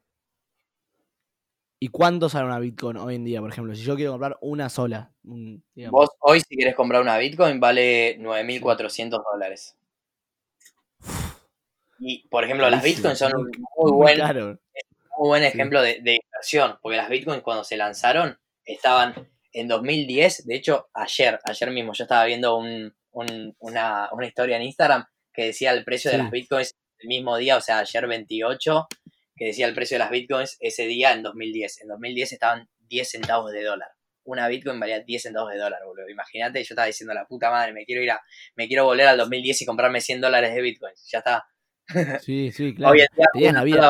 ¿Y 1.79 1.89
cuánto 1.89 2.27
sale 2.27 2.45
una 2.45 2.59
Bitcoin 2.59 2.97
hoy 2.97 3.15
en 3.15 3.23
día, 3.23 3.39
por 3.39 3.51
ejemplo? 3.51 3.75
Si 3.75 3.83
yo 3.83 3.95
quiero 3.95 4.11
comprar 4.11 4.37
una 4.41 4.69
sola. 4.69 5.11
Vos 5.23 6.09
hoy 6.19 6.41
si 6.41 6.55
quieres 6.55 6.75
comprar 6.75 7.01
una 7.01 7.17
Bitcoin 7.17 7.59
vale 7.59 8.17
9.400 8.19 9.23
dólares. 9.31 9.77
Y, 11.99 12.27
por 12.29 12.43
ejemplo, 12.43 12.69
las 12.69 12.83
Bitcoins 12.83 13.19
son 13.19 13.31
un 13.35 13.51
muy 13.77 13.91
buen, 13.91 14.19
muy 15.17 15.29
buen 15.29 15.43
ejemplo 15.43 15.81
de, 15.81 15.97
inversión, 15.97 16.77
porque 16.81 16.97
las 16.97 17.09
Bitcoins 17.09 17.43
cuando 17.43 17.63
se 17.63 17.77
lanzaron 17.77 18.37
estaban 18.65 19.13
en 19.53 19.67
2010, 19.67 20.45
de 20.45 20.55
hecho, 20.55 20.87
ayer, 20.93 21.39
ayer 21.43 21.71
mismo 21.71 21.93
yo 21.93 22.03
estaba 22.03 22.25
viendo 22.25 22.57
una, 22.57 24.09
una, 24.11 24.27
historia 24.27 24.57
en 24.57 24.63
Instagram 24.63 25.05
que 25.33 25.45
decía 25.45 25.71
el 25.71 25.83
precio 25.83 26.11
de 26.11 26.17
las 26.17 26.29
Bitcoins 26.29 26.75
el 26.99 27.07
mismo 27.07 27.37
día, 27.37 27.57
o 27.57 27.61
sea, 27.61 27.79
ayer 27.79 28.07
28, 28.07 28.87
que 29.38 29.45
decía 29.45 29.67
el 29.67 29.76
precio 29.76 29.95
de 29.95 30.00
las 30.00 30.10
bitcoins 30.10 30.58
ese 30.60 30.88
día 30.88 31.13
en 31.13 31.23
2010. 31.23 31.82
En 31.82 31.88
2010 31.89 32.34
estaban 32.34 32.67
10 32.89 33.10
centavos 33.10 33.52
de 33.52 33.63
dólar. 33.63 33.89
Una 34.23 34.47
bitcoin 34.47 34.80
valía 34.80 35.00
10 35.00 35.21
centavos 35.21 35.52
de 35.54 35.60
dólar, 35.60 35.80
boludo. 35.86 36.10
Imagínate, 36.10 36.60
yo 36.60 36.73
estaba 36.73 36.88
diciendo, 36.88 37.13
la 37.13 37.26
puta 37.26 37.50
madre, 37.50 37.71
me 37.71 37.86
quiero 37.86 38.02
ir 38.02 38.12
a, 38.12 38.21
me 38.56 38.67
quiero 38.67 38.86
volver 38.86 39.08
al 39.08 39.17
2010 39.17 39.62
y 39.62 39.65
comprarme 39.65 40.02
100 40.02 40.21
dólares 40.21 40.54
de 40.54 40.62
bitcoins. 40.62 41.08
Ya 41.12 41.19
está. 41.19 41.45
Sí, 42.21 42.52
sí, 42.52 42.76
claro. 42.76 42.93
Hoy 42.93 43.02
en 43.36 43.63
día, 43.63 43.86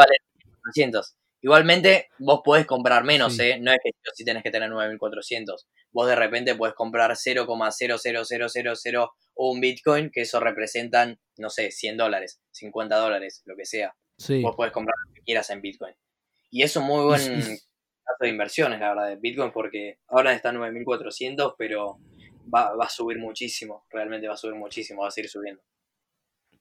Igualmente, 1.41 2.09
vos 2.17 2.41
podés 2.43 2.65
comprar 2.65 3.03
menos, 3.03 3.39
¿eh? 3.39 3.57
No 3.59 3.71
es 3.71 3.77
que 3.83 3.91
si 4.13 4.25
tenés 4.25 4.43
que 4.43 4.49
tener 4.51 4.69
9.400. 4.69 5.65
Vos 5.91 6.07
de 6.07 6.15
repente 6.15 6.55
podés 6.55 6.73
comprar 6.73 7.11
0,00000 7.11 9.09
un 9.35 9.61
Bitcoin, 9.61 10.09
que 10.11 10.21
eso 10.21 10.39
representan, 10.39 11.19
no 11.37 11.49
sé, 11.49 11.71
100 11.71 11.97
dólares, 11.97 12.41
50 12.51 12.95
dólares, 12.97 13.43
lo 13.45 13.55
que 13.55 13.65
sea. 13.65 13.95
Vos 14.41 14.55
podés 14.55 14.73
comprar 14.73 14.95
quieras 15.27 15.49
en 15.49 15.61
Bitcoin. 15.61 15.93
Y 16.49 16.63
es 16.63 16.75
un 16.77 16.85
muy 16.85 17.03
buen 17.03 17.19
caso 18.03 18.17
de 18.21 18.29
inversiones, 18.29 18.79
la 18.79 18.89
verdad, 18.89 19.09
de 19.09 19.17
Bitcoin, 19.17 19.51
porque 19.51 19.99
ahora 20.07 20.33
está 20.33 20.49
en 20.49 20.55
9400, 20.55 21.55
pero 21.57 21.99
va, 22.51 22.71
a 22.81 22.89
subir 22.89 23.19
muchísimo, 23.19 23.85
realmente 23.89 24.27
va 24.27 24.35
a 24.35 24.37
subir 24.37 24.55
muchísimo, 24.55 25.01
va 25.01 25.09
a 25.09 25.11
seguir 25.11 25.29
subiendo. 25.29 25.61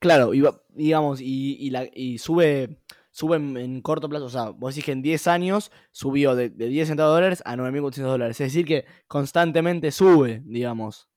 Claro, 0.01 0.35
y 0.35 0.43
digamos, 0.71 1.21
y, 1.23 1.71
la, 1.71 1.89
y 1.91 2.19
sube, 2.19 2.83
sube 3.13 3.37
en, 3.37 3.81
corto 3.81 4.09
plazo, 4.09 4.27
o 4.27 4.29
sea, 4.29 4.51
vos 4.51 4.75
decís 4.75 4.85
que 4.85 4.93
en 4.93 5.01
10 5.01 5.27
años 5.29 5.71
subió 5.93 6.35
de, 6.35 6.51
de 6.51 6.67
10 6.67 6.89
centavos 6.89 7.13
de 7.13 7.15
dólares 7.15 7.43
a 7.47 7.57
9.400 7.57 8.03
dólares, 8.03 8.41
es 8.41 8.53
decir, 8.53 8.67
que 8.67 8.85
constantemente 9.07 9.93
sube, 9.93 10.43
digamos. 10.45 11.09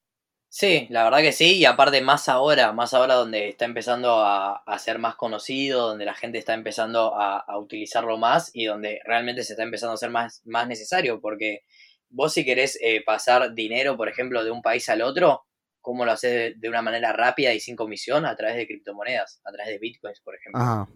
Sí, 0.52 0.88
la 0.90 1.04
verdad 1.04 1.20
que 1.20 1.32
sí, 1.32 1.58
y 1.58 1.66
aparte 1.66 2.02
más 2.02 2.28
ahora, 2.28 2.74
más 2.74 2.96
ahora 2.96 3.14
donde 3.14 3.50
está 3.50 3.66
empezando 3.66 4.22
a, 4.26 4.64
ser 4.80 4.98
más 4.98 5.16
conocido, 5.16 5.90
donde 5.90 6.06
la 6.06 6.16
gente 6.16 6.40
está 6.40 6.56
empezando 6.56 7.14
a, 7.16 7.46
utilizarlo 7.60 8.18
más 8.18 8.50
y 8.54 8.66
donde 8.66 9.00
realmente 9.06 9.44
se 9.44 9.54
está 9.54 9.62
empezando 9.62 9.94
a 9.94 9.98
ser 9.98 10.10
más, 10.10 10.42
más 10.46 10.68
necesario, 10.68 11.22
porque 11.22 11.62
vos 12.10 12.34
si 12.34 12.44
querés 12.44 12.80
eh, 12.82 13.04
pasar 13.06 13.54
dinero, 13.54 13.96
por 13.96 14.10
ejemplo, 14.10 14.44
de 14.44 14.50
un 14.50 14.64
país 14.64 14.90
al 14.90 15.04
otro, 15.04 15.46
¿cómo 15.82 16.04
lo 16.04 16.14
haces 16.14 16.60
de, 16.60 16.70
una 16.70 16.82
manera 16.82 17.14
rápida 17.14 17.54
y 17.54 17.60
sin 17.60 17.76
comisión? 17.76 18.26
A 18.26 18.36
través 18.36 18.58
de 18.58 18.66
criptomonedas, 18.66 19.42
a 19.46 19.52
través 19.52 19.72
de 19.72 19.78
bitcoins, 19.78 20.20
por 20.22 20.36
ejemplo. 20.36 20.90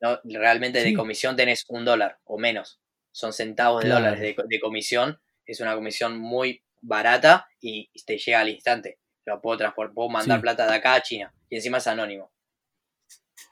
No, 0.00 0.20
realmente 0.24 0.82
de 0.82 0.94
comisión 0.94 1.36
tenés 1.36 1.64
un 1.68 1.84
dólar 1.84 2.18
o 2.24 2.38
menos, 2.38 2.80
son 3.12 3.32
centavos 3.32 3.84
de 3.84 3.90
dólares 3.90 4.20
de, 4.20 4.36
de 4.48 4.60
comisión, 4.60 5.20
es 5.46 5.60
una 5.60 5.76
comisión 5.76 6.18
muy 6.18 6.65
barata 6.86 7.46
y 7.60 7.90
te 8.04 8.18
llega 8.18 8.40
al 8.40 8.48
instante. 8.48 8.98
Lo 9.24 9.40
puedo 9.40 9.58
transportar, 9.58 9.94
puedo 9.94 10.08
mandar 10.08 10.40
plata 10.40 10.66
de 10.66 10.76
acá 10.76 10.94
a 10.94 11.02
China 11.02 11.34
y 11.48 11.56
encima 11.56 11.78
es 11.78 11.86
anónimo. 11.86 12.30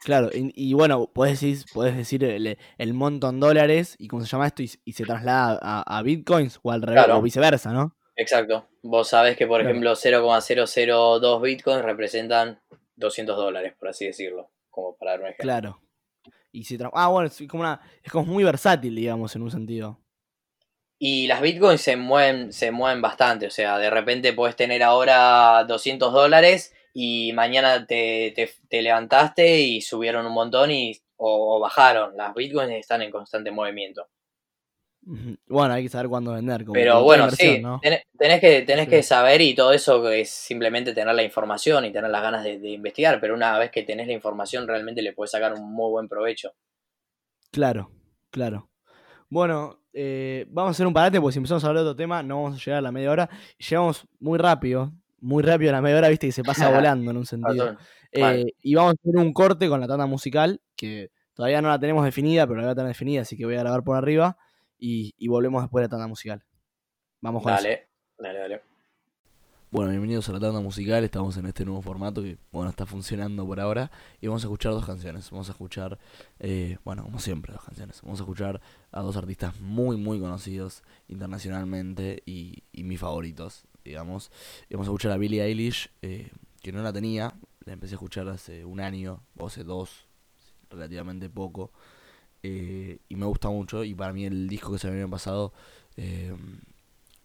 Claro, 0.04 0.28
y, 0.32 0.74
bueno, 0.74 1.10
puedes 1.14 1.40
decir, 1.40 1.64
puedes 1.72 1.96
decir 1.96 2.22
el, 2.24 2.94
monto 2.94 3.30
en 3.30 3.40
dólares 3.40 3.96
y 3.98 4.08
cómo 4.08 4.22
se 4.22 4.28
llama 4.28 4.46
esto 4.46 4.62
y, 4.62 4.92
se 4.92 5.04
traslada 5.04 5.58
a, 5.62 6.02
bitcoins 6.02 6.60
o 6.62 6.70
al 6.70 6.82
revés 6.82 7.06
o 7.10 7.22
viceversa, 7.22 7.72
¿no? 7.72 7.96
Exacto. 8.14 8.68
Vos 8.82 9.08
sabés 9.08 9.36
que, 9.36 9.46
por 9.46 9.62
ejemplo, 9.62 9.96
0,002 9.96 11.42
bitcoins 11.42 11.82
representan 11.82 12.60
200 12.96 13.34
dólares, 13.34 13.74
por 13.78 13.88
así 13.88 14.04
decirlo, 14.04 14.50
como 14.68 14.94
para 14.96 15.12
dar 15.12 15.20
un 15.20 15.26
ejemplo. 15.26 15.44
Claro. 15.44 15.80
Y 16.52 16.64
se 16.64 16.78
ah, 16.92 17.08
bueno, 17.08 17.26
es 17.28 17.42
como, 17.48 17.62
una, 17.62 17.80
es 18.02 18.12
como 18.12 18.26
muy 18.26 18.44
versátil, 18.44 18.94
digamos, 18.94 19.34
en 19.34 19.42
un 19.42 19.50
sentido. 19.50 20.03
Y 21.06 21.26
las 21.26 21.42
bitcoins 21.42 21.82
se 21.82 21.96
mueven, 21.96 22.50
se 22.50 22.70
mueven 22.70 23.02
bastante, 23.02 23.46
o 23.46 23.50
sea, 23.50 23.76
de 23.76 23.90
repente 23.90 24.32
puedes 24.32 24.56
tener 24.56 24.82
ahora 24.82 25.62
200 25.68 26.10
dólares 26.10 26.74
y 26.94 27.30
mañana 27.34 27.86
te, 27.86 28.32
te, 28.70 28.80
levantaste 28.80 29.60
y 29.60 29.82
subieron 29.82 30.24
un 30.24 30.32
montón 30.32 30.70
y, 30.70 30.98
o, 31.18 31.60
bajaron. 31.60 32.16
Las 32.16 32.32
bitcoins 32.32 32.72
están 32.72 33.02
en 33.02 33.10
constante 33.10 33.50
movimiento. 33.50 34.08
Bueno, 35.46 35.74
hay 35.74 35.82
que 35.82 35.90
saber 35.90 36.08
cuándo 36.08 36.32
vender. 36.32 36.64
Pero 36.72 37.02
bueno, 37.02 37.30
sí, 37.30 37.62
tenés, 38.18 38.40
que, 38.40 38.62
tenés 38.62 38.88
que 38.88 39.02
saber 39.02 39.42
y 39.42 39.54
todo 39.54 39.74
eso 39.74 40.08
es 40.08 40.30
simplemente 40.30 40.94
tener 40.94 41.14
la 41.14 41.22
información 41.22 41.84
y 41.84 41.92
tener 41.92 42.10
las 42.10 42.22
ganas 42.22 42.44
de, 42.44 42.58
de, 42.58 42.70
investigar, 42.70 43.20
pero 43.20 43.34
una 43.34 43.58
vez 43.58 43.70
que 43.70 43.82
tenés 43.82 44.06
la 44.06 44.14
información 44.14 44.66
realmente 44.66 45.02
le 45.02 45.12
puedes 45.12 45.32
sacar 45.32 45.52
un 45.52 45.70
muy 45.70 45.90
buen 45.90 46.08
provecho. 46.08 46.54
Claro, 47.50 47.90
claro. 48.30 48.70
Bueno, 49.34 49.80
eh, 49.92 50.46
vamos 50.48 50.68
a 50.68 50.70
hacer 50.70 50.86
un 50.86 50.92
parate 50.92 51.20
porque 51.20 51.32
si 51.32 51.38
empezamos 51.40 51.64
a 51.64 51.66
hablar 51.66 51.82
de 51.82 51.90
otro 51.90 51.96
tema 51.96 52.22
no 52.22 52.44
vamos 52.44 52.54
a 52.54 52.64
llegar 52.64 52.78
a 52.78 52.82
la 52.82 52.92
media 52.92 53.10
hora. 53.10 53.28
Llegamos 53.58 54.06
muy 54.20 54.38
rápido, 54.38 54.92
muy 55.18 55.42
rápido 55.42 55.70
a 55.70 55.72
la 55.72 55.82
media 55.82 55.98
hora, 55.98 56.08
viste 56.08 56.28
que 56.28 56.32
se 56.32 56.44
pasa 56.44 56.70
volando 56.96 57.10
en 57.10 57.16
un 57.16 57.26
sentido. 57.26 57.76
Eh, 58.12 58.44
y 58.62 58.76
vamos 58.76 58.92
a 58.92 58.96
hacer 59.00 59.20
un 59.20 59.32
corte 59.32 59.68
con 59.68 59.80
la 59.80 59.88
tanda 59.88 60.06
musical, 60.06 60.60
que 60.76 61.10
todavía 61.32 61.60
no 61.60 61.68
la 61.68 61.80
tenemos 61.80 62.04
definida, 62.04 62.46
pero 62.46 62.60
la 62.60 62.66
voy 62.66 62.72
a 62.72 62.74
tener 62.76 62.88
definida, 62.90 63.22
así 63.22 63.36
que 63.36 63.44
voy 63.44 63.56
a 63.56 63.58
grabar 63.58 63.82
por 63.82 63.96
arriba 63.96 64.38
y, 64.78 65.12
volvemos 65.26 65.64
después 65.64 65.82
de 65.82 65.86
la 65.86 65.90
tanda 65.90 66.06
musical. 66.06 66.44
Vamos 67.20 67.42
con 67.42 67.54
dale, 67.54 67.88
Dale, 68.16 68.38
dale. 68.38 68.73
Bueno, 69.74 69.90
bienvenidos 69.90 70.28
a 70.28 70.32
la 70.32 70.38
tanda 70.38 70.60
musical. 70.60 71.02
Estamos 71.02 71.36
en 71.36 71.46
este 71.46 71.64
nuevo 71.64 71.82
formato 71.82 72.22
que, 72.22 72.38
bueno, 72.52 72.70
está 72.70 72.86
funcionando 72.86 73.44
por 73.44 73.58
ahora. 73.58 73.90
Y 74.20 74.28
vamos 74.28 74.44
a 74.44 74.46
escuchar 74.46 74.70
dos 74.70 74.86
canciones. 74.86 75.28
Vamos 75.32 75.48
a 75.48 75.50
escuchar, 75.50 75.98
eh, 76.38 76.78
bueno, 76.84 77.02
como 77.02 77.18
siempre, 77.18 77.52
dos 77.52 77.64
canciones. 77.64 78.00
Vamos 78.02 78.20
a 78.20 78.22
escuchar 78.22 78.60
a 78.92 79.00
dos 79.00 79.16
artistas 79.16 79.60
muy, 79.60 79.96
muy 79.96 80.20
conocidos 80.20 80.84
internacionalmente 81.08 82.22
y, 82.24 82.62
mis 82.72 83.00
favoritos, 83.00 83.64
digamos. 83.84 84.30
Y 84.70 84.74
vamos 84.74 84.86
a 84.86 84.90
escuchar 84.92 85.10
a 85.10 85.16
Billie 85.16 85.42
Eilish, 85.42 85.90
eh, 86.02 86.30
que 86.62 86.70
no 86.70 86.80
la 86.80 86.92
tenía. 86.92 87.34
La 87.64 87.72
empecé 87.72 87.94
a 87.94 87.96
escuchar 87.96 88.28
hace 88.28 88.64
un 88.64 88.78
año, 88.78 89.24
o 89.36 89.48
hace 89.48 89.64
dos, 89.64 90.06
relativamente 90.70 91.28
poco. 91.28 91.72
Eh, 92.44 93.00
y 93.08 93.16
me 93.16 93.26
gusta 93.26 93.48
mucho. 93.48 93.82
Y 93.82 93.92
para 93.96 94.12
mí 94.12 94.24
el 94.24 94.46
disco 94.46 94.70
que 94.70 94.78
se 94.78 94.86
me 94.86 94.92
había 94.92 95.08
pasado, 95.08 95.52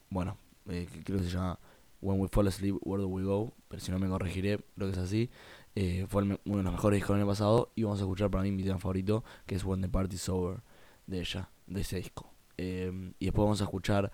bueno, 0.09 0.35
creo 0.65 1.19
que 1.19 1.25
se 1.25 1.29
llama 1.29 1.59
When 2.01 2.19
We 2.19 2.27
Fall 2.29 2.47
Asleep, 2.47 2.75
Where 2.81 3.01
Do 3.01 3.07
We 3.09 3.23
Go, 3.23 3.53
pero 3.67 3.81
si 3.81 3.91
no 3.91 3.99
me 3.99 4.07
corregiré, 4.07 4.59
creo 4.75 4.87
que 4.87 4.93
es 4.93 4.97
así. 4.97 5.29
Eh, 5.75 6.05
fue 6.09 6.23
uno 6.23 6.37
de 6.43 6.63
los 6.63 6.73
mejores 6.73 6.97
discos 6.97 7.15
del 7.15 7.21
año 7.21 7.29
pasado 7.29 7.71
y 7.75 7.83
vamos 7.83 7.99
a 7.99 8.03
escuchar 8.03 8.29
para 8.29 8.43
mí 8.43 8.51
mi 8.51 8.63
tema 8.63 8.79
favorito, 8.79 9.23
que 9.45 9.55
es 9.55 9.63
When 9.63 9.81
the 9.81 9.89
Party's 9.89 10.27
Over, 10.29 10.61
de 11.07 11.19
ella, 11.19 11.49
de 11.67 11.81
ese 11.81 11.97
disco. 11.97 12.33
Eh, 12.57 13.13
y 13.19 13.25
después 13.25 13.43
vamos 13.43 13.61
a 13.61 13.65
escuchar 13.65 14.11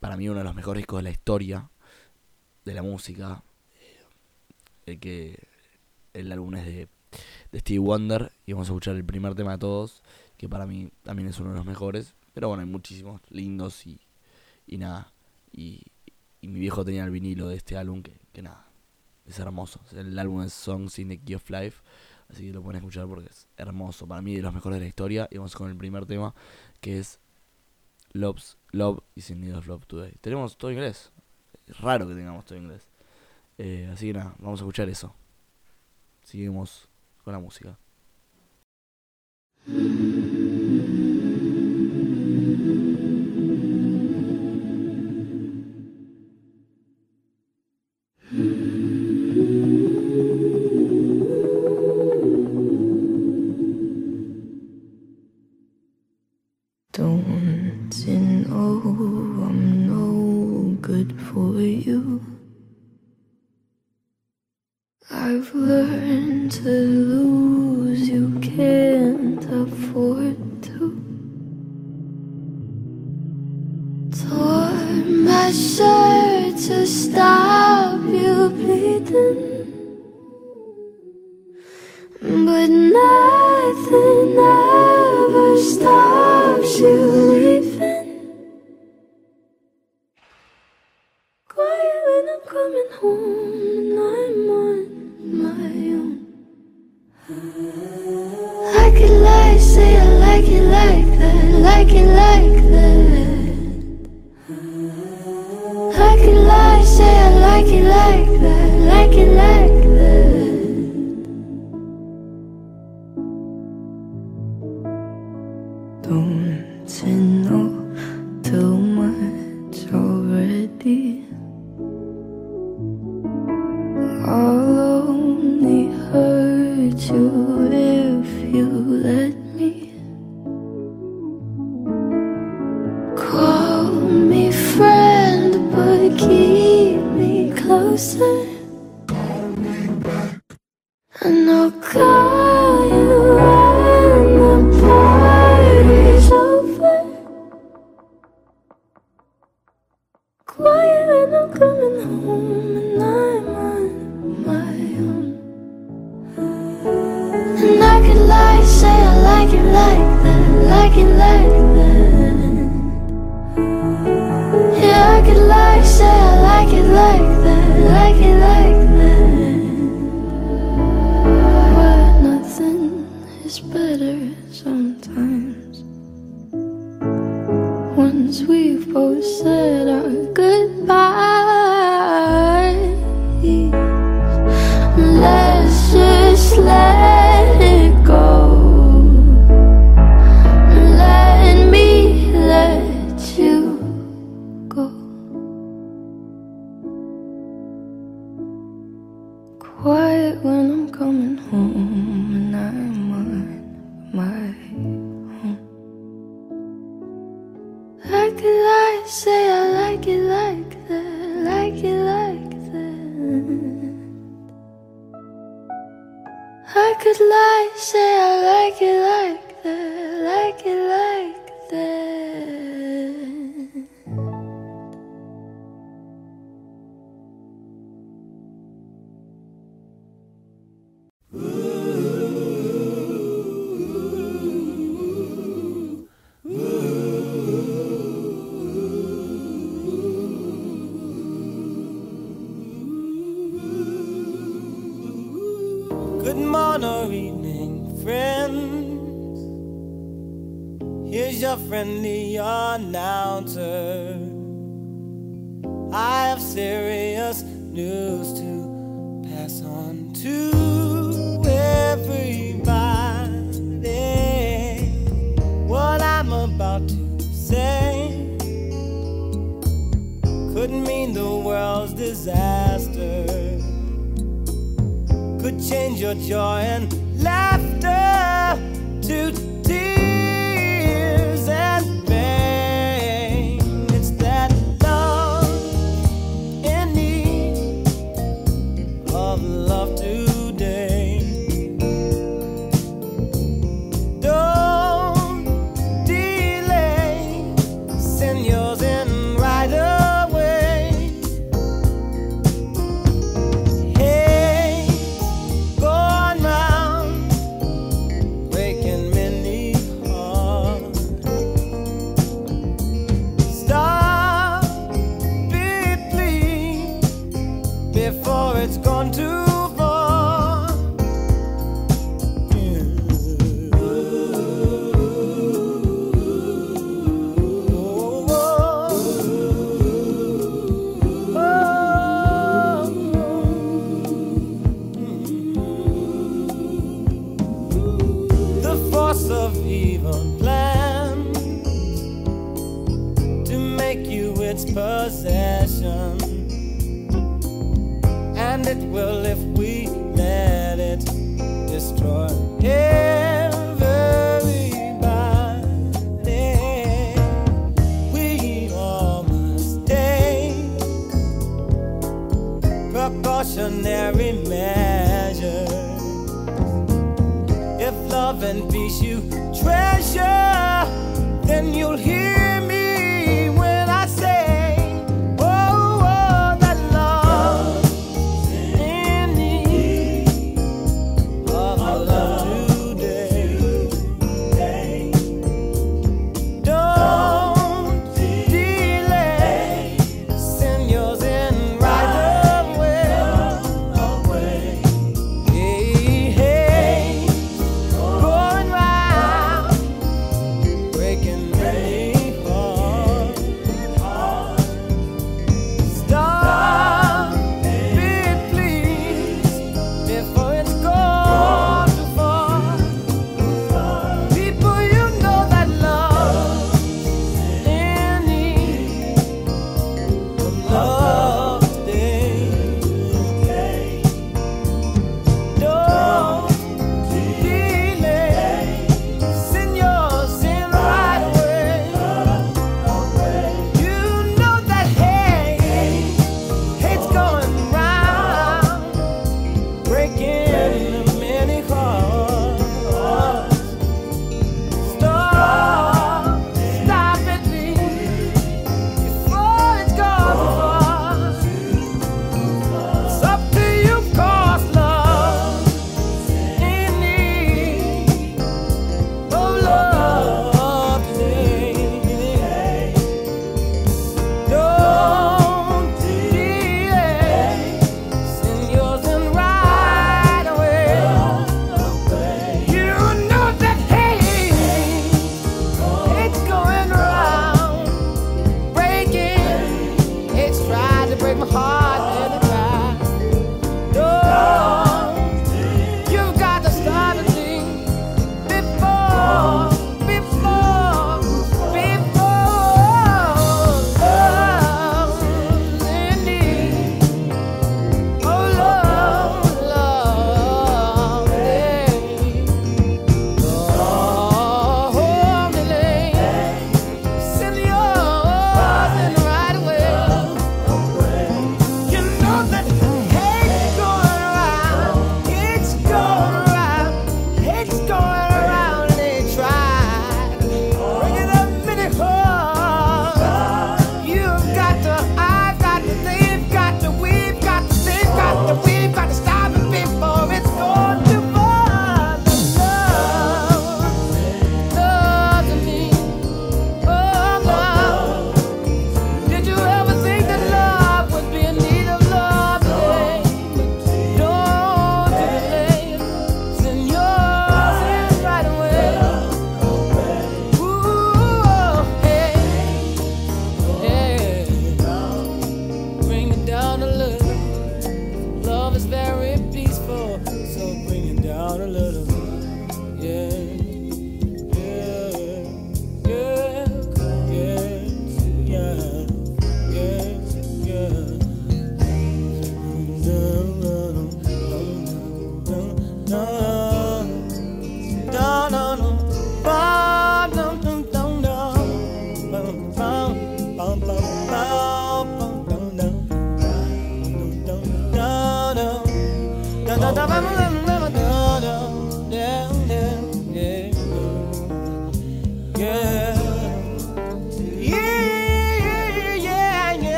para 0.00 0.16
mí 0.16 0.28
uno 0.28 0.38
de 0.38 0.44
los 0.44 0.54
mejores 0.54 0.80
discos 0.80 0.98
de 0.98 1.02
la 1.02 1.10
historia 1.10 1.70
de 2.64 2.74
la 2.74 2.82
música, 2.82 3.42
eh, 3.80 4.02
el 4.86 5.00
que 5.00 5.48
el 6.12 6.30
álbum 6.30 6.54
es 6.54 6.66
de, 6.66 6.88
de 7.52 7.60
Stevie 7.60 7.78
Wonder 7.78 8.32
y 8.46 8.52
vamos 8.52 8.68
a 8.68 8.72
escuchar 8.72 8.96
el 8.96 9.04
primer 9.04 9.34
tema 9.34 9.52
de 9.52 9.58
todos, 9.58 10.02
que 10.36 10.48
para 10.48 10.66
mí 10.66 10.90
también 11.02 11.28
es 11.28 11.38
uno 11.40 11.50
de 11.50 11.56
los 11.56 11.66
mejores, 11.66 12.14
pero 12.34 12.48
bueno, 12.48 12.62
hay 12.62 12.68
muchísimos 12.68 13.20
lindos 13.30 13.86
y, 13.86 14.00
y 14.66 14.78
nada. 14.78 15.12
Y, 15.52 15.82
y 16.40 16.48
mi 16.48 16.60
viejo 16.60 16.84
tenía 16.84 17.04
el 17.04 17.10
vinilo 17.10 17.48
de 17.48 17.56
este 17.56 17.76
álbum 17.76 18.02
que, 18.02 18.18
que 18.32 18.42
nada, 18.42 18.66
es 19.26 19.38
hermoso. 19.38 19.80
El 19.92 20.18
álbum 20.18 20.42
es 20.42 20.52
Songs 20.52 20.98
in 20.98 21.08
the 21.08 21.18
Key 21.18 21.34
of 21.34 21.48
Life, 21.50 21.82
así 22.28 22.46
que 22.46 22.52
lo 22.52 22.62
pueden 22.62 22.78
escuchar 22.78 23.06
porque 23.06 23.28
es 23.28 23.46
hermoso. 23.56 24.06
Para 24.06 24.22
mí 24.22 24.34
de 24.36 24.42
los 24.42 24.54
mejores 24.54 24.78
de 24.78 24.84
la 24.84 24.88
historia. 24.88 25.28
Y 25.30 25.36
vamos 25.36 25.54
con 25.54 25.68
el 25.68 25.76
primer 25.76 26.06
tema 26.06 26.34
que 26.80 26.98
es 26.98 27.20
Love's, 28.12 28.56
Love 28.72 29.00
is 29.14 29.30
in 29.30 29.40
Need 29.40 29.56
of 29.56 29.66
Love 29.66 29.86
Today. 29.86 30.14
Tenemos 30.20 30.56
todo 30.56 30.70
inglés. 30.70 31.12
Es 31.66 31.78
raro 31.80 32.08
que 32.08 32.14
tengamos 32.14 32.44
todo 32.44 32.58
inglés. 32.58 32.88
Eh, 33.58 33.90
así 33.92 34.06
que 34.06 34.14
nada, 34.14 34.34
vamos 34.38 34.60
a 34.60 34.62
escuchar 34.62 34.88
eso. 34.88 35.14
Seguimos 36.22 36.88
con 37.24 37.32
la 37.32 37.38
música. 37.38 37.78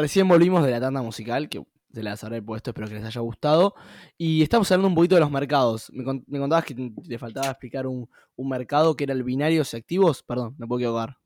Recién 0.00 0.28
volvimos 0.28 0.64
de 0.64 0.70
la 0.70 0.80
tanda 0.80 1.02
musical, 1.02 1.48
que 1.48 1.62
se 1.92 2.02
las 2.02 2.22
habré 2.22 2.40
puesto, 2.40 2.70
espero 2.70 2.88
que 2.88 2.94
les 2.94 3.04
haya 3.04 3.20
gustado. 3.20 3.74
Y 4.16 4.42
estamos 4.42 4.70
hablando 4.70 4.88
un 4.88 4.94
poquito 4.94 5.16
de 5.16 5.20
los 5.20 5.30
mercados. 5.30 5.90
Me, 5.92 6.22
me 6.26 6.38
contabas 6.38 6.64
que 6.64 6.74
te 6.74 7.18
faltaba 7.18 7.48
explicar 7.48 7.86
un, 7.86 8.08
un, 8.36 8.48
mercado 8.48 8.96
que 8.96 9.04
era 9.04 9.12
el 9.12 9.24
binarios 9.24 9.74
y 9.74 9.76
activos. 9.76 10.22
Perdón, 10.22 10.54
me 10.58 10.66
puedo 10.66 10.80
equivocar. 10.80 11.16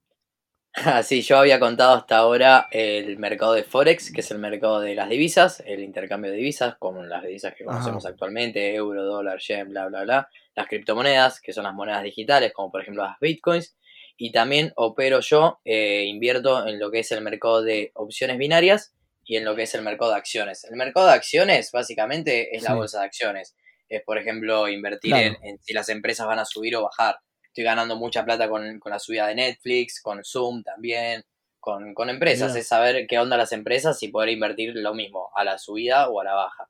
Ah, 0.75 1.03
sí, 1.03 1.23
yo 1.23 1.39
había 1.39 1.61
contado 1.61 1.95
hasta 1.95 2.17
ahora 2.17 2.67
el 2.71 3.17
mercado 3.19 3.53
de 3.53 3.63
Forex, 3.63 4.11
que 4.13 4.21
es 4.23 4.31
el 4.31 4.39
mercado 4.39 4.81
de 4.81 4.95
las 4.95 5.09
divisas, 5.09 5.63
el 5.67 5.81
intercambio 5.81 6.31
de 6.31 6.39
divisas, 6.39 6.77
como 6.79 7.05
las 7.05 7.23
divisas 7.23 7.55
que 7.55 7.65
conocemos 7.65 8.05
Ajá. 8.05 8.13
actualmente, 8.13 8.75
euro, 8.75 9.05
dólar, 9.05 9.39
yen, 9.39 9.69
bla, 9.69 9.87
bla, 9.87 10.03
bla. 10.03 10.29
Las 10.55 10.67
criptomonedas, 10.67 11.41
que 11.41 11.53
son 11.53 11.65
las 11.65 11.75
monedas 11.75 12.03
digitales, 12.03 12.53
como 12.53 12.71
por 12.71 12.83
ejemplo 12.83 13.05
las 13.05 13.19
bitcoins. 13.21 13.77
Y 14.17 14.33
también 14.33 14.73
opero 14.77 15.21
yo, 15.21 15.61
eh, 15.65 16.05
invierto 16.07 16.67
en 16.67 16.79
lo 16.79 16.91
que 16.91 17.01
es 17.01 17.11
el 17.13 17.21
mercado 17.21 17.63
de 17.63 17.91
opciones 17.95 18.39
binarias 18.39 18.95
y 19.25 19.37
en 19.37 19.45
lo 19.45 19.57
que 19.57 19.63
es 19.63 19.75
el 19.75 19.83
mercado 19.83 20.13
de 20.13 20.19
acciones. 20.19 20.65
El 20.65 20.77
mercado 20.77 21.07
de 21.07 21.15
acciones 21.15 21.71
básicamente 21.73 22.55
es 22.57 22.63
la 22.63 22.71
sí. 22.71 22.77
bolsa 22.77 23.01
de 23.01 23.07
acciones. 23.07 23.57
Es, 23.89 24.03
por 24.03 24.19
ejemplo, 24.19 24.69
invertir 24.69 25.13
claro. 25.13 25.37
en, 25.43 25.49
en 25.49 25.63
si 25.63 25.73
las 25.73 25.89
empresas 25.89 26.27
van 26.27 26.39
a 26.39 26.45
subir 26.45 26.77
o 26.77 26.83
bajar 26.83 27.17
estoy 27.55 27.65
ganando 27.65 27.95
mucha 27.95 28.25
plata 28.25 28.49
con, 28.49 28.81
con, 28.81 28.91
la 28.91 28.99
subida 28.99 29.29
de 29.29 29.37
Netflix, 29.37 30.03
con 30.03 30.25
Zoom 30.25 30.65
también, 30.65 31.23
con, 31.61 31.95
con 31.95 32.11
empresas. 32.11 32.55
Es 32.57 32.67
saber 32.67 33.07
qué 33.07 33.21
onda 33.21 33.37
las 33.37 33.53
empresas 33.53 34.03
y 34.03 34.09
poder 34.09 34.31
invertir 34.31 34.73
lo 34.75 34.93
mismo, 34.93 35.31
a 35.37 35.45
la 35.45 35.57
subida 35.57 36.09
o 36.09 36.21
a 36.21 36.25
la 36.25 36.35
baja. 36.35 36.69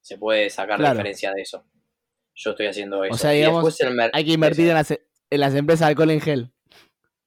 Se 0.00 0.18
puede 0.18 0.50
sacar 0.50 0.78
claro. 0.78 0.94
diferencia 0.94 1.32
de 1.32 1.42
eso. 1.42 1.64
Yo 2.34 2.50
estoy 2.50 2.66
haciendo 2.66 3.04
eso. 3.04 3.14
O 3.14 3.18
sea, 3.18 3.30
digamos, 3.30 3.78
hay 4.12 4.24
que 4.24 4.32
invertir 4.32 4.68
en 4.68 4.74
las, 4.74 4.90
en 4.90 5.00
las, 5.30 5.54
empresas 5.54 5.86
de 5.86 5.90
alcohol 5.90 6.10
en 6.10 6.20
gel. 6.20 6.52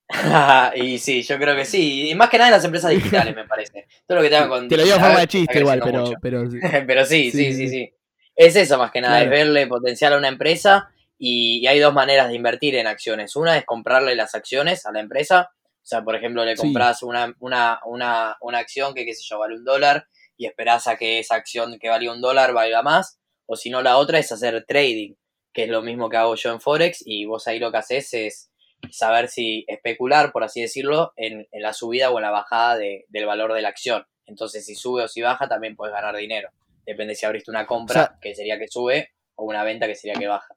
y 0.75 0.97
sí, 0.97 1.21
yo 1.21 1.37
creo 1.37 1.55
que 1.55 1.65
sí. 1.65 2.09
Y 2.09 2.15
más 2.15 2.29
que 2.29 2.37
nada 2.37 2.49
en 2.49 2.55
las 2.55 2.65
empresas 2.65 2.91
digitales, 2.91 3.35
me 3.35 3.45
parece. 3.45 3.87
Todo 4.07 4.17
lo 4.17 4.23
que 4.23 4.29
tenga 4.29 4.47
con. 4.47 4.67
Te 4.67 4.77
lo 4.77 4.83
digo 4.83 4.95
a 4.95 4.99
forma 4.99 5.19
de 5.19 5.27
chiste 5.27 5.59
igual, 5.59 5.81
pero, 5.83 6.11
pero, 6.21 6.43
pero 6.87 7.05
sí, 7.05 7.31
sí, 7.31 7.53
sí, 7.53 7.53
sí, 7.53 7.69
sí, 7.69 7.93
Es 8.35 8.55
eso 8.55 8.77
más 8.77 8.91
que 8.91 9.01
nada, 9.01 9.19
claro. 9.19 9.31
es 9.31 9.39
verle 9.39 9.67
potencial 9.67 10.13
a 10.13 10.17
una 10.17 10.27
empresa 10.27 10.89
y, 11.17 11.59
y, 11.59 11.67
hay 11.67 11.79
dos 11.79 11.93
maneras 11.93 12.29
de 12.29 12.35
invertir 12.35 12.75
en 12.75 12.87
acciones. 12.87 13.35
Una 13.35 13.57
es 13.57 13.65
comprarle 13.65 14.15
las 14.15 14.33
acciones 14.33 14.85
a 14.85 14.91
la 14.91 14.99
empresa. 14.99 15.51
O 15.53 15.85
sea, 15.89 16.03
por 16.03 16.15
ejemplo, 16.15 16.43
le 16.43 16.55
compras 16.55 16.99
sí. 16.99 17.05
una, 17.05 17.35
una, 17.39 17.79
una, 17.85 18.37
una 18.41 18.57
acción 18.57 18.93
que, 18.95 19.05
qué 19.05 19.13
sé 19.13 19.21
yo, 19.23 19.39
vale 19.39 19.55
un 19.55 19.63
dólar 19.63 20.07
y 20.37 20.47
esperás 20.47 20.87
a 20.87 20.97
que 20.97 21.19
esa 21.19 21.35
acción 21.35 21.77
que 21.79 21.89
valía 21.89 22.11
un 22.11 22.21
dólar 22.21 22.53
valga 22.53 22.81
más. 22.81 23.19
O 23.45 23.55
si 23.55 23.69
no, 23.69 23.81
la 23.81 23.97
otra 23.97 24.17
es 24.17 24.31
hacer 24.31 24.65
trading, 24.67 25.13
que 25.53 25.63
es 25.63 25.69
lo 25.69 25.81
mismo 25.81 26.09
que 26.09 26.17
hago 26.17 26.33
yo 26.35 26.51
en 26.51 26.61
Forex. 26.61 27.03
Y 27.05 27.25
vos 27.25 27.47
ahí 27.47 27.59
lo 27.59 27.71
que 27.71 27.77
haces 27.77 28.13
es 28.13 28.48
saber 28.91 29.27
si 29.27 29.65
especular, 29.67 30.31
por 30.31 30.43
así 30.43 30.61
decirlo, 30.61 31.13
en, 31.15 31.47
en 31.51 31.61
la 31.61 31.73
subida 31.73 32.09
o 32.11 32.17
en 32.17 32.23
la 32.23 32.31
bajada 32.31 32.77
de, 32.77 33.05
del 33.09 33.25
valor 33.25 33.53
de 33.53 33.61
la 33.61 33.69
acción. 33.69 34.05
Entonces, 34.25 34.65
si 34.65 34.75
sube 34.75 35.03
o 35.03 35.07
si 35.07 35.21
baja, 35.21 35.47
también 35.47 35.75
puedes 35.75 35.93
ganar 35.93 36.15
dinero. 36.15 36.49
Depende 36.85 37.15
si 37.15 37.25
abriste 37.25 37.51
una 37.51 37.65
compra, 37.65 38.01
o 38.01 38.05
sea, 38.05 38.17
que 38.21 38.35
sería 38.35 38.57
que 38.57 38.67
sube, 38.67 39.11
o 39.35 39.45
una 39.45 39.63
venta, 39.63 39.87
que 39.87 39.95
sería 39.95 40.19
que 40.19 40.27
baja. 40.27 40.55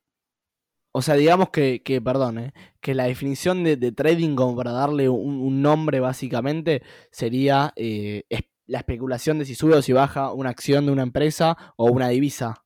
O 0.94 1.00
sea, 1.00 1.14
digamos 1.14 1.48
que, 1.50 1.82
que 1.82 2.02
perdón, 2.02 2.38
¿eh? 2.38 2.52
que 2.80 2.94
la 2.94 3.04
definición 3.04 3.64
de, 3.64 3.76
de, 3.76 3.92
trading, 3.92 4.36
como 4.36 4.54
para 4.54 4.72
darle 4.72 5.08
un, 5.08 5.40
un 5.40 5.62
nombre 5.62 6.00
básicamente, 6.00 6.82
sería 7.10 7.72
eh, 7.76 8.24
la 8.66 8.78
especulación 8.78 9.38
de 9.38 9.46
si 9.46 9.54
sube 9.54 9.74
o 9.74 9.82
si 9.82 9.92
baja 9.92 10.32
una 10.32 10.50
acción 10.50 10.86
de 10.86 10.92
una 10.92 11.02
empresa 11.02 11.56
o 11.76 11.86
una 11.86 12.08
divisa. 12.08 12.64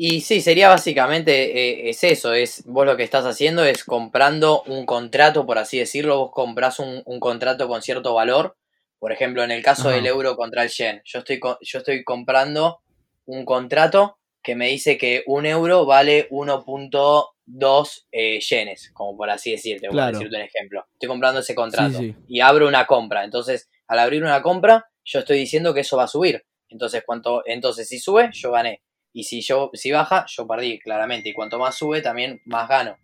Y 0.00 0.20
sí, 0.20 0.40
sería 0.40 0.68
básicamente 0.68 1.32
eh, 1.58 1.90
es 1.90 2.04
eso, 2.04 2.32
es 2.32 2.62
vos 2.66 2.86
lo 2.86 2.96
que 2.96 3.02
estás 3.02 3.24
haciendo 3.24 3.64
es 3.64 3.82
comprando 3.82 4.62
un 4.62 4.86
contrato, 4.86 5.44
por 5.44 5.58
así 5.58 5.76
decirlo, 5.80 6.18
vos 6.18 6.30
compras 6.30 6.78
un, 6.78 7.02
un 7.04 7.18
contrato 7.18 7.66
con 7.66 7.82
cierto 7.82 8.14
valor, 8.14 8.56
por 9.00 9.10
ejemplo, 9.10 9.42
en 9.42 9.50
el 9.50 9.60
caso 9.60 9.88
Ajá. 9.88 9.96
del 9.96 10.06
euro 10.06 10.36
contra 10.36 10.62
el 10.62 10.68
yen, 10.68 11.02
yo 11.04 11.18
estoy, 11.18 11.40
yo 11.62 11.78
estoy 11.80 12.04
comprando 12.04 12.78
un 13.26 13.44
contrato 13.44 14.18
que 14.40 14.54
me 14.54 14.68
dice 14.68 14.96
que 14.96 15.24
un 15.26 15.46
euro 15.46 15.84
vale 15.84 16.28
1.2 16.30 18.04
eh, 18.12 18.38
yenes, 18.38 18.90
como 18.92 19.16
por 19.16 19.30
así 19.30 19.50
decirte, 19.50 19.88
claro. 19.88 20.16
decirte 20.16 20.36
un 20.36 20.42
ejemplo. 20.42 20.86
Estoy 20.92 21.08
comprando 21.08 21.40
ese 21.40 21.56
contrato 21.56 21.98
sí, 21.98 22.12
sí. 22.12 22.24
y 22.28 22.40
abro 22.40 22.68
una 22.68 22.86
compra. 22.86 23.24
Entonces, 23.24 23.68
al 23.88 23.98
abrir 23.98 24.22
una 24.22 24.42
compra, 24.42 24.86
yo 25.04 25.18
estoy 25.18 25.38
diciendo 25.38 25.74
que 25.74 25.80
eso 25.80 25.96
va 25.96 26.04
a 26.04 26.08
subir. 26.08 26.44
Entonces, 26.68 27.02
cuanto, 27.04 27.42
entonces 27.46 27.88
si 27.88 27.98
sube, 27.98 28.30
yo 28.32 28.52
gané. 28.52 28.80
Y 29.18 29.24
si 29.24 29.40
yo, 29.40 29.72
si 29.74 29.90
baja, 29.90 30.26
yo 30.28 30.46
perdí, 30.46 30.78
claramente. 30.78 31.30
Y 31.30 31.32
cuanto 31.32 31.58
más 31.58 31.74
sube, 31.74 32.00
también 32.00 32.40
más 32.44 32.68
gano. 32.68 32.96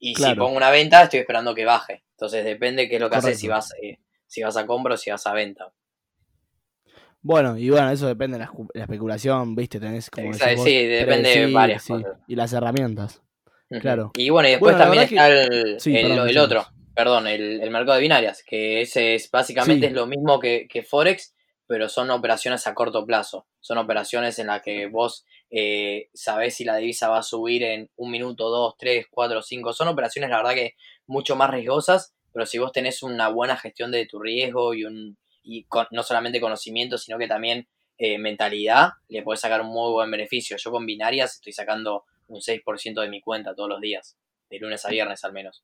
Y 0.00 0.12
claro. 0.12 0.34
si 0.34 0.38
pongo 0.40 0.56
una 0.56 0.70
venta, 0.70 1.04
estoy 1.04 1.20
esperando 1.20 1.54
que 1.54 1.64
baje. 1.64 2.02
Entonces 2.16 2.44
depende 2.44 2.88
qué 2.88 2.96
es 2.96 3.00
lo 3.00 3.08
que 3.08 3.18
haces 3.18 3.38
si 3.38 3.46
vas, 3.46 3.72
eh, 3.80 4.00
si 4.26 4.42
vas 4.42 4.56
a 4.56 4.66
compra 4.66 4.94
o 4.94 4.96
si 4.96 5.08
vas 5.08 5.24
a 5.28 5.32
venta. 5.32 5.72
Bueno, 7.22 7.56
y 7.56 7.70
bueno, 7.70 7.92
eso 7.92 8.08
depende 8.08 8.38
de 8.38 8.44
la, 8.44 8.52
la 8.74 8.82
especulación, 8.82 9.54
viste, 9.54 9.78
tenés 9.78 10.10
como 10.10 10.32
Exacto, 10.32 10.56
vos, 10.56 10.64
Sí, 10.64 10.84
depende 10.86 11.28
de 11.28 11.52
varias 11.52 11.84
sí, 11.84 11.92
cosas. 11.92 12.18
Y 12.26 12.34
las 12.34 12.52
herramientas, 12.52 13.22
uh 13.70 13.74
-huh. 13.76 13.80
claro. 13.80 14.10
Y 14.16 14.30
bueno, 14.30 14.48
y 14.48 14.52
después 14.52 14.74
bueno, 14.74 14.84
también 14.84 15.04
está 15.04 15.28
que... 15.28 15.42
el, 15.42 15.80
sí, 15.80 15.96
el, 15.96 16.08
perdón, 16.08 16.28
el 16.28 16.38
otro, 16.38 16.66
perdón, 16.92 17.26
el, 17.28 17.60
el, 17.60 17.70
mercado 17.70 17.94
de 17.94 18.00
binarias, 18.00 18.42
que 18.44 18.80
ese 18.80 19.14
es 19.14 19.30
básicamente 19.30 19.86
es 19.86 19.92
lo 19.92 20.06
mismo 20.08 20.40
que, 20.40 20.66
que, 20.68 20.82
Forex, 20.82 21.36
pero 21.70 21.88
son 21.88 22.10
operaciones 22.10 22.66
a 22.66 22.74
corto 22.74 23.06
plazo. 23.06 23.46
Son 23.60 23.78
operaciones 23.78 24.40
en 24.40 24.48
las 24.48 24.60
que 24.60 24.88
vos 24.88 25.24
eh, 25.50 26.08
sabés 26.12 26.56
si 26.56 26.64
la 26.64 26.74
divisa 26.74 27.08
va 27.08 27.18
a 27.18 27.22
subir 27.22 27.62
en 27.62 27.88
un 27.94 28.10
minuto, 28.10 28.48
dos, 28.48 28.74
tres, 28.76 29.06
cuatro, 29.08 29.40
cinco. 29.40 29.72
Son 29.72 29.86
operaciones, 29.86 30.30
la 30.30 30.38
verdad, 30.38 30.54
que 30.54 30.74
mucho 31.06 31.36
más 31.36 31.48
riesgosas, 31.48 32.12
pero 32.32 32.44
si 32.44 32.58
vos 32.58 32.72
tenés 32.72 33.04
una 33.04 33.28
buena 33.28 33.56
gestión 33.56 33.92
de 33.92 34.04
tu 34.06 34.18
riesgo 34.18 34.74
y 34.74 34.84
un 34.84 35.16
y 35.44 35.62
con, 35.66 35.86
no 35.92 36.02
solamente 36.02 36.40
conocimiento, 36.40 36.98
sino 36.98 37.18
que 37.18 37.28
también 37.28 37.68
eh, 37.98 38.18
mentalidad, 38.18 38.88
le 39.06 39.22
puedes 39.22 39.40
sacar 39.40 39.60
un 39.60 39.68
muy 39.68 39.92
buen 39.92 40.10
beneficio. 40.10 40.56
Yo 40.56 40.72
con 40.72 40.84
binarias 40.84 41.36
estoy 41.36 41.52
sacando 41.52 42.02
un 42.26 42.40
6% 42.40 43.00
de 43.00 43.08
mi 43.08 43.20
cuenta 43.20 43.54
todos 43.54 43.68
los 43.68 43.80
días, 43.80 44.18
de 44.50 44.58
lunes 44.58 44.84
a 44.86 44.88
viernes 44.88 45.22
al 45.22 45.32
menos. 45.32 45.62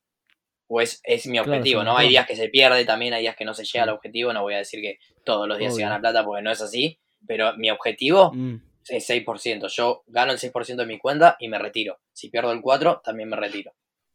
O 0.67 0.81
es, 0.81 0.99
es 1.03 1.27
mi 1.27 1.39
objetivo, 1.39 1.81
claro, 1.81 1.93
¿no? 1.93 1.97
Hay 1.97 2.09
días 2.09 2.27
que 2.27 2.35
se 2.35 2.49
pierde 2.49 2.83
también, 2.85 3.13
hay 3.13 3.21
días 3.21 3.35
que 3.35 3.45
no 3.45 3.53
se 3.53 3.63
llega 3.63 3.83
al 3.83 3.89
objetivo, 3.89 4.33
no 4.33 4.41
voy 4.41 4.55
a 4.55 4.57
decir 4.57 4.81
que 4.81 4.99
todos 5.23 5.47
los 5.47 5.57
días 5.57 5.73
Obvio. 5.73 5.85
se 5.85 5.89
gana 5.89 5.99
plata 5.99 6.25
porque 6.25 6.41
no 6.41 6.51
es 6.51 6.61
así, 6.61 6.99
pero 7.25 7.55
mi 7.57 7.69
objetivo 7.71 8.31
mm. 8.33 8.55
es 8.89 9.09
6%. 9.09 9.67
Yo 9.69 10.03
gano 10.07 10.33
el 10.33 10.39
6% 10.39 10.75
de 10.75 10.85
mi 10.85 10.99
cuenta 10.99 11.37
y 11.39 11.47
me 11.47 11.57
retiro. 11.57 11.99
Si 12.11 12.29
pierdo 12.29 12.51
el 12.51 12.61
4, 12.61 13.01
también 13.03 13.29
me 13.29 13.37
retiro. 13.37 13.73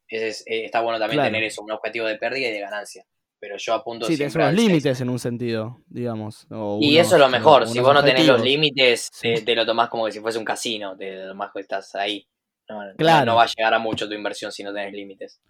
Es, 0.09 0.43
eh, 0.47 0.67
está 0.67 0.83
bueno 0.83 0.99
también 0.99 1.17
claro. 1.17 1.29
tener 1.29 1.45
eso, 1.45 1.63
un 1.63 1.73
objetivo 1.73 2.07
de 2.07 2.17
pérdida 2.17 2.49
y 2.49 2.53
de 2.53 2.61
ganancia 2.61 3.07
pero 3.43 3.57
yo 3.57 3.75
apunto 3.75 4.07
sí, 4.07 4.17
tienes 4.17 4.37
unos 4.37 4.55
límites 4.55 5.01
en 5.01 5.09
un 5.09 5.19
sentido, 5.19 5.83
digamos. 5.89 6.47
y 6.81 6.97
eso 6.97 7.17
es 7.17 7.21
lo 7.21 7.29
mejor, 7.29 7.67
si 7.67 7.81
vos 7.81 7.93
no 7.93 8.05
tenés 8.05 8.25
los 8.25 8.41
límites, 8.41 9.11
sí. 9.13 9.35
te, 9.35 9.43
te, 9.43 9.57
lo 9.57 9.67
tomás 9.67 9.89
como 9.89 10.07
que 10.07 10.13
si 10.13 10.21
fuese 10.21 10.39
un 10.39 10.45
casino, 10.45 10.97
te 10.97 11.11
lo 11.17 11.31
tomás 11.31 11.51
que 11.53 11.59
estás 11.59 11.93
ahí. 11.97 12.25
No, 12.69 12.79
claro. 12.97 13.27
no 13.27 13.35
va 13.35 13.43
a 13.43 13.47
llegar 13.47 13.75
a 13.75 13.81
mucho 13.81 14.07
tu 14.09 14.15
inversión 14.15 14.53
si 14.53 14.63
no 14.63 14.73
tenés 14.73 14.93
límites. 14.93 15.41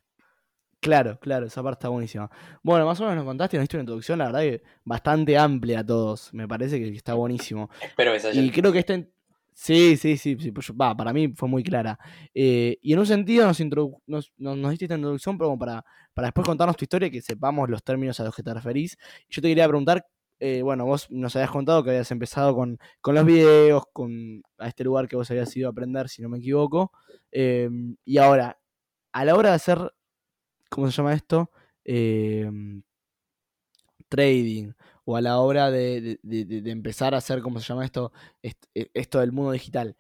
Claro, 0.82 1.16
claro, 1.20 1.46
esa 1.46 1.62
parte 1.62 1.76
está 1.76 1.88
buenísima. 1.90 2.28
Bueno, 2.60 2.84
más 2.84 2.98
o 2.98 3.04
menos 3.04 3.18
nos 3.18 3.24
contaste, 3.24 3.56
nos 3.56 3.62
diste 3.62 3.76
una 3.76 3.82
introducción, 3.82 4.18
la 4.18 4.26
verdad 4.26 4.40
que 4.40 4.62
bastante 4.84 5.38
amplia 5.38 5.78
a 5.78 5.86
todos. 5.86 6.34
Me 6.34 6.48
parece 6.48 6.80
que 6.80 6.88
está 6.88 7.14
buenísimo. 7.14 7.70
Espero 7.80 8.12
que 8.12 8.18
se 8.18 8.34
Y 8.34 8.50
creo 8.50 8.72
que 8.72 8.80
este, 8.80 9.08
Sí, 9.54 9.96
sí, 9.96 10.16
sí, 10.16 10.36
sí 10.40 10.50
pues, 10.50 10.72
va, 10.72 10.96
para 10.96 11.12
mí 11.12 11.32
fue 11.36 11.48
muy 11.48 11.62
clara. 11.62 11.96
Eh, 12.34 12.78
y 12.82 12.92
en 12.94 12.98
un 12.98 13.06
sentido 13.06 13.46
nos, 13.46 13.60
nos, 13.60 13.92
nos, 14.06 14.32
nos, 14.56 14.70
diste 14.70 14.86
esta 14.86 14.96
introducción 14.96 15.38
pero 15.38 15.50
como 15.50 15.58
para, 15.60 15.84
para 16.14 16.26
después 16.28 16.44
contarnos 16.46 16.76
tu 16.76 16.84
historia 16.84 17.06
y 17.06 17.10
que 17.12 17.22
sepamos 17.22 17.70
los 17.70 17.84
términos 17.84 18.18
a 18.18 18.24
los 18.24 18.34
que 18.34 18.42
te 18.42 18.52
referís. 18.52 18.98
Yo 19.28 19.40
te 19.40 19.48
quería 19.48 19.68
preguntar, 19.68 20.04
eh, 20.40 20.62
bueno, 20.62 20.84
vos 20.84 21.08
nos 21.10 21.36
habías 21.36 21.52
contado 21.52 21.84
que 21.84 21.90
habías 21.90 22.10
empezado 22.10 22.56
con, 22.56 22.78
con 23.00 23.14
los 23.14 23.24
videos, 23.24 23.84
con 23.92 24.42
a 24.58 24.66
este 24.66 24.82
lugar 24.82 25.06
que 25.06 25.14
vos 25.14 25.30
habías 25.30 25.56
ido 25.56 25.68
a 25.68 25.70
aprender, 25.70 26.08
si 26.08 26.22
no 26.22 26.28
me 26.28 26.38
equivoco. 26.38 26.90
Eh, 27.30 27.70
y 28.04 28.18
ahora, 28.18 28.58
a 29.12 29.24
la 29.24 29.36
hora 29.36 29.50
de 29.50 29.54
hacer, 29.54 29.92
¿cómo 30.72 30.90
se 30.90 30.96
llama 30.96 31.14
esto? 31.14 31.50
trading 34.12 34.72
o 35.04 35.16
a 35.16 35.20
la 35.20 35.40
hora 35.40 35.70
de, 35.70 36.18
de, 36.22 36.44
de, 36.44 36.60
de, 36.60 36.70
empezar 36.70 37.14
a 37.14 37.18
hacer, 37.18 37.40
¿cómo 37.40 37.58
se 37.58 37.66
llama 37.66 37.84
esto? 37.84 38.12
E, 38.42 38.52
esto 38.94 39.20
del 39.20 39.32
mundo 39.32 39.52
digital. 39.52 39.96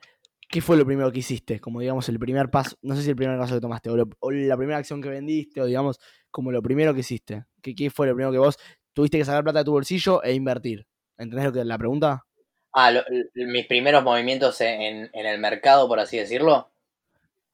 ¿Qué 0.48 0.60
fue 0.60 0.76
lo 0.76 0.84
primero 0.84 1.10
que 1.10 1.20
hiciste? 1.20 1.60
Como 1.60 1.80
digamos 1.80 2.08
el 2.10 2.18
primer 2.18 2.50
paso, 2.50 2.76
no 2.82 2.94
sé 2.94 3.02
si 3.02 3.10
el 3.10 3.16
primer 3.16 3.38
paso 3.38 3.54
que 3.54 3.60
tomaste, 3.60 3.90
o, 3.90 3.96
lo, 3.96 4.08
o 4.20 4.30
la 4.30 4.56
primera 4.56 4.78
acción 4.78 5.00
que 5.00 5.08
vendiste, 5.08 5.60
o 5.60 5.66
digamos 5.66 5.98
como 6.30 6.52
lo 6.52 6.62
primero 6.62 6.92
que 6.92 7.00
hiciste. 7.00 7.46
¿Qué, 7.62 7.74
¿Qué, 7.74 7.90
fue 7.90 8.06
lo 8.06 8.14
primero 8.14 8.32
que 8.32 8.38
vos 8.38 8.58
tuviste 8.92 9.18
que 9.18 9.24
sacar 9.24 9.42
plata 9.42 9.60
de 9.60 9.64
tu 9.64 9.72
bolsillo 9.72 10.22
e 10.22 10.34
invertir? 10.34 10.86
¿Entendés 11.16 11.46
lo 11.46 11.52
que 11.52 11.64
la 11.64 11.78
pregunta? 11.78 12.26
Ah, 12.72 12.90
lo, 12.90 13.02
mis 13.34 13.66
primeros 13.66 14.04
movimientos 14.04 14.60
en, 14.60 15.10
en, 15.12 15.26
el 15.26 15.38
mercado, 15.40 15.88
por 15.88 16.00
así 16.00 16.18
decirlo. 16.18 16.70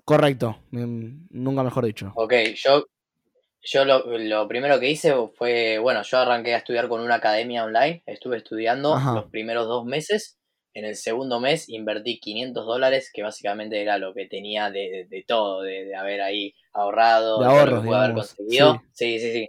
Correcto, 0.04 0.58
nunca 0.70 1.62
mejor 1.62 1.84
dicho. 1.84 2.12
Ok, 2.16 2.32
yo 2.56 2.84
yo 3.62 3.84
lo, 3.84 4.18
lo, 4.18 4.48
primero 4.48 4.78
que 4.80 4.90
hice 4.90 5.14
fue, 5.36 5.78
bueno, 5.78 6.02
yo 6.02 6.18
arranqué 6.18 6.54
a 6.54 6.58
estudiar 6.58 6.88
con 6.88 7.00
una 7.00 7.16
academia 7.16 7.64
online, 7.64 8.02
estuve 8.06 8.38
estudiando 8.38 8.94
Ajá. 8.94 9.14
los 9.14 9.30
primeros 9.30 9.66
dos 9.66 9.84
meses, 9.84 10.38
en 10.74 10.84
el 10.84 10.96
segundo 10.96 11.40
mes 11.40 11.68
invertí 11.68 12.20
500 12.20 12.64
dólares, 12.66 13.10
que 13.12 13.22
básicamente 13.22 13.82
era 13.82 13.98
lo 13.98 14.14
que 14.14 14.26
tenía 14.26 14.70
de, 14.70 14.80
de, 14.90 15.06
de 15.08 15.24
todo, 15.26 15.62
de, 15.62 15.86
de, 15.86 15.96
haber 15.96 16.22
ahí 16.22 16.54
ahorrado, 16.72 17.40
de 17.40 17.46
ahorros, 17.46 17.82
de 17.82 17.94
haber 17.94 18.14
conseguido. 18.14 18.82
Sí. 18.92 19.18
sí, 19.18 19.20
sí, 19.20 19.32
sí. 19.32 19.48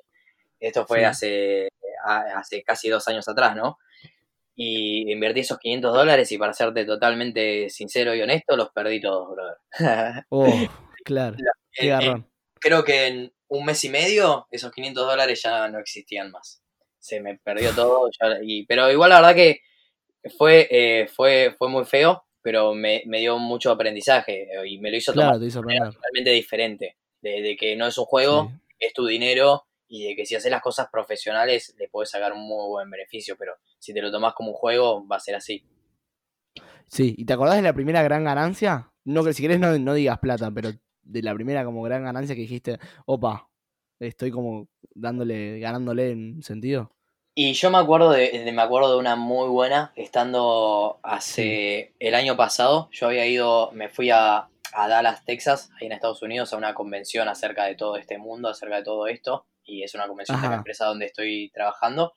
Esto 0.59 0.85
fue 0.85 0.99
sí. 0.99 1.05
hace, 1.05 1.69
hace 2.03 2.63
casi 2.63 2.89
dos 2.89 3.07
años 3.07 3.27
atrás, 3.27 3.55
¿no? 3.55 3.77
y 4.61 5.09
invertí 5.09 5.39
esos 5.39 5.57
500 5.57 5.93
dólares 5.93 6.29
y 6.33 6.37
para 6.37 6.51
serte 6.51 6.83
totalmente 6.83 7.69
sincero 7.69 8.13
y 8.13 8.21
honesto, 8.21 8.57
los 8.57 8.71
perdí 8.71 8.99
todos, 8.99 9.29
brother. 9.31 10.25
Oh, 10.27 10.45
claro. 11.05 11.37
Qué 11.71 11.85
En- 11.85 11.93
en- 11.93 11.99
garrón. 11.99 12.29
creo 12.59 12.83
que 12.83 13.07
en 13.07 13.33
un 13.49 13.65
mes 13.65 13.83
y 13.83 13.89
medio 13.89 14.47
esos 14.51 14.71
500 14.71 15.05
dólares 15.07 15.41
ya 15.43 15.67
no 15.67 15.79
existían 15.79 16.31
más. 16.31 16.63
Se 16.99 17.19
me 17.21 17.37
perdió 17.37 17.73
todo, 17.75 18.09
ya- 18.21 18.39
y, 18.43 18.65
pero 18.65 18.91
igual 18.91 19.09
la 19.11 19.17
verdad 19.21 19.35
que 19.35 19.61
fue, 20.37 20.67
eh, 20.71 21.07
fue, 21.07 21.55
fue 21.57 21.69
muy 21.69 21.85
feo, 21.85 22.25
pero 22.41 22.73
me, 22.73 23.03
me 23.05 23.19
dio 23.19 23.37
mucho 23.37 23.71
aprendizaje 23.71 24.43
eh, 24.53 24.67
y 24.67 24.79
me 24.79 24.91
lo 24.91 24.97
hizo 24.97 25.13
Claro, 25.13 25.33
tomar 25.33 25.47
hizo 25.47 25.61
totalmente 25.61 26.31
diferente, 26.31 26.97
de, 27.21 27.41
de 27.41 27.55
que 27.57 27.75
no 27.75 27.87
es 27.87 27.97
un 27.97 28.05
juego, 28.05 28.49
Sí. 28.49 28.55
es 28.79 28.93
tu 28.93 29.05
dinero 29.05 29.65
y 29.87 30.07
de 30.09 30.15
que 30.15 30.25
si 30.25 30.35
haces 30.35 30.51
las 30.51 30.61
cosas 30.61 30.87
profesionales 30.91 31.73
le 31.77 31.87
puedes 31.89 32.09
sacar 32.11 32.33
un 32.33 32.41
muy 32.41 32.67
buen 32.67 32.89
beneficio, 32.89 33.35
pero 33.37 33.55
si 33.79 33.93
te 33.93 34.01
lo 34.01 34.11
tomas 34.11 34.33
como 34.33 34.49
un 34.51 34.55
juego 34.55 35.07
va 35.07 35.15
a 35.17 35.19
ser 35.19 35.35
así. 35.35 35.63
Sí, 36.87 37.13
¿y 37.17 37.25
te 37.25 37.33
acordás 37.33 37.55
de 37.57 37.61
la 37.61 37.73
primera 37.73 38.01
gran 38.03 38.23
ganancia? 38.23 38.91
No, 39.05 39.23
que 39.23 39.33
si 39.33 39.41
querés 39.41 39.59
no, 39.59 39.77
no 39.77 39.93
digas 39.93 40.19
plata, 40.19 40.51
pero 40.51 40.71
de 41.09 41.21
la 41.23 41.33
primera 41.33 41.65
como 41.65 41.81
gran 41.81 42.03
ganancia 42.03 42.35
que 42.35 42.41
dijiste, 42.41 42.79
opa, 43.05 43.49
estoy 43.99 44.31
como 44.31 44.67
dándole, 44.95 45.59
ganándole 45.59 46.11
en 46.11 46.41
sentido. 46.43 46.91
Y 47.35 47.53
yo 47.53 47.71
me 47.71 47.77
acuerdo 47.77 48.11
de, 48.11 48.31
de- 48.43 48.51
me 48.51 48.61
acuerdo 48.61 48.93
de 48.93 48.99
una 48.99 49.15
muy 49.15 49.47
buena, 49.49 49.93
estando 49.95 50.99
hace 51.03 51.93
el 51.99 52.15
año 52.15 52.35
pasado, 52.35 52.89
yo 52.91 53.07
había 53.07 53.25
ido, 53.25 53.71
me 53.71 53.87
fui 53.89 54.09
a, 54.09 54.49
a 54.73 54.87
Dallas, 54.87 55.23
Texas, 55.25 55.69
ahí 55.79 55.87
en 55.87 55.93
Estados 55.93 56.21
Unidos, 56.21 56.53
a 56.53 56.57
una 56.57 56.73
convención 56.73 57.27
acerca 57.27 57.65
de 57.65 57.75
todo 57.75 57.95
este 57.97 58.17
mundo, 58.17 58.49
acerca 58.49 58.77
de 58.77 58.83
todo 58.83 59.07
esto, 59.07 59.47
y 59.63 59.83
es 59.83 59.93
una 59.95 60.07
convención 60.07 60.41
de 60.41 60.47
la 60.49 60.55
empresa 60.57 60.85
donde 60.85 61.05
estoy 61.05 61.49
trabajando, 61.53 62.13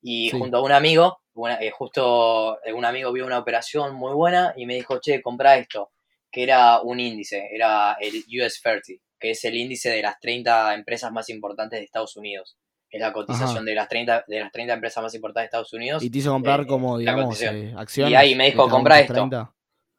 y 0.00 0.30
Sí. 0.30 0.38
junto 0.38 0.58
a 0.58 0.62
un 0.62 0.72
amigo, 0.72 1.20
una- 1.34 1.56
eh, 1.60 1.70
justo 1.70 2.62
eh, 2.64 2.72
un 2.72 2.84
amigo 2.84 3.12
vio 3.12 3.26
una 3.26 3.38
operación 3.38 3.94
muy 3.94 4.12
buena 4.14 4.52
y 4.56 4.66
me 4.66 4.74
dijo, 4.76 4.98
che, 5.00 5.20
compra 5.22 5.56
esto, 5.56 5.90
que 6.34 6.42
era 6.42 6.80
un 6.82 6.98
índice, 6.98 7.48
era 7.52 7.96
el 8.00 8.24
US 8.42 8.60
30, 8.60 9.00
que 9.20 9.30
es 9.30 9.44
el 9.44 9.54
índice 9.56 9.88
de 9.90 10.02
las 10.02 10.18
30 10.18 10.74
empresas 10.74 11.12
más 11.12 11.28
importantes 11.30 11.78
de 11.78 11.84
Estados 11.84 12.16
Unidos. 12.16 12.58
Es 12.90 13.00
la 13.00 13.12
cotización 13.12 13.58
Ajá. 13.58 13.62
de 13.64 13.74
las 13.74 13.88
30 13.88 14.24
de 14.26 14.40
las 14.40 14.52
30 14.52 14.74
empresas 14.74 15.02
más 15.02 15.14
importantes 15.14 15.42
de 15.42 15.46
Estados 15.46 15.72
Unidos. 15.72 16.02
Y 16.02 16.10
te 16.10 16.18
hizo 16.18 16.32
comprar 16.32 16.60
eh, 16.62 16.66
como, 16.66 16.98
digamos, 16.98 17.40
eh, 17.42 17.72
acciones. 17.76 18.12
Y 18.12 18.14
ahí 18.16 18.34
me 18.34 18.46
dijo, 18.46 18.58
cada 18.64 18.70
"Comprá 18.70 18.94
uno 18.94 18.98
de 18.98 19.02
esto". 19.02 19.14
30. 19.14 19.54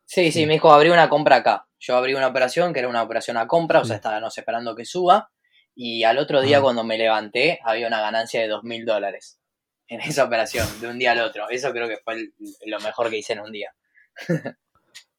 Sí, 0.05 0.25
sí, 0.25 0.31
Sí. 0.41 0.45
me 0.45 0.53
dijo, 0.53 0.71
abrí 0.71 0.89
una 0.89 1.09
compra 1.09 1.37
acá. 1.37 1.67
Yo 1.79 1.95
abrí 1.97 2.13
una 2.13 2.27
operación 2.27 2.73
que 2.73 2.79
era 2.79 2.87
una 2.89 3.01
operación 3.03 3.37
a 3.37 3.47
compra, 3.47 3.79
o 3.79 3.85
sea, 3.85 3.95
estábamos 3.95 4.37
esperando 4.37 4.75
que 4.75 4.85
suba. 4.85 5.29
Y 5.73 6.03
al 6.03 6.17
otro 6.19 6.41
día, 6.41 6.57
Ajá. 6.57 6.63
cuando 6.63 6.83
me 6.83 6.97
levanté, 6.97 7.59
había 7.63 7.87
una 7.87 7.99
ganancia 8.01 8.39
de 8.41 8.47
dos 8.47 8.63
mil 8.63 8.85
dólares 8.85 9.39
en 9.87 10.01
esa 10.01 10.23
operación, 10.23 10.67
de 10.81 10.87
un 10.87 10.97
día 10.99 11.11
al 11.11 11.19
otro. 11.21 11.49
Eso 11.49 11.71
creo 11.71 11.87
que 11.87 11.97
fue 11.97 12.13
el- 12.15 12.33
lo 12.65 12.79
mejor 12.79 13.09
que 13.09 13.17
hice 13.17 13.33
en 13.33 13.39
un 13.41 13.51
día. 13.51 13.71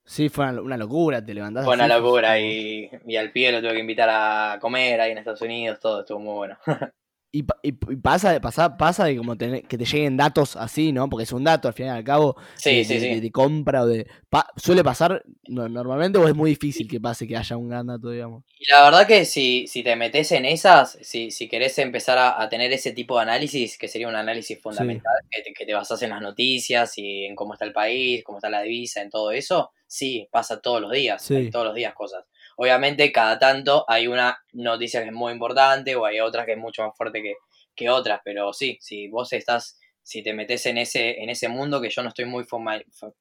Sí, 0.07 0.29
fue 0.29 0.47
una, 0.61 0.77
locura, 0.77 1.25
te 1.25 1.35
levantás 1.35 1.65
Fue 1.65 1.75
una 1.75 1.85
así, 1.85 1.93
locura 1.93 2.39
y, 2.39 2.89
y 3.07 3.17
al 3.17 3.33
pie 3.33 3.51
lo 3.51 3.61
tuve 3.61 3.73
que 3.73 3.81
invitar 3.81 4.09
a 4.09 4.59
comer 4.61 5.01
ahí 5.01 5.11
en 5.11 5.19
Estados 5.19 5.43
Unidos, 5.43 5.81
todo 5.81 6.01
estuvo 6.01 6.21
muy 6.21 6.35
bueno. 6.35 6.57
Y, 7.37 7.45
y- 7.63 7.73
pasa, 7.97 8.41
pasa, 8.41 8.77
pasa 8.79 9.05
de 9.05 9.17
como 9.19 9.37
tener- 9.37 9.63
que 9.65 9.77
te 9.77 9.85
lleguen 9.85 10.17
datos 10.17 10.57
así, 10.57 10.91
¿no? 10.93 11.09
Porque 11.11 11.25
es 11.25 11.33
un 11.33 11.45
dato 11.45 11.69
al 11.69 11.75
fin 11.75 11.87
y 11.87 11.89
al 11.91 12.03
cabo 12.05 12.37
Sí, 12.57 12.77
de, 12.77 12.85
sí, 12.85 12.95
de- 12.95 13.01
sí. 13.01 13.09
de- 13.17 13.21
de 13.21 13.31
compra 13.31 13.83
o 13.83 13.87
de... 13.87 14.07
pa- 14.31 14.49
¿Suele 14.57 14.83
pasar 14.83 15.23
no- 15.49 15.69
normalmente 15.69 16.19
o 16.19 16.27
es 16.27 16.35
muy 16.35 16.51
difícil 16.51 16.89
que 16.89 16.99
pase 17.01 17.27
que 17.27 17.37
haya 17.37 17.57
un 17.57 17.69
gran 17.69 17.87
dato, 17.89 18.09
digamos? 18.11 18.45
Y 18.59 18.71
la 18.73 18.85
verdad 18.85 19.07
que 19.07 19.25
si, 19.27 19.67
si 19.67 19.83
te 19.83 19.95
metes 19.97 20.33
en 20.33 20.47
esas, 20.47 20.99
si, 21.03 21.31
si 21.31 21.47
querés 21.49 21.77
empezar 21.79 22.17
a, 22.17 22.41
a 22.41 22.49
tener 22.49 22.73
ese 22.73 22.93
tipo 22.93 23.17
de 23.17 23.23
análisis, 23.23 23.77
que 23.77 23.87
sería 23.89 24.09
un 24.09 24.17
análisis 24.17 24.59
fundamental, 24.61 25.13
que, 25.31 25.43
te, 25.43 25.53
que 25.53 25.67
te 25.67 25.75
basas 25.75 26.01
en 26.03 26.11
las 26.11 26.23
noticias 26.23 26.97
y 26.97 27.27
en 27.27 27.37
cómo 27.37 27.53
está 27.53 27.67
el 27.67 27.73
país, 27.75 28.25
cómo 28.25 28.39
está 28.39 28.49
la 28.49 28.63
divisa, 28.63 29.03
en 29.03 29.11
todo 29.11 29.31
eso, 29.31 29.73
sí, 29.87 30.27
pasa 30.33 30.61
todos 30.63 30.81
los 30.81 30.91
días, 30.91 31.23
todos 31.51 31.67
los 31.67 31.75
días 31.75 31.93
cosas. 31.95 32.25
Obviamente 32.57 33.13
cada 33.13 33.39
tanto 33.39 33.85
hay 33.87 34.07
una 34.07 34.39
noticia 34.53 35.03
que 35.03 35.09
es 35.09 35.15
muy 35.15 35.33
importante 35.33 35.95
o 35.95 36.05
hay 36.05 36.21
otra 36.21 36.45
que 36.47 36.53
es 36.53 36.59
mucho 36.59 36.83
más 36.85 36.97
fuerte 36.97 37.23
que, 37.23 37.35
que 37.75 37.91
otras, 37.91 38.21
pero 38.25 38.53
sí, 38.53 38.79
si 38.81 39.09
vos 39.09 39.33
estás, 39.33 39.79
si 40.03 40.23
te 40.23 40.33
metes 40.33 40.67
en 40.67 40.79
ese, 40.79 41.23
en 41.23 41.29
ese 41.29 41.49
mundo 41.49 41.81
que 41.81 41.91
yo 41.91 42.03
no 42.03 42.09
estoy 42.09 42.25
muy 42.25 42.45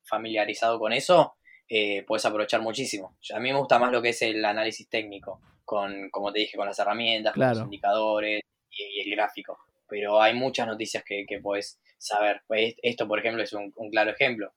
familiarizado 0.03 0.79
con 0.79 0.93
eso, 0.93 1.35
eh, 1.67 2.03
puedes 2.07 2.25
aprovechar 2.25 2.61
muchísimo. 2.61 3.17
A 3.33 3.39
mí 3.39 3.51
me 3.51 3.59
gusta 3.59 3.77
más 3.77 3.91
lo 3.91 4.01
que 4.01 4.09
es 4.09 4.21
el 4.21 4.43
análisis 4.45 4.87
técnico, 4.87 5.41
con, 5.65 6.09
como 6.09 6.31
te 6.31 6.39
dije, 6.39 6.57
con 6.57 6.67
las 6.67 6.79
herramientas, 6.79 7.33
con 7.33 7.47
los 7.47 7.59
indicadores 7.59 8.41
y, 8.69 8.83
y 8.83 9.01
el 9.01 9.15
gráfico. 9.15 9.57
Pero 9.87 10.21
hay 10.21 10.33
muchas 10.33 10.67
noticias 10.67 11.03
que, 11.03 11.25
que 11.27 11.39
puedes 11.39 11.79
saber. 11.97 12.41
Pues 12.47 12.75
Esto, 12.81 13.07
por 13.07 13.19
ejemplo, 13.19 13.43
es 13.43 13.53
un, 13.53 13.73
un 13.75 13.89
claro 13.89 14.11
ejemplo. 14.11 14.53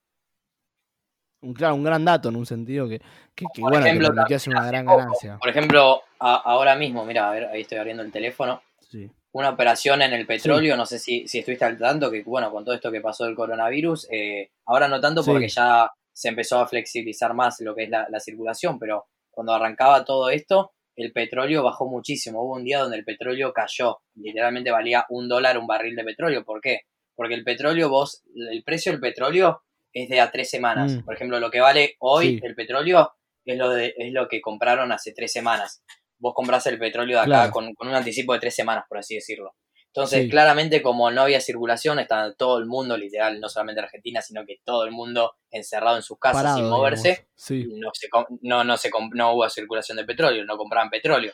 Un, 1.40 1.54
claro, 1.54 1.74
un 1.76 1.84
gran 1.84 2.04
dato 2.04 2.28
en 2.30 2.36
un 2.36 2.46
sentido 2.46 2.88
que, 2.88 2.98
que, 3.34 3.44
que, 3.54 3.60
Por 3.60 3.70
bueno, 3.70 3.86
ejemplo, 3.86 4.08
permitió 4.08 4.36
hacer 4.36 4.52
una 4.52 4.60
hace 4.62 4.68
gran 4.70 4.86
ganancia. 4.86 5.38
Por 5.38 5.48
ejemplo, 5.48 6.02
a- 6.18 6.36
ahora 6.36 6.74
mismo, 6.74 7.04
mira, 7.04 7.28
a 7.28 7.32
ver, 7.32 7.44
ahí 7.46 7.60
estoy 7.60 7.78
abriendo 7.78 8.02
el 8.02 8.10
teléfono. 8.10 8.60
Sí. 8.90 9.08
Una 9.32 9.50
operación 9.50 10.02
en 10.02 10.12
el 10.14 10.26
petróleo, 10.26 10.76
no 10.76 10.84
sé 10.86 10.98
si, 10.98 11.28
si 11.28 11.38
estuviste 11.38 11.64
al 11.64 11.78
tanto, 11.78 12.10
que 12.10 12.22
bueno, 12.24 12.50
con 12.50 12.64
todo 12.64 12.74
esto 12.74 12.90
que 12.90 13.00
pasó 13.00 13.24
del 13.24 13.36
coronavirus, 13.36 14.08
eh, 14.10 14.50
ahora 14.66 14.88
no 14.88 15.00
tanto 15.00 15.22
Sí. 15.22 15.30
porque 15.30 15.48
ya 15.48 15.90
se 16.12 16.28
empezó 16.28 16.58
a 16.60 16.66
flexibilizar 16.66 17.34
más 17.34 17.60
lo 17.60 17.74
que 17.74 17.84
es 17.84 17.90
la, 17.90 18.08
la 18.10 18.18
circulación, 18.18 18.78
pero 18.78 19.06
cuando 19.30 19.52
arrancaba 19.54 20.04
todo 20.04 20.30
esto, 20.30 20.72
el 20.96 21.12
petróleo 21.12 21.62
bajó 21.62 21.86
muchísimo. 21.88 22.42
Hubo 22.42 22.54
un 22.56 22.64
día 22.64 22.80
donde 22.80 22.96
el 22.96 23.04
petróleo 23.04 23.52
cayó, 23.52 24.00
literalmente 24.16 24.72
valía 24.72 25.06
un 25.10 25.28
dólar 25.28 25.56
un 25.58 25.68
barril 25.68 25.94
de 25.94 26.02
petróleo. 26.02 26.44
¿Por 26.44 26.60
qué? 26.60 26.80
Porque 27.14 27.34
el 27.34 27.44
petróleo, 27.44 27.88
vos, 27.88 28.24
el 28.34 28.64
precio 28.64 28.90
del 28.90 29.00
petróleo 29.00 29.62
es 29.92 30.08
de 30.08 30.20
a 30.20 30.30
tres 30.30 30.50
semanas. 30.50 30.92
Mm. 30.92 31.04
Por 31.04 31.14
ejemplo, 31.14 31.40
lo 31.40 31.50
que 31.50 31.60
vale 31.60 31.96
hoy 32.00 32.38
Sí. 32.38 32.40
el 32.42 32.54
petróleo 32.54 33.12
es 33.44 33.56
lo, 33.56 33.70
de, 33.70 33.94
es 33.96 34.12
lo 34.12 34.28
que 34.28 34.40
compraron 34.40 34.92
hace 34.92 35.12
tres 35.12 35.32
semanas. 35.32 35.82
Vos 36.18 36.34
compras 36.34 36.66
el 36.66 36.78
petróleo 36.78 37.16
de 37.16 37.20
acá 37.22 37.26
Claro. 37.26 37.52
con, 37.52 37.74
con 37.74 37.88
un 37.88 37.94
anticipo 37.94 38.32
de 38.34 38.40
tres 38.40 38.54
semanas, 38.54 38.84
por 38.88 38.98
así 38.98 39.14
decirlo. 39.14 39.54
Entonces, 39.86 40.24
Sí. 40.24 40.28
claramente, 40.30 40.82
como 40.82 41.10
no 41.10 41.22
había 41.22 41.40
circulación, 41.40 41.98
está 41.98 42.34
todo 42.34 42.58
el 42.58 42.66
mundo, 42.66 42.96
literal, 42.96 43.40
no 43.40 43.48
solamente 43.48 43.80
Argentina, 43.80 44.20
sino 44.20 44.44
que 44.44 44.56
todo 44.64 44.84
el 44.84 44.90
mundo 44.90 45.34
encerrado 45.50 45.96
en 45.96 46.02
sus 46.02 46.18
casas 46.18 46.42
Parado, 46.42 46.58
sin 46.58 46.68
moverse. 46.68 47.28
Sí. 47.34 47.66
no, 47.74 47.90
se, 47.94 48.08
no, 48.42 48.64
no, 48.64 48.76
se 48.76 48.90
no 49.14 49.32
hubo 49.32 49.48
circulación 49.48 49.96
de 49.96 50.04
petróleo, 50.04 50.44
no 50.44 50.56
compraban 50.58 50.90
petróleo. 50.90 51.32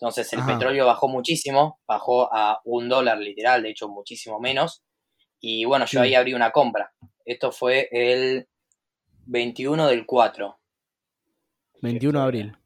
Entonces 0.00 0.32
el 0.32 0.40
Ajá. 0.40 0.54
petróleo 0.54 0.86
bajó 0.86 1.08
muchísimo, 1.08 1.78
bajó 1.86 2.34
a 2.34 2.60
un 2.64 2.88
dólar 2.88 3.18
literal, 3.18 3.62
de 3.62 3.70
hecho 3.70 3.88
muchísimo 3.88 4.40
menos. 4.40 4.82
Y 5.38 5.64
bueno, 5.66 5.84
yo 5.84 6.00
Sí. 6.00 6.06
ahí 6.06 6.14
abrí 6.14 6.32
una 6.32 6.50
compra. 6.52 6.92
Esto 7.24 7.52
fue 7.52 7.88
el 7.92 8.48
21 9.26 9.86
del 9.88 10.06
4. 10.06 10.58
21 11.82 12.18
de 12.18 12.24
abril. 12.24 12.56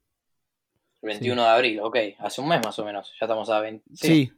El 1.03 1.09
21 1.09 1.43
de 1.43 1.49
abril, 1.49 1.81
ok. 1.81 1.97
Hace 2.19 2.41
un 2.41 2.49
mes 2.49 2.61
más 2.65 2.79
o 2.79 2.85
menos. 2.85 3.11
Ya 3.21 3.27
estamos 3.27 3.51
a 3.51 3.61
20. 3.61 3.85
Sí. 3.95 4.33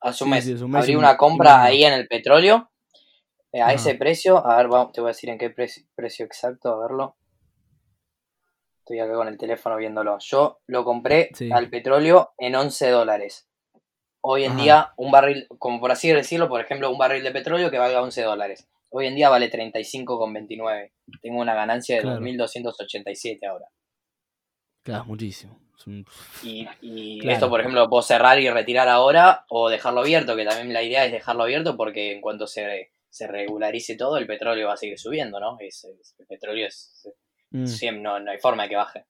hace 0.00 0.24
un 0.24 0.30
mes. 0.30 0.44
sí, 0.44 0.52
es 0.52 0.60
un 0.60 0.70
mes 0.70 0.82
Abrí 0.82 0.96
una 0.96 1.16
compra 1.16 1.62
ahí 1.62 1.84
en 1.84 1.92
el 1.94 2.08
petróleo. 2.08 2.70
eh, 3.52 3.62
a 3.62 3.72
ese 3.72 3.94
precio. 3.94 4.44
A 4.44 4.56
ver, 4.56 4.68
vamos, 4.68 4.92
te 4.92 5.00
voy 5.00 5.08
a 5.08 5.12
decir 5.12 5.30
en 5.30 5.38
qué 5.38 5.50
precio, 5.50 5.84
precio 5.94 6.26
exacto, 6.26 6.70
a 6.72 6.78
verlo. 6.80 7.16
Estoy 8.80 9.00
acá 9.00 9.14
con 9.14 9.28
el 9.28 9.38
teléfono 9.38 9.76
viéndolo. 9.76 10.18
Yo 10.18 10.60
lo 10.66 10.82
compré 10.82 11.30
al 11.52 11.68
petróleo 11.68 12.32
en 12.38 12.54
11 12.56 12.90
dólares. 12.90 13.46
Hoy 14.20 14.44
en 14.44 14.52
Ajá. 14.52 14.62
día, 14.62 14.92
un 14.96 15.10
barril, 15.12 15.46
como 15.58 15.78
por 15.78 15.92
así 15.92 16.08
decirlo, 16.10 16.48
por 16.48 16.60
ejemplo, 16.60 16.90
un 16.90 16.98
barril 16.98 17.22
de 17.22 17.30
petróleo 17.30 17.70
que 17.70 17.78
valga 17.78 18.02
11 18.02 18.22
dólares. 18.22 18.66
Hoy 18.90 19.06
en 19.06 19.14
día 19.16 19.28
vale 19.28 19.50
35,29. 19.50 20.92
Tengo 21.20 21.40
una 21.40 21.54
ganancia 21.54 21.96
de 21.96 22.02
Claro. 22.02 22.20
2.287 22.20 23.46
ahora. 23.46 23.66
Claro, 24.82 25.04
muchísimo. 25.04 25.58
Y, 26.42 26.66
y 26.80 27.20
Claro. 27.20 27.34
esto, 27.34 27.48
por 27.50 27.60
ejemplo, 27.60 27.80
lo 27.82 27.88
puedo 27.90 28.02
cerrar 28.02 28.40
y 28.40 28.50
retirar 28.50 28.88
ahora 28.88 29.44
o 29.48 29.68
dejarlo 29.68 30.00
abierto, 30.00 30.34
que 30.34 30.44
también 30.44 30.72
la 30.72 30.82
idea 30.82 31.04
es 31.04 31.12
dejarlo 31.12 31.44
abierto 31.44 31.76
porque 31.76 32.12
en 32.12 32.20
cuanto 32.20 32.46
se, 32.46 32.90
se 33.10 33.26
regularice 33.28 33.96
todo, 33.96 34.16
el 34.16 34.26
petróleo 34.26 34.66
va 34.68 34.72
a 34.74 34.76
seguir 34.76 34.98
subiendo, 34.98 35.38
¿no? 35.38 35.56
Es- 35.60 35.84
es- 35.84 36.14
el 36.18 36.26
petróleo 36.26 36.66
es, 36.66 37.08
Mm, 37.50 37.64
siempre, 37.66 38.02
no, 38.02 38.18
no 38.20 38.30
hay 38.30 38.38
forma 38.38 38.64
de 38.64 38.68
que 38.70 38.76
baje. 38.76 39.04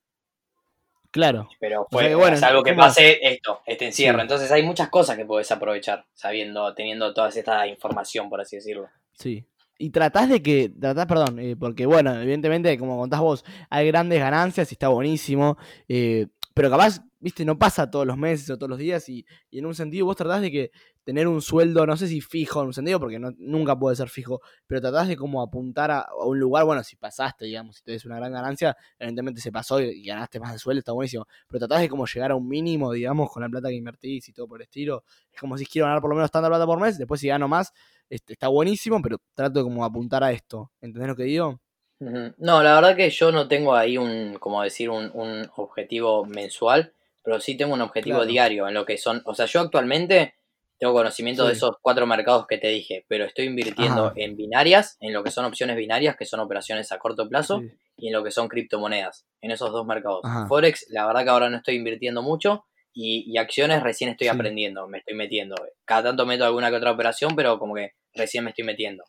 Claro. 1.11 1.49
Pero 1.59 1.83
O 1.83 1.89
fue, 1.91 2.03
sea 2.03 2.09
que, 2.11 2.15
bueno, 2.17 2.37
es 2.37 2.43
algo 2.43 2.63
que 2.63 2.75
pase 2.75 3.19
esto, 3.23 3.63
este 3.67 3.87
encierro. 3.87 4.19
Sí. 4.19 4.23
Entonces 4.23 4.53
hay 4.53 4.63
muchas 4.63 4.91
cosas 4.91 5.17
que 5.17 5.25
puedes 5.25 5.51
aprovechar, 5.51 6.05
sabiendo, 6.13 6.73
teniendo 6.75 7.13
toda 7.15 7.31
esta 7.31 7.67
información, 7.67 8.29
por 8.29 8.41
así 8.43 8.57
decirlo. 8.57 8.89
Sí. 9.13 9.45
Y 9.79 9.91
tratás 9.91 10.29
de 10.29 10.43
que, 10.43 10.71
tratás, 10.71 11.07
perdón, 11.07 11.39
eh, 11.39 11.57
porque 11.57 11.87
bueno, 11.87 12.13
evidentemente, 12.21 12.77
como 12.79 12.99
contás 12.99 13.21
vos, 13.21 13.45
hay 13.71 13.87
grandes 13.87 14.19
ganancias 14.19 14.73
y 14.73 14.75
está 14.75 14.89
buenísimo, 14.89 15.57
eh, 15.87 16.27
pero 16.53 16.69
capaz, 16.69 17.01
viste, 17.21 17.45
no 17.45 17.57
pasa 17.57 17.89
todos 17.89 18.05
los 18.05 18.19
meses 18.19 18.51
o 18.51 18.59
todos 18.59 18.71
los 18.71 18.79
días 18.81 19.09
y, 19.09 19.25
y 19.49 19.61
en 19.61 19.67
un 19.67 19.77
sentido 19.77 20.07
vos 20.07 20.17
tratás 20.17 20.41
de 20.41 20.51
que 20.51 20.73
tener 21.05 21.29
un 21.29 21.41
sueldo, 21.41 21.87
no 21.87 21.97
sé 21.97 22.09
si 22.09 22.21
fijo 22.21 22.61
en 22.61 22.67
un 22.67 22.75
sentido, 22.75 22.99
porque 22.99 23.21
no, 23.21 23.31
nunca 23.39 23.79
puede 23.79 23.95
ser 23.95 24.09
fijo, 24.09 24.41
pero 24.67 24.81
tratás 24.81 25.07
de 25.07 25.17
como 25.17 25.41
apuntar 25.41 25.93
a, 25.93 26.07
un 26.27 26.39
lugar, 26.41 26.65
bueno, 26.65 26.83
si 26.83 26.97
pasaste, 26.97 27.45
digamos, 27.45 27.77
si 27.77 27.85
tenés 27.85 28.05
una 28.05 28.17
gran 28.17 28.33
ganancia, 28.33 28.77
evidentemente 28.99 29.41
se 29.41 29.53
pasó 29.53 29.81
y, 29.81 29.85
y 29.85 30.05
ganaste 30.05 30.41
más 30.41 30.53
de 30.53 30.59
sueldo, 30.59 30.81
está 30.81 30.93
buenísimo, 30.93 31.27
pero 31.47 31.61
tratás 31.61 31.81
de 31.81 31.89
como 31.89 32.05
llegar 32.05 32.33
a 32.33 32.35
un 32.35 32.49
mínimo, 32.49 32.93
digamos, 32.93 33.31
con 33.31 33.43
la 33.43 33.49
plata 33.49 33.69
que 33.69 33.77
invertís 33.77 34.29
y 34.29 34.33
todo 34.33 34.49
por 34.49 34.61
el 34.61 34.65
estilo, 34.65 35.05
es 35.33 35.41
como 35.41 35.57
si 35.57 35.65
quiero 35.65 35.87
ganar 35.87 36.01
por 36.01 36.11
lo 36.11 36.17
menos 36.17 36.31
tanta 36.31 36.49
plata 36.49 36.67
por 36.67 36.81
mes, 36.81 36.99
después 36.99 37.21
si 37.21 37.29
gano 37.29 37.47
más, 37.47 37.73
este, 38.11 38.35
está 38.35 38.49
buenísimo, 38.49 39.01
pero 39.03 39.19
trato 39.35 39.61
de 39.61 39.65
como 39.65 39.85
apuntar 39.85 40.25
a 40.25 40.33
esto. 40.33 40.71
¿Entendés 40.81 41.09
lo 41.09 41.17
que 41.17 41.25
digo? 41.25 41.61
No, 42.01 42.63
la 42.63 42.75
verdad 42.75 42.97
que 42.97 43.11
yo 43.11 43.33
no 43.33 43.49
tengo 43.49 43.75
ahí 43.75 43.99
un, 43.99 44.35
como 44.39 44.63
decir, 44.63 44.89
un, 44.89 45.11
un 45.15 45.51
objetivo 45.57 46.25
mensual, 46.25 46.93
pero 47.23 47.41
sí 47.41 47.57
tengo 47.57 47.75
un 47.75 47.81
objetivo 47.81 48.25
diario 48.25 48.69
en 48.69 48.75
lo 48.75 48.87
que 48.87 48.99
son, 48.99 49.21
o 49.25 49.35
sea, 49.35 49.47
yo 49.47 49.61
actualmente 49.61 50.35
tengo 50.79 50.93
conocimiento 50.93 51.45
de 51.45 51.55
esos 51.55 51.77
cuatro 51.83 52.07
mercados 52.07 52.47
que 52.47 52.57
te 52.57 52.69
dije, 52.69 53.05
pero 53.09 53.25
estoy 53.25 53.47
invirtiendo 53.47 54.13
en 54.15 54.37
binarias, 54.37 54.97
en 55.01 55.13
lo 55.13 55.25
que 55.25 55.33
son 55.33 55.45
opciones 55.45 55.77
binarias, 55.77 56.17
que 56.17 56.25
son 56.25 56.39
operaciones 56.39 56.93
a 56.93 56.99
corto 56.99 57.29
plazo, 57.29 57.63
y 57.97 58.07
en 58.07 58.13
lo 58.13 58.23
que 58.23 58.31
son 58.31 58.47
criptomonedas, 58.47 59.27
en 59.41 59.51
esos 59.51 59.73
dos 59.73 59.85
mercados. 59.85 60.21
Forex, 60.47 60.87
la 60.91 61.07
verdad 61.07 61.25
que 61.25 61.31
ahora 61.31 61.51
no 61.51 61.57
estoy 61.57 61.75
invirtiendo 61.75 62.23
mucho, 62.23 62.65
y, 63.01 63.39
acciones 63.39 63.81
recién 63.81 64.11
estoy 64.11 64.27
aprendiendo, 64.27 64.89
me 64.89 64.99
estoy 64.99 65.15
metiendo. 65.15 65.55
Cada 65.85 66.03
tanto 66.03 66.27
meto 66.27 66.45
alguna 66.45 66.69
que 66.69 66.77
otra 66.77 66.91
operación, 66.91 67.37
pero 67.37 67.57
como 67.57 67.77
que 67.77 67.93
recién 68.13 68.43
me 68.43 68.51
estoy 68.51 68.65
metiendo. 68.65 69.05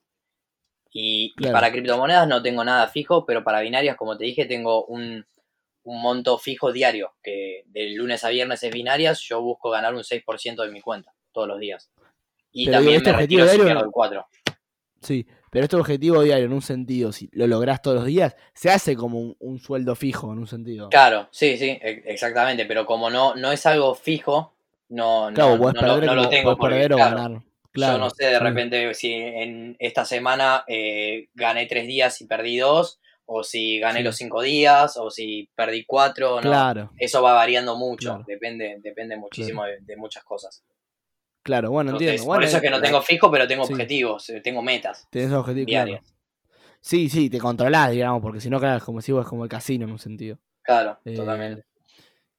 Y, 0.92 1.34
para 1.52 1.72
criptomonedas 1.72 2.28
no 2.28 2.44
tengo 2.44 2.64
nada 2.64 2.88
fijo, 2.88 3.26
pero 3.26 3.44
para 3.44 3.62
binarias, 3.62 3.98
como 3.98 4.16
te 4.16 4.26
dije, 4.26 4.46
tengo 4.46 4.86
un, 4.86 5.26
monto 5.86 6.38
fijo 6.38 6.72
diario, 6.72 7.16
que 7.24 7.64
de 7.66 7.90
lunes 7.90 8.24
a 8.24 8.30
viernes 8.30 8.62
es 8.62 8.72
binarias, 8.72 9.22
yo 9.22 9.42
busco 9.42 9.72
ganar 9.72 9.96
un 9.96 10.04
6% 10.04 10.64
de 10.64 10.72
mi 10.72 10.82
cuenta 10.82 11.12
todos 11.32 11.48
los 11.48 11.60
días. 11.60 11.90
Y 12.52 12.70
también 12.70 12.98
este 12.98 13.12
me 13.12 13.18
retiro 13.18 13.46
diario, 13.46 13.86
el 13.86 13.92
4. 13.92 14.28
Sí, 15.02 15.26
pero 15.50 15.64
este 15.66 15.76
objetivo 15.76 16.22
diario 16.22 16.46
en 16.46 16.54
un 16.54 16.62
sentido, 16.62 17.12
si 17.12 17.30
lo 17.34 17.48
lográs 17.48 17.82
todos 17.82 17.98
los 17.98 18.06
días, 18.06 18.36
se 18.54 18.70
hace 18.70 18.96
como 18.96 19.36
un, 19.40 19.60
sueldo 19.60 19.96
fijo 19.96 20.32
en 20.32 20.40
un 20.40 20.48
sentido. 20.48 20.90
Claro, 20.90 21.28
sí, 21.32 21.58
sí, 21.58 21.78
e, 21.82 22.04
exactamente, 22.06 22.66
pero 22.66 22.86
como 22.86 23.10
no, 23.10 23.36
no 23.36 23.52
es 23.52 23.66
algo 23.66 23.96
fijo, 23.96 24.54
no, 24.90 25.32
no, 25.32 25.58
lo 25.58 26.30
tengo. 26.30 26.58
Perder 26.58 26.94
o 26.94 26.98
ganar. 26.98 27.42
Yo 27.74 27.98
no 27.98 28.10
sé 28.10 28.26
de 28.26 28.40
repente 28.40 28.94
si 28.94 29.14
en 29.14 29.76
esta 29.80 30.04
semana 30.04 30.64
eh, 30.68 31.30
gané 31.36 31.68
tres 31.68 31.88
días 31.88 32.20
y 32.22 32.26
perdí 32.26 32.58
dos, 32.58 33.00
o 33.26 33.44
si 33.44 33.80
gané 33.80 34.02
los 34.02 34.16
cinco 34.16 34.42
días, 34.42 34.98
o 34.98 35.12
si 35.12 35.50
perdí 35.56 35.86
cuatro. 35.86 36.40
Claro. 36.42 36.92
Eso 36.98 37.22
va 37.22 37.34
variando 37.34 37.76
mucho, 37.76 38.24
depende, 38.26 38.78
depende 38.82 39.18
muchísimo 39.18 39.64
de, 39.66 39.98
muchas 39.98 40.24
cosas. 40.24 40.64
Claro, 41.44 41.72
bueno, 41.72 41.92
entiendo. 41.92 42.26
por 42.26 42.44
eso 42.44 42.58
es 42.58 42.62
que 42.62 42.70
no 42.70 42.82
tengo 42.82 43.02
fijo, 43.02 43.32
pero 43.32 43.48
tengo 43.48 43.64
objetivos, 43.64 44.30
eh, 44.30 44.42
tengo 44.42 44.62
metas. 44.62 45.08
Tienes 45.10 45.32
objetivos 45.32 45.68
diarios. 45.68 46.02
Sí, 46.82 47.10
sí, 47.10 47.30
te 47.30 47.40
controlás, 47.40 47.92
digamos, 47.92 48.22
porque 48.22 48.40
si 48.40 48.50
no, 48.50 48.60
claro, 48.60 48.84
como 48.84 49.02
si 49.02 49.12
vos 49.12 49.24
es 49.24 49.30
como 49.30 49.44
el 49.44 49.50
casino 49.50 49.86
en 49.86 49.92
un 49.92 50.00
sentido. 50.00 50.38
Claro, 50.62 51.00
eh, 51.06 51.16
totalmente. 51.16 51.66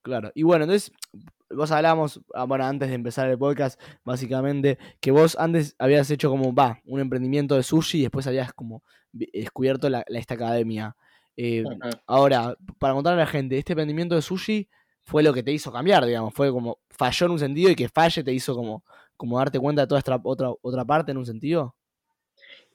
Claro, 0.02 0.32
y 0.34 0.42
bueno, 0.42 0.64
entonces 0.64 0.92
vos 1.50 1.70
hablamos, 1.70 2.20
ah, 2.34 2.44
bueno, 2.44 2.64
antes 2.64 2.88
de 2.88 2.94
empezar 2.94 3.28
el 3.28 3.38
podcast, 3.38 3.80
básicamente, 4.04 4.78
que 5.00 5.10
vos 5.10 5.36
antes 5.38 5.74
habías 5.78 6.10
hecho 6.10 6.30
como, 6.30 6.54
va, 6.54 6.80
un 6.86 7.00
emprendimiento 7.00 7.56
de 7.56 7.62
sushi 7.62 7.98
y 7.98 8.02
después 8.02 8.26
habías 8.26 8.52
como 8.52 8.82
descubierto 9.12 9.88
la, 9.90 10.04
esta 10.08 10.34
academia. 10.34 10.96
Eh, 11.36 11.64
ahora, 12.06 12.56
para 12.78 12.94
contarle 12.94 13.22
a 13.22 13.24
la 13.24 13.30
gente, 13.30 13.58
este 13.58 13.72
emprendimiento 13.72 14.14
de 14.14 14.22
sushi 14.22 14.68
fue 15.10 15.24
lo 15.24 15.34
que 15.34 15.42
te 15.42 15.50
hizo 15.50 15.72
cambiar, 15.72 16.06
digamos, 16.06 16.32
fue 16.32 16.52
como, 16.52 16.78
falló 16.88 17.26
en 17.26 17.32
un 17.32 17.38
sentido 17.40 17.68
y 17.70 17.74
que 17.74 17.88
falle 17.88 18.22
te 18.22 18.32
hizo 18.32 18.54
como, 18.54 18.84
como 19.16 19.38
darte 19.38 19.58
cuenta 19.58 19.82
de 19.82 19.88
toda 19.88 19.98
esta 19.98 20.20
otra, 20.22 20.50
otra 20.62 20.84
parte 20.84 21.10
en 21.10 21.18
un 21.18 21.26
sentido. 21.26 21.74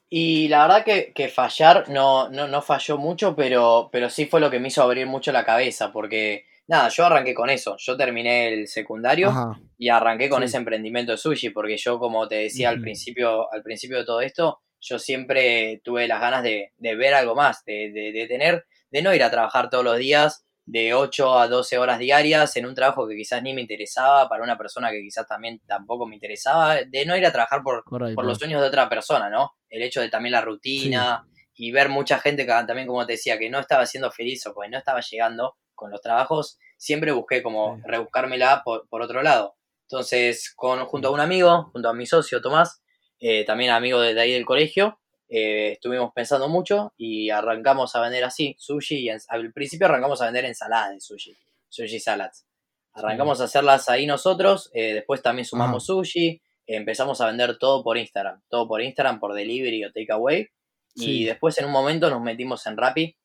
Y 0.10 0.50
la 0.50 0.64
verdad 0.64 0.84
que, 0.84 1.14
que 1.14 1.30
fallar 1.30 1.90
no, 1.90 2.30
no, 2.30 2.48
no, 2.48 2.62
falló 2.62 2.98
mucho, 2.98 3.36
pero, 3.36 3.90
pero 3.92 4.10
sí 4.10 4.26
fue 4.26 4.42
lo 4.42 4.52
que 4.52 4.60
me 4.60 4.68
hizo 4.68 4.84
abrir 4.84 5.08
mucho 5.08 5.32
la 5.32 5.46
cabeza, 5.46 5.94
porque 5.94 6.46
nada, 6.68 6.90
yo 6.90 7.06
arranqué 7.06 7.34
con 7.34 7.50
eso. 7.50 7.76
Yo 7.80 7.96
terminé 7.96 8.50
el 8.54 8.68
secundario 8.68 9.34
y 9.78 9.88
arranqué 9.88 10.30
con 10.30 10.44
ese 10.44 10.58
emprendimiento 10.58 11.14
de 11.14 11.18
sushi, 11.18 11.50
porque 11.52 11.78
yo, 11.78 12.00
como 12.00 12.28
te 12.28 12.36
decía 12.36 12.70
al 12.70 12.82
principio, 12.82 13.52
al 13.52 13.64
principio 13.64 13.98
de 13.98 14.06
todo 14.06 14.20
esto, 14.20 14.62
yo 14.82 15.00
siempre 15.00 15.82
tuve 15.84 16.08
las 16.08 16.20
ganas 16.20 16.44
de, 16.44 16.72
ver 16.78 17.14
algo 17.14 17.34
más, 17.34 17.64
de, 17.66 17.92
de, 17.92 18.28
tener, 18.28 18.66
de 18.92 19.02
no 19.02 19.16
ir 19.16 19.24
a 19.24 19.32
trabajar 19.32 19.70
todos 19.70 19.86
los 19.86 19.98
días 19.98 20.46
de 20.66 20.93
8 20.93 21.39
a 21.39 21.47
12 21.47 21.78
horas 21.78 21.99
diarias 21.99 22.55
en 22.57 22.66
un 22.66 22.74
trabajo 22.74 23.07
que 23.07 23.16
quizás 23.16 23.41
ni 23.43 23.53
me 23.53 23.61
interesaba, 23.61 24.28
para 24.28 24.43
una 24.43 24.57
persona 24.57 24.89
que 24.91 25.01
quizás 25.01 25.28
también 25.28 25.61
tampoco 25.68 26.07
me 26.07 26.16
interesaba, 26.16 26.78
de 26.84 27.05
no 27.05 27.16
ir 27.16 27.26
a 27.26 27.32
trabajar 27.32 27.61
por, 27.63 27.84
por 27.84 28.26
los 28.26 28.38
sueños 28.38 28.61
de 28.61 28.68
otra 28.68 28.89
persona, 28.89 29.30
¿no? 29.30 29.51
El 29.70 29.84
hecho 29.84 30.01
de 30.01 30.09
también 30.09 30.32
la 30.32 30.41
rutina 30.41 31.26
y 31.53 31.72
ver 31.72 31.89
mucha 31.89 32.20
gente 32.20 32.45
que 32.45 32.51
también, 32.51 32.88
como 32.88 33.05
te 33.05 33.13
decía, 33.13 33.38
que 33.38 33.49
no 33.49 33.59
estaba 33.59 33.86
siendo 33.86 34.11
feliz 34.11 34.45
o 34.47 34.53
que 34.53 34.68
no 34.70 34.78
estaba 34.78 35.01
llegando, 35.01 35.55
con 35.76 35.91
los 35.91 36.01
trabajos, 36.01 36.57
siempre 36.78 37.11
busqué 37.11 37.43
como 37.43 37.80
rebuscármela 37.86 38.63
por, 38.63 38.88
por 38.88 39.01
otro 39.01 39.22
lado. 39.22 39.55
Entonces, 39.88 40.53
con, 40.55 40.84
junto 40.86 41.09
a 41.09 41.11
un 41.11 41.20
amigo, 41.20 41.70
junto 41.72 41.89
a 41.89 41.93
mi 41.93 42.05
socio 42.05 42.41
Tomás, 42.41 42.82
eh, 43.20 43.45
también 43.45 43.72
amigo 43.72 43.99
de, 43.99 44.20
ahí 44.20 44.32
del 44.32 44.45
colegio, 44.45 44.99
eh, 45.28 45.73
estuvimos 45.73 46.11
pensando 46.13 46.47
mucho 46.47 46.93
y 46.97 47.30
arrancamos 47.30 47.95
a 47.95 48.01
vender 48.01 48.23
así 48.23 48.55
sushi. 48.57 49.07
Y 49.07 49.09
al 49.09 49.53
principio 49.53 49.88
arrancamos 49.88 50.21
a 50.21 50.26
vender 50.26 50.45
ensaladas 50.45 50.93
de 50.93 50.99
sushi, 50.99 51.36
sushi 51.69 51.99
salads. 51.99 52.45
Arrancamos 52.93 53.41
a 53.41 53.45
hacerlas 53.45 53.89
ahí 53.89 54.05
nosotros, 54.05 54.71
eh, 54.73 54.93
después 54.93 55.21
también 55.21 55.45
sumamos 55.45 55.86
sushi, 55.86 56.41
empezamos 56.65 57.19
a 57.19 57.28
vender 57.28 57.57
todo 57.57 57.84
por 57.84 57.97
Instagram, 57.97 58.41
todo 58.47 58.67
por 58.67 58.82
Instagram, 58.82 59.19
por 59.19 59.34
delivery 59.34 59.84
o 59.84 59.91
takeaway. 59.91 60.47
Y 60.97 61.26
después 61.26 61.57
en 61.57 61.65
un 61.65 61.71
momento 61.71 62.09
nos 62.09 62.21
metimos 62.21 62.65
en 62.67 62.78
Rappi 62.78 63.17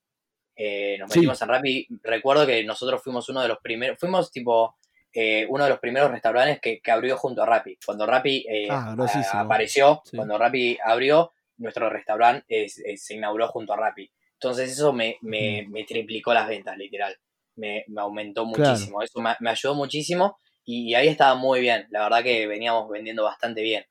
eh, 0.62 0.98
nos 0.98 1.08
metimos 1.08 1.40
en 1.40 1.48
Rappi. 1.48 1.88
Recuerdo 2.02 2.46
que 2.46 2.62
nosotros 2.64 3.02
fuimos 3.02 3.26
uno 3.30 3.40
de 3.40 3.48
los 3.48 3.58
primeros, 3.58 3.98
fuimos 3.98 4.30
tipo 4.30 4.76
eh, 5.10 5.46
uno 5.48 5.64
de 5.64 5.70
los 5.70 5.78
primeros 5.78 6.10
restaurantes 6.10 6.60
que, 6.60 6.82
abrió 6.90 7.16
junto 7.16 7.42
a 7.42 7.46
Rappi. 7.46 7.78
Cuando 7.84 8.04
Rappi 8.04 8.44
eh, 8.46 8.68
ah, 8.70 8.94
apareció, 9.32 10.02
cuando 10.14 10.36
Rappi 10.36 10.76
abrió, 10.84 11.32
nuestro 11.60 11.88
restaurante 11.88 12.68
se 12.68 13.14
inauguró 13.14 13.48
junto 13.48 13.72
a 13.72 13.76
Rappi. 13.76 14.10
Entonces 14.34 14.72
eso 14.72 14.92
me, 14.92 15.18
me, 15.20 15.84
triplicó 15.86 16.32
las 16.32 16.48
ventas, 16.48 16.76
literal. 16.76 17.14
Me, 17.56 17.84
aumentó 17.96 18.46
muchísimo. 18.46 19.02
Eso 19.02 19.20
me, 19.20 19.50
ayudó 19.50 19.74
muchísimo 19.74 20.38
y, 20.64 20.94
ahí 20.94 21.08
estaba 21.08 21.34
muy 21.34 21.60
bien. 21.60 21.86
La 21.90 22.04
verdad 22.04 22.22
que 22.22 22.46
veníamos 22.46 22.88
vendiendo 22.88 23.24
bastante 23.24 23.62
bien. 23.62 23.84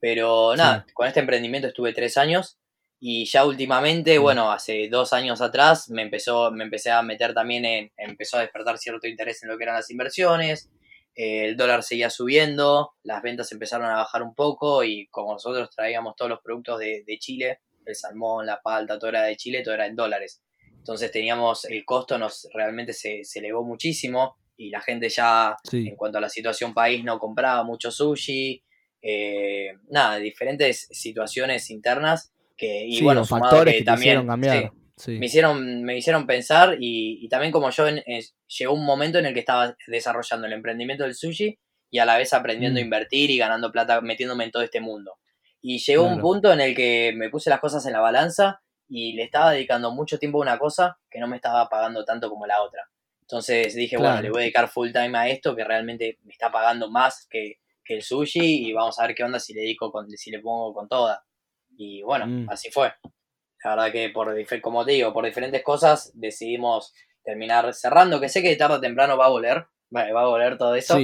Pero 0.00 0.56
nada, 0.56 0.86
con 0.94 1.06
este 1.06 1.20
emprendimiento 1.20 1.68
estuve 1.68 1.92
tres 1.92 2.16
años 2.16 2.58
y 2.98 3.26
ya 3.26 3.44
últimamente, 3.44 4.18
bueno, 4.18 4.50
hace 4.50 4.88
dos 4.88 5.12
años 5.12 5.42
atrás 5.42 5.90
me 5.90 6.00
empezó, 6.00 6.50
me 6.50 6.64
empecé 6.64 6.90
a 6.90 7.02
meter 7.02 7.34
también 7.34 7.66
en, 7.66 7.92
empezó 7.98 8.38
a 8.38 8.40
despertar 8.40 8.78
cierto 8.78 9.06
interés 9.06 9.42
en 9.42 9.50
lo 9.50 9.58
que 9.58 9.64
eran 9.64 9.76
las 9.76 9.90
inversiones, 9.90 10.70
el 11.14 11.56
dólar 11.56 11.82
seguía 11.82 12.10
subiendo, 12.10 12.92
las 13.02 13.22
ventas 13.22 13.52
empezaron 13.52 13.88
a 13.88 13.96
bajar 13.96 14.22
un 14.22 14.34
poco 14.34 14.82
y 14.84 15.06
como 15.08 15.32
nosotros 15.32 15.70
traíamos 15.70 16.16
todos 16.16 16.28
los 16.28 16.40
productos 16.40 16.80
de, 16.80 17.16
Chile, 17.18 17.60
el 17.86 17.94
salmón, 17.94 18.46
la 18.46 18.60
palta, 18.60 18.98
todo 18.98 19.10
era 19.10 19.22
de 19.22 19.36
Chile, 19.36 19.62
todo 19.62 19.74
era 19.74 19.86
en 19.86 19.96
dólares. 19.96 20.42
Entonces 20.76 21.10
teníamos, 21.10 21.64
el 21.66 21.84
costo 21.84 22.18
nos 22.18 22.48
realmente 22.52 22.92
se, 22.92 23.24
se 23.24 23.38
elevó 23.38 23.64
muchísimo 23.64 24.36
y 24.56 24.70
la 24.70 24.80
gente 24.80 25.08
ya, 25.08 25.56
en 25.72 25.96
cuanto 25.96 26.18
a 26.18 26.20
la 26.20 26.28
situación 26.28 26.74
país, 26.74 27.02
no 27.04 27.18
compraba 27.18 27.64
mucho 27.64 27.90
sushi, 27.90 28.62
eh, 29.02 29.76
nada, 29.90 30.16
diferentes 30.16 30.88
situaciones 30.90 31.70
internas 31.70 32.32
que, 32.56 32.86
y 32.86 33.02
bueno, 33.02 33.24
factores 33.24 33.74
que, 33.74 33.84
también 33.84 34.26
cambiar. 34.26 34.72
Me, 35.06 35.26
hicieron, 35.26 35.82
me 35.82 35.96
hicieron 35.96 36.26
pensar 36.26 36.76
y, 36.78 37.28
también 37.28 37.52
como 37.52 37.70
yo 37.70 37.86
llegó 38.46 38.74
un 38.74 38.86
momento 38.86 39.18
en 39.18 39.26
el 39.26 39.34
que 39.34 39.40
estaba 39.40 39.76
desarrollando 39.88 40.46
el 40.46 40.52
emprendimiento 40.52 41.04
del 41.04 41.14
sushi 41.14 41.58
y 41.90 41.98
a 41.98 42.04
la 42.04 42.16
vez 42.16 42.32
aprendiendo 42.32 42.78
a 42.78 42.82
mm. 42.82 42.84
invertir 42.84 43.30
y 43.30 43.38
ganando 43.38 43.72
plata, 43.72 44.00
metiéndome 44.00 44.44
en 44.44 44.50
todo 44.50 44.62
este 44.62 44.80
mundo. 44.80 45.18
Y 45.60 45.78
llegó 45.78 46.04
un 46.04 46.20
punto 46.20 46.52
en 46.52 46.60
el 46.60 46.74
que 46.74 47.12
me 47.16 47.30
puse 47.30 47.50
las 47.50 47.60
cosas 47.60 47.86
en 47.86 47.94
la 47.94 48.00
balanza 48.00 48.60
y 48.88 49.14
le 49.14 49.24
estaba 49.24 49.52
dedicando 49.52 49.90
mucho 49.90 50.18
tiempo 50.18 50.38
a 50.38 50.42
una 50.42 50.58
cosa 50.58 50.98
que 51.10 51.18
no 51.18 51.26
me 51.26 51.36
estaba 51.36 51.68
pagando 51.68 52.04
tanto 52.04 52.28
como 52.28 52.46
la 52.46 52.62
otra. 52.62 52.82
Entonces 53.22 53.74
dije, 53.74 53.96
bueno, 53.96 54.20
le 54.20 54.28
voy 54.28 54.40
a 54.40 54.42
dedicar 54.42 54.68
full 54.68 54.92
time 54.92 55.16
a 55.16 55.28
esto 55.28 55.56
que 55.56 55.64
realmente 55.64 56.18
me 56.24 56.32
está 56.32 56.52
pagando 56.52 56.90
más 56.90 57.26
que, 57.30 57.54
que 57.82 57.94
el 57.94 58.02
sushi 58.02 58.66
y 58.68 58.72
vamos 58.74 58.98
a 58.98 59.06
ver 59.06 59.14
qué 59.14 59.24
onda 59.24 59.40
si 59.40 59.54
le 59.54 59.62
dedico 59.62 59.90
con, 59.90 60.10
si 60.10 60.30
le 60.30 60.40
pongo 60.40 60.74
con 60.74 60.88
toda. 60.88 61.24
Y 61.76 62.02
bueno, 62.02 62.26
mm. 62.26 62.50
así 62.50 62.70
fue. 62.70 62.92
La 63.64 63.70
verdad 63.70 63.92
que, 63.92 64.10
por 64.10 64.34
como 64.60 64.84
te 64.84 64.92
digo, 64.92 65.12
por 65.12 65.24
diferentes 65.24 65.62
cosas 65.62 66.12
decidimos 66.14 66.92
terminar 67.24 67.72
cerrando, 67.72 68.20
que 68.20 68.28
sé 68.28 68.42
que 68.42 68.54
tarde 68.56 68.76
o 68.76 68.80
temprano 68.80 69.16
va 69.16 69.26
a 69.26 69.30
volver, 69.30 69.66
va 69.90 70.02
a 70.02 70.26
volver 70.26 70.58
todo 70.58 70.74
eso, 70.74 70.98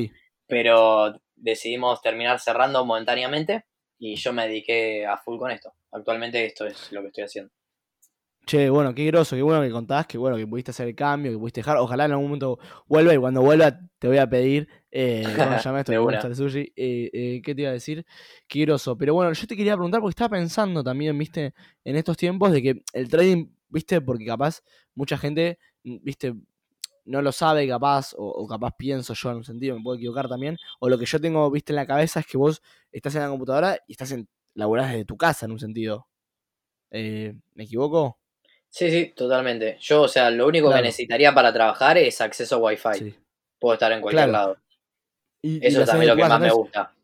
pero 0.46 1.18
decidimos 1.34 2.02
terminar 2.02 2.38
cerrando 2.38 2.84
momentáneamente 2.84 3.64
y 3.98 4.16
yo 4.16 4.32
me 4.32 4.46
dediqué 4.46 5.06
a 5.06 5.16
full 5.16 5.38
con 5.38 5.50
esto. 5.50 5.74
Actualmente 5.90 6.44
esto 6.44 6.66
es 6.66 6.92
lo 6.92 7.00
que 7.00 7.08
estoy 7.08 7.24
haciendo. 7.24 7.52
Che, 8.46 8.68
bueno, 8.68 8.94
qué 8.94 9.06
groso, 9.06 9.36
qué 9.36 9.42
bueno 9.42 9.62
que 9.62 9.70
contás, 9.70 10.06
que 10.06 10.18
bueno 10.18 10.36
que 10.36 10.46
pudiste 10.46 10.72
hacer 10.72 10.88
el 10.88 10.94
cambio, 10.94 11.30
que 11.30 11.38
pudiste 11.38 11.60
dejar. 11.60 11.76
Ojalá 11.76 12.06
en 12.06 12.12
algún 12.12 12.26
momento 12.26 12.58
vuelva 12.88 13.14
y 13.14 13.18
cuando 13.18 13.42
vuelva 13.42 13.78
te 13.98 14.08
voy 14.08 14.18
a 14.18 14.28
pedir, 14.28 14.68
eh, 14.90 15.22
esto 16.10 16.28
de 16.28 16.34
sushi, 16.34 16.72
eh, 16.74 17.10
eh, 17.12 17.42
¿qué 17.44 17.54
te 17.54 17.62
iba 17.62 17.70
a 17.70 17.74
decir? 17.74 18.04
Qué 18.48 18.62
groso. 18.62 18.96
Pero 18.96 19.14
bueno, 19.14 19.32
yo 19.32 19.46
te 19.46 19.56
quería 19.56 19.74
preguntar 19.74 20.00
porque 20.00 20.12
estaba 20.12 20.30
pensando 20.30 20.82
también, 20.82 21.16
viste, 21.16 21.54
en 21.84 21.96
estos 21.96 22.16
tiempos 22.16 22.50
de 22.50 22.62
que 22.62 22.82
el 22.92 23.08
trading, 23.08 23.46
viste, 23.68 24.00
porque 24.00 24.24
capaz 24.24 24.62
mucha 24.94 25.16
gente, 25.16 25.58
mm, 25.84 25.98
viste, 26.02 26.34
no 27.04 27.22
lo 27.22 27.32
sabe 27.32 27.68
capaz, 27.68 28.14
o, 28.16 28.46
capaz 28.46 28.72
pienso 28.76 29.14
yo 29.14 29.30
en 29.30 29.36
un 29.38 29.44
sentido, 29.44 29.76
me 29.76 29.82
puedo 29.82 29.96
equivocar 29.96 30.28
también, 30.28 30.56
o 30.80 30.88
lo 30.88 30.98
que 30.98 31.06
yo 31.06 31.20
tengo, 31.20 31.50
viste, 31.50 31.72
en 31.72 31.76
la 31.76 31.86
cabeza 31.86 32.20
es 32.20 32.26
que 32.26 32.38
vos 32.38 32.62
estás 32.92 33.14
en 33.14 33.22
la 33.22 33.28
computadora 33.28 33.78
y 33.86 33.92
estás 33.92 34.12
en 34.12 34.28
laburás 34.54 34.90
desde 34.90 35.04
tu 35.04 35.16
casa 35.16 35.46
en 35.46 35.52
un 35.52 35.58
sentido. 35.58 36.08
Eh, 36.90 37.34
¿Me 37.54 37.64
equivoco? 37.64 38.19
Sí, 38.70 38.88
sí, 38.90 39.12
totalmente. 39.16 39.76
Yo, 39.80 40.02
o 40.02 40.08
sea, 40.08 40.30
lo 40.30 40.46
único 40.46 40.72
que 40.72 40.80
necesitaría 40.80 41.34
para 41.34 41.52
trabajar 41.52 41.98
es 41.98 42.20
acceso 42.20 42.56
a 42.56 42.58
Wi-Fi. 42.58 43.14
Puedo 43.58 43.74
estar 43.74 43.92
en 43.92 44.00
cualquier 44.00 44.28
lado. 44.28 44.56
Y, 45.42 45.64
Eso 45.66 45.82
es 45.82 45.88
también 45.88 46.10
lo 46.10 46.16
que 46.16 46.28
más 46.28 46.40
me 46.40 46.50
gusta. 46.50 46.94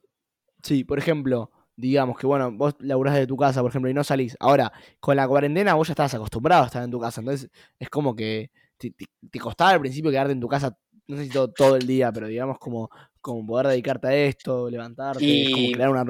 Sí, 0.63 0.85
por 0.85 0.99
ejemplo, 0.99 1.51
digamos 1.75 2.19
que 2.19 2.27
bueno, 2.27 2.53
vos 2.53 2.75
laburás 2.79 3.15
desde 3.15 3.27
tu 3.27 3.37
casa, 3.37 3.63
por 3.63 3.71
ejemplo, 3.71 3.91
y 3.91 3.95
no 3.95 4.05
salís. 4.05 4.37
Ahora, 4.41 4.73
con 5.01 5.17
la 5.17 5.27
cuarentena 5.27 5.75
vos 5.75 5.89
ya 5.89 5.93
estabas 5.93 6.15
acostumbrado 6.15 6.63
a 6.63 6.67
estar 6.67 6.83
en 6.83 6.91
tu 6.91 7.01
casa, 7.01 7.21
entonces 7.21 7.51
es 7.79 7.91
como 7.91 8.15
que 8.15 8.51
te, 8.79 8.93
costaba 9.39 9.71
al 9.71 9.81
principio 9.81 10.11
quedarte 10.11 10.33
en 10.33 10.41
tu 10.41 10.49
casa, 10.49 10.77
no 11.09 11.17
sé 11.17 11.25
si 11.25 11.31
todo, 11.31 11.77
el 11.77 11.87
día, 11.87 12.13
pero 12.13 12.27
digamos 12.27 12.59
como, 12.59 12.91
como 13.21 13.47
poder 13.47 13.69
dedicarte 13.69 14.09
a 14.09 14.15
esto, 14.15 14.71
levantarte, 14.71 15.51
como 15.53 15.73
crear 15.73 15.91
una 15.91 16.05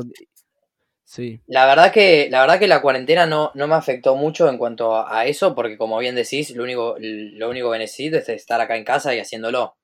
Sí. 1.06 1.40
La 1.46 1.66
verdad 1.66 1.92
que 1.92 2.28
la 2.30 2.40
verdad 2.40 2.58
que 2.58 2.66
la 2.66 2.82
cuarentena 2.82 3.26
no, 3.26 3.52
no 3.54 3.68
me 3.68 3.76
afectó 3.76 4.16
mucho 4.16 4.48
en 4.48 4.58
cuanto 4.58 5.06
a, 5.06 5.24
eso, 5.24 5.54
porque 5.54 5.78
como 5.78 5.96
bien 5.98 6.16
decís, 6.16 6.50
lo 6.50 6.64
único, 6.64 6.96
lo 6.98 7.48
único 7.48 7.70
que 7.70 7.78
necesito 7.78 8.18
es 8.18 8.28
estar 8.28 8.60
acá 8.60 8.76
en 8.76 8.84
casa 8.84 9.14
y 9.14 9.20
haciéndolo. 9.20 9.76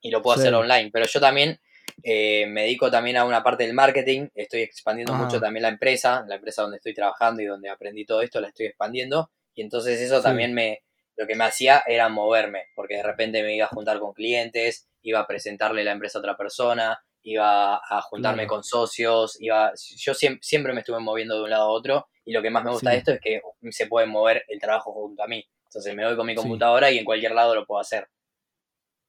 Y 0.00 0.10
lo 0.10 0.22
puedo 0.22 0.38
hacer 0.38 0.54
online. 0.54 0.90
Pero 0.90 1.06
yo 1.06 1.20
también 1.20 1.60
eh, 2.02 2.46
me 2.46 2.62
dedico 2.62 2.90
también 2.90 3.18
a 3.18 3.26
una 3.26 3.42
parte 3.42 3.64
del 3.64 3.74
marketing, 3.74 4.28
estoy 4.34 4.62
expandiendo 4.62 5.12
mucho 5.14 5.38
también 5.38 5.62
la 5.62 5.68
empresa, 5.68 6.24
la 6.26 6.36
empresa 6.36 6.62
donde 6.62 6.78
estoy 6.78 6.94
trabajando 6.94 7.42
y 7.42 7.46
donde 7.46 7.68
aprendí 7.68 8.06
todo 8.06 8.22
esto, 8.22 8.40
la 8.40 8.48
estoy 8.48 8.66
expandiendo. 8.66 9.30
Y 9.54 9.60
entonces 9.60 10.00
eso 10.00 10.22
también 10.22 10.54
me, 10.54 10.82
lo 11.16 11.26
que 11.26 11.34
me 11.34 11.44
hacía 11.44 11.82
era 11.86 12.08
moverme, 12.08 12.68
porque 12.74 12.96
de 12.96 13.02
repente 13.02 13.42
me 13.42 13.54
iba 13.54 13.66
a 13.66 13.68
juntar 13.68 14.00
con 14.00 14.14
clientes, 14.14 14.88
iba 15.02 15.20
a 15.20 15.26
presentarle 15.26 15.84
la 15.84 15.92
empresa 15.92 16.18
a 16.18 16.20
otra 16.20 16.36
persona, 16.38 17.04
iba 17.24 17.76
a 17.76 18.02
juntarme 18.02 18.46
con 18.46 18.62
socios, 18.62 19.40
iba, 19.40 19.72
yo 19.96 20.14
siempre, 20.14 20.72
me 20.72 20.80
estuve 20.80 21.00
moviendo 21.00 21.36
de 21.36 21.44
un 21.44 21.50
lado 21.50 21.64
a 21.64 21.68
otro 21.68 22.06
y 22.24 22.32
lo 22.32 22.42
que 22.42 22.50
más 22.50 22.62
me 22.62 22.70
gusta 22.70 22.90
de 22.90 22.98
esto 22.98 23.12
es 23.12 23.20
que 23.20 23.40
se 23.70 23.86
puede 23.86 24.06
mover 24.06 24.44
el 24.48 24.60
trabajo 24.60 24.92
junto 24.92 25.22
a 25.22 25.26
mí. 25.26 25.44
Entonces 25.64 25.94
me 25.94 26.04
voy 26.04 26.16
con 26.16 26.26
mi 26.26 26.34
computadora 26.34 26.90
y 26.90 26.98
en 26.98 27.04
cualquier 27.04 27.32
lado 27.32 27.54
lo 27.54 27.66
puedo 27.66 27.80
hacer. 27.80 28.08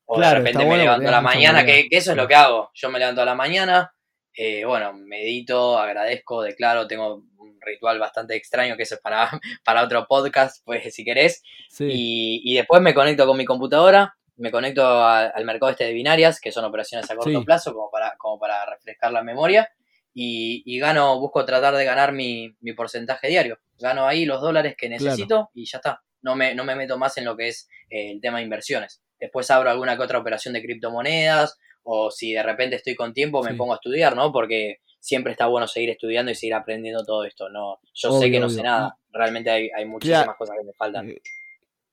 O 0.05 0.19
de 0.19 0.33
repente 0.33 0.65
me 0.65 0.77
levanto 0.77 1.07
a 1.07 1.11
la 1.11 1.21
mañana, 1.21 1.65
que, 1.65 1.87
eso 1.91 2.11
es 2.11 2.17
lo 2.17 2.27
que 2.27 2.35
hago. 2.35 2.71
Yo 2.73 2.89
me 2.89 2.99
levanto 2.99 3.21
a 3.21 3.25
la 3.25 3.35
mañana, 3.35 3.93
eh, 4.33 4.63
bueno, 4.63 4.93
medito, 4.93 5.77
agradezco, 5.77 6.41
declaro, 6.41 6.87
tengo 6.87 7.23
un 7.37 7.59
ritual 7.59 7.99
bastante 7.99 8.35
extraño 8.35 8.77
que 8.77 8.83
eso 8.83 8.95
es 8.95 9.01
para, 9.01 9.29
para 9.65 9.83
otro 9.83 10.05
podcast, 10.07 10.63
pues 10.63 10.93
si 10.93 11.03
querés. 11.03 11.43
Y, 11.79 12.41
y 12.45 12.55
después 12.55 12.81
me 12.81 12.93
conecto 12.93 13.25
con 13.25 13.37
mi 13.37 13.45
computadora, 13.45 14.15
me 14.37 14.51
conecto 14.51 14.85
al 14.85 15.45
mercado 15.45 15.71
este 15.71 15.85
de 15.85 15.93
binarias, 15.93 16.39
que 16.39 16.51
son 16.51 16.65
operaciones 16.65 17.09
a 17.09 17.15
corto 17.15 17.43
plazo, 17.43 17.73
como 17.73 17.89
para, 17.89 18.15
como 18.17 18.39
para 18.39 18.65
refrescar 18.65 19.11
la 19.11 19.23
memoria, 19.23 19.69
y, 20.17 20.79
gano, 20.79 21.19
busco 21.19 21.43
tratar 21.43 21.75
de 21.75 21.83
ganar 21.83 22.13
mi, 22.13 22.55
porcentaje 22.75 23.27
diario. 23.27 23.59
Gano 23.77 24.07
ahí 24.07 24.25
los 24.25 24.41
dólares 24.41 24.75
que 24.77 24.87
necesito 24.87 25.49
y 25.53 25.65
ya 25.65 25.79
está. 25.79 26.01
No 26.21 26.35
me, 26.35 26.55
no 26.55 26.63
me 26.63 26.75
meto 26.75 26.97
más 26.97 27.17
en 27.17 27.25
lo 27.25 27.35
que 27.35 27.49
es 27.49 27.67
eh, 27.89 28.11
el 28.11 28.21
tema 28.21 28.37
de 28.37 28.45
inversiones. 28.45 29.01
Después 29.19 29.51
abro 29.51 29.69
alguna 29.69 29.97
que 29.97 30.03
otra 30.03 30.19
operación 30.19 30.53
de 30.53 30.61
criptomonedas, 30.61 31.59
o 31.83 32.09
si 32.09 32.33
de 32.33 32.41
repente 32.41 32.77
estoy 32.77 32.95
con 32.95 33.13
tiempo 33.13 33.43
me 33.43 33.53
pongo 33.53 33.73
a 33.73 33.75
estudiar, 33.75 34.15
¿no? 34.15 34.31
Porque 34.31 34.79
siempre 34.99 35.33
está 35.33 35.47
bueno 35.47 35.67
seguir 35.67 35.91
estudiando 35.91 36.31
y 36.31 36.35
seguir 36.35 36.55
aprendiendo 36.55 37.03
todo 37.05 37.25
esto. 37.25 37.49
No, 37.49 37.79
yo 37.93 38.19
sé 38.19 38.31
que 38.31 38.39
no 38.39 38.49
sé 38.49 38.63
nada. 38.63 38.97
Realmente 39.11 39.51
hay, 39.51 39.69
hay 39.75 39.85
muchísimas 39.85 40.35
cosas 40.35 40.55
que 40.59 40.65
me 40.65 40.73
faltan. 40.73 41.13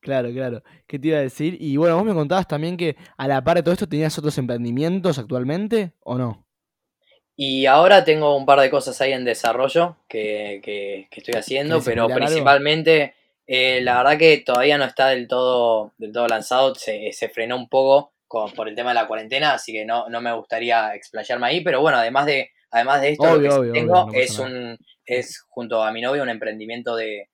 Claro, 0.02 0.32
claro. 0.32 0.64
¿Qué 0.88 0.98
te 0.98 1.08
iba 1.08 1.18
a 1.18 1.22
decir? 1.22 1.56
Y 1.60 1.76
bueno, 1.76 1.94
vos 1.94 2.04
me 2.04 2.12
contabas 2.12 2.48
también 2.48 2.76
que 2.76 2.96
a 3.16 3.28
la 3.28 3.42
par 3.44 3.56
de 3.56 3.62
todo 3.62 3.72
esto 3.72 3.88
tenías 3.88 4.18
otros 4.18 4.36
emprendimientos 4.36 5.16
actualmente, 5.16 5.92
¿o 6.00 6.18
no? 6.18 6.44
Y 7.36 7.66
ahora 7.66 8.04
tengo 8.04 8.36
un 8.36 8.44
par 8.44 8.58
de 8.58 8.68
cosas 8.68 9.00
ahí 9.00 9.12
en 9.12 9.24
desarrollo 9.24 9.96
que, 10.08 10.60
que, 10.62 11.06
estoy 11.12 11.34
haciendo, 11.34 11.80
pero 11.82 12.08
principalmente 12.08 13.14
eh, 13.46 13.80
la 13.80 13.98
verdad 13.98 14.18
que 14.18 14.38
todavía 14.38 14.76
no 14.76 14.84
está 14.84 15.08
del 15.08 15.28
todo, 15.28 15.92
del 15.98 16.12
todo 16.12 16.26
lanzado, 16.26 16.74
se, 16.74 17.12
se 17.12 17.28
frenó 17.28 17.56
un 17.56 17.68
poco 17.68 18.12
por 18.28 18.68
el 18.68 18.74
tema 18.74 18.90
de 18.90 18.94
la 18.94 19.06
cuarentena, 19.06 19.54
así 19.54 19.72
que 19.72 19.84
no, 19.84 20.08
no 20.08 20.20
me 20.20 20.34
gustaría 20.34 20.94
explayarme 20.94 21.46
ahí, 21.46 21.60
pero 21.62 21.80
bueno, 21.80 21.98
además 21.98 22.26
de, 22.26 22.50
además 22.72 23.00
de 23.00 23.10
esto, 23.10 23.36
lo 23.36 23.62
que 23.62 23.70
tengo 23.70 24.08
es 24.12 24.38
un, 24.38 24.76
es 25.06 25.44
junto 25.48 25.82
a 25.82 25.92
mi 25.92 26.00
novia 26.00 26.22
un 26.22 26.28
emprendimiento 26.28 26.96
de 26.96 27.28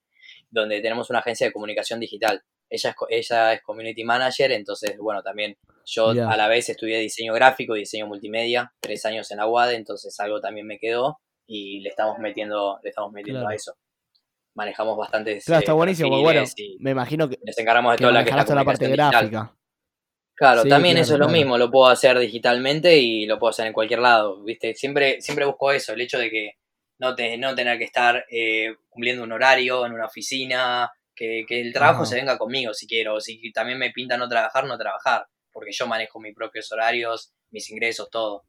donde 0.51 0.81
tenemos 0.81 1.09
una 1.09 1.19
agencia 1.19 1.47
de 1.47 1.53
comunicación 1.53 1.99
digital 1.99 2.43
ella 2.69 2.89
es, 2.89 2.95
ella 3.09 3.53
es 3.53 3.61
community 3.61 4.03
manager, 4.03 4.51
entonces, 4.51 4.97
bueno, 4.99 5.21
también 5.23 5.57
yo 5.85 6.09
a 6.09 6.37
la 6.37 6.47
vez 6.47 6.69
estudié 6.69 6.99
diseño 6.99 7.33
gráfico 7.33 7.75
y 7.75 7.79
diseño 7.79 8.07
multimedia, 8.07 8.71
tres 8.79 9.05
años 9.05 9.29
en 9.31 9.37
la 9.37 9.47
UAD, 9.47 9.73
entonces 9.73 10.17
algo 10.19 10.39
también 10.39 10.67
me 10.67 10.77
quedó 10.77 11.19
y 11.47 11.79
le 11.79 11.89
estamos 11.89 12.19
metiendo, 12.19 12.79
le 12.83 12.89
estamos 12.89 13.11
metiendo 13.11 13.47
a 13.47 13.55
eso. 13.55 13.73
Manejamos 14.55 14.97
bastantes. 14.97 15.45
Claro, 15.45 15.59
está 15.59 15.71
eh, 15.71 15.75
buenísimo, 15.75 16.21
bueno, 16.21 16.43
me 16.79 16.91
imagino 16.91 17.29
que. 17.29 17.37
Nos 17.43 17.57
encargamos 17.57 17.93
de 17.93 17.97
toda 17.97 18.11
la 18.11 18.25
que 18.25 18.53
la 18.53 18.65
parte 18.65 18.87
gráfica. 18.89 19.55
Claro, 20.35 20.63
también 20.63 20.97
eso 20.97 21.15
es 21.15 21.19
lo 21.19 21.27
mismo, 21.27 21.57
lo 21.57 21.69
puedo 21.69 21.87
hacer 21.87 22.17
digitalmente 22.17 22.95
y 22.97 23.25
lo 23.25 23.37
puedo 23.37 23.49
hacer 23.49 23.67
en 23.67 23.73
cualquier 23.73 23.99
lado, 23.99 24.41
¿viste? 24.43 24.73
Siempre, 24.73 25.21
siempre 25.21 25.45
busco 25.45 25.71
eso, 25.71 25.91
el 25.91 25.99
hecho 25.99 26.17
de 26.17 26.29
que 26.29 26.51
no, 26.97 27.13
te, 27.13 27.37
no 27.37 27.53
tener 27.55 27.77
que 27.77 27.83
estar 27.83 28.25
eh, 28.31 28.75
cumpliendo 28.87 29.23
un 29.23 29.33
horario 29.33 29.85
en 29.85 29.91
una 29.91 30.05
oficina, 30.05 30.89
que, 31.19 31.61
el 31.61 31.73
trabajo 31.73 32.05
se 32.05 32.15
venga 32.15 32.37
conmigo 32.37 32.73
si 32.73 32.87
quiero, 32.87 33.15
o 33.15 33.19
si 33.19 33.51
también 33.51 33.77
me 33.77 33.91
pinta 33.91 34.17
no 34.17 34.29
trabajar, 34.29 34.65
no 34.65 34.77
trabajar, 34.77 35.25
porque 35.51 35.71
yo 35.71 35.85
manejo 35.85 36.19
mis 36.19 36.33
propios 36.33 36.71
horarios, 36.71 37.33
mis 37.51 37.69
ingresos, 37.69 38.09
todo. 38.09 38.45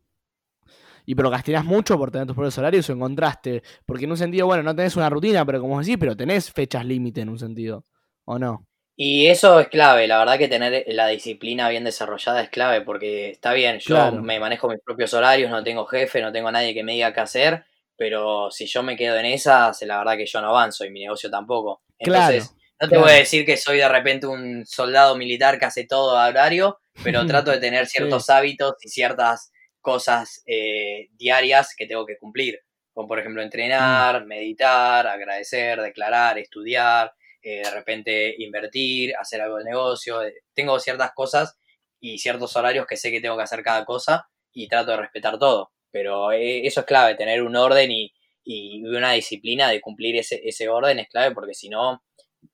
¿Y 1.07 1.15
procrastinás 1.15 1.65
mucho 1.65 1.99
por 1.99 2.11
tener 2.11 2.27
tus 2.27 2.37
propios 2.37 2.57
horarios 2.59 2.89
o 2.89 2.93
encontraste? 2.93 3.63
Porque 3.85 4.05
en 4.05 4.13
un 4.13 4.17
sentido, 4.17 4.47
bueno, 4.47 4.63
no 4.63 4.77
tenés 4.77 4.95
una 4.97 5.11
rutina, 5.11 5.45
pero 5.45 5.61
como 5.61 5.81
decís, 5.81 5.97
pero 5.99 6.17
tenés 6.17 6.53
fechas 6.53 6.85
límite 6.85 7.23
en 7.23 7.31
un 7.31 7.39
sentido, 7.39 7.85
¿o 8.25 8.39
no? 8.39 8.67
Y 8.97 9.29
eso 9.29 9.59
es 9.59 9.69
clave, 9.69 10.07
la 10.07 10.19
verdad 10.19 10.37
que 10.37 10.47
tener 10.47 10.85
la 10.89 11.07
disciplina 11.09 11.71
bien 11.71 11.85
desarrollada 11.85 12.43
es 12.43 12.51
clave, 12.51 12.83
porque 12.83 13.31
está 13.31 13.55
bien, 13.55 13.79
yo 13.79 14.13
me 14.13 14.39
manejo 14.39 14.69
mis 14.69 14.81
propios 14.85 15.15
horarios, 15.15 15.51
no 15.51 15.65
tengo 15.65 15.87
jefe, 15.87 16.21
no 16.21 16.31
tengo 16.31 16.53
nadie 16.53 16.75
que 16.75 16.85
me 16.85 16.93
diga 16.93 17.15
qué 17.15 17.21
hacer, 17.21 17.65
pero 17.97 18.51
si 18.51 18.67
yo 18.67 18.83
me 18.83 18.97
quedo 18.97 19.17
en 19.17 19.25
esas, 19.25 19.81
la 19.83 19.99
verdad 19.99 20.19
que 20.19 20.27
yo 20.27 20.43
no 20.43 20.49
avanzo 20.49 20.85
y 20.85 20.91
mi 20.91 21.01
negocio 21.01 21.31
tampoco. 21.31 21.81
Entonces, 21.99 22.55
no 22.81 22.89
te 22.89 22.97
voy 22.97 23.11
a 23.11 23.15
decir 23.15 23.45
que 23.45 23.59
soy 23.59 23.79
de 23.79 23.89
repente 23.89 24.27
un 24.27 24.65
soldado 24.65 25.15
militar 25.17 25.59
que 25.59 25.67
hace 25.67 25.87
todo 25.87 26.17
a 26.17 26.29
horario, 26.29 26.81
pero 27.05 27.27
trato 27.27 27.51
de 27.51 27.59
tener 27.59 27.87
ciertos 27.87 28.31
hábitos 28.31 28.75
y 28.83 28.89
ciertas 28.89 29.53
cosas 29.81 30.43
eh, 30.47 31.09
diarias 31.13 31.75
que 31.77 31.87
tengo 31.87 32.07
que 32.07 32.17
cumplir. 32.17 32.61
Como 32.93 33.07
por 33.07 33.19
ejemplo 33.19 33.43
entrenar, 33.43 34.25
mm. 34.25 34.27
meditar, 34.27 35.07
agradecer, 35.07 35.81
declarar, 35.81 36.39
estudiar, 36.39 37.13
eh, 37.43 37.63
de 37.63 37.71
repente 37.71 38.35
invertir, 38.39 39.15
hacer 39.17 39.43
algo 39.43 39.57
del 39.57 39.67
negocio. 39.67 40.23
Eh, 40.23 40.35
tengo 40.55 40.79
ciertas 40.79 41.13
cosas 41.13 41.59
y 42.01 42.19
ciertos 42.19 42.57
horarios 42.57 42.87
que 42.87 42.97
sé 42.97 43.11
que 43.11 43.21
tengo 43.21 43.37
que 43.37 43.43
hacer 43.43 43.63
cada 43.63 43.85
cosa 43.85 44.29
y 44.53 44.69
trato 44.69 44.93
de 44.93 44.97
respetar 44.97 45.39
todo. 45.39 45.71
Pero 45.91 46.33
eso 46.33 46.81
es 46.81 46.87
clave, 46.87 47.15
tener 47.15 47.43
un 47.43 47.57
orden 47.57 47.91
y, 47.91 48.13
y 48.45 48.83
una 48.85 49.13
disciplina 49.13 49.69
de 49.69 49.81
cumplir 49.81 50.17
ese, 50.17 50.41
ese 50.45 50.69
orden 50.69 50.99
es 50.99 51.09
clave 51.09 51.35
porque 51.35 51.55
si 51.55 51.69
no 51.69 52.03